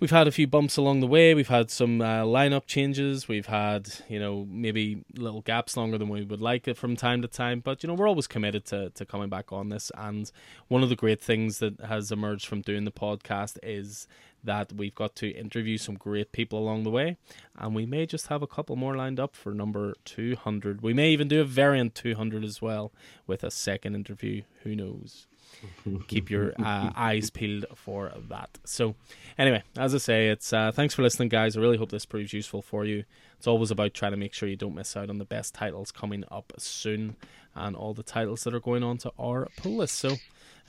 [0.00, 1.32] we've had a few bumps along the way.
[1.34, 3.28] We've had some uh, lineup changes.
[3.28, 7.22] We've had, you know, maybe little gaps longer than we would like it from time
[7.22, 7.60] to time.
[7.60, 9.90] But, you know, we're always committed to, to coming back on this.
[9.96, 10.30] And
[10.68, 14.06] one of the great things that has emerged from doing the podcast is
[14.46, 17.18] that we've got to interview some great people along the way.
[17.56, 20.82] And we may just have a couple more lined up for number 200.
[20.82, 22.92] We may even do a variant 200 as well
[23.26, 24.42] with a second interview.
[24.62, 25.26] Who knows?
[26.08, 28.58] keep your uh, eyes peeled for that.
[28.64, 28.94] So,
[29.38, 31.56] anyway, as I say, it's uh, thanks for listening, guys.
[31.56, 33.04] I really hope this proves useful for you.
[33.38, 35.92] It's always about trying to make sure you don't miss out on the best titles
[35.92, 37.16] coming up soon
[37.54, 39.96] and all the titles that are going on to our pull list.
[39.96, 40.16] So,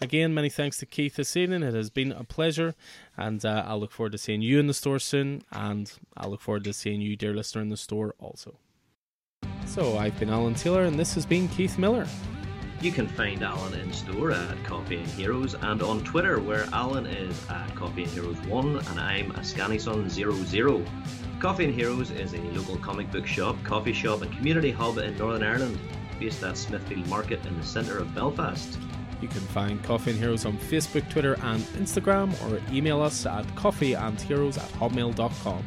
[0.02, 1.64] again, many thanks to Keith this evening.
[1.64, 2.76] It has been a pleasure,
[3.16, 6.42] and uh, I'll look forward to seeing you in the store soon, and I'll look
[6.42, 8.58] forward to seeing you, dear listener, in the store also.
[9.66, 12.08] So, I've been Alan Taylor, and this has been Keith Miller.
[12.80, 17.08] You can find Alan in store at Coffee and Heroes and on Twitter where Alan
[17.08, 20.88] is at Coffee and Heroes 1 and I'm Ascanison00.
[21.40, 25.18] Coffee and Heroes is a local comic book shop, coffee shop and community hub in
[25.18, 25.80] Northern Ireland
[26.20, 28.78] based at Smithfield Market in the centre of Belfast.
[29.22, 33.46] You can find Coffee and Heroes on Facebook, Twitter, and Instagram, or email us at
[33.56, 35.64] coffeeandheroes at hotmail.com.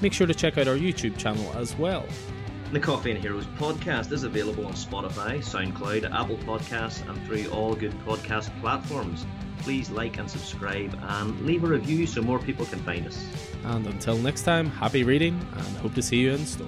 [0.00, 2.04] Make sure to check out our YouTube channel as well.
[2.72, 7.74] The Coffee and Heroes podcast is available on Spotify, SoundCloud, Apple Podcasts, and through all
[7.74, 9.24] good podcast platforms.
[9.58, 13.24] Please like and subscribe and leave a review so more people can find us.
[13.64, 16.66] And until next time, happy reading and hope to see you in store.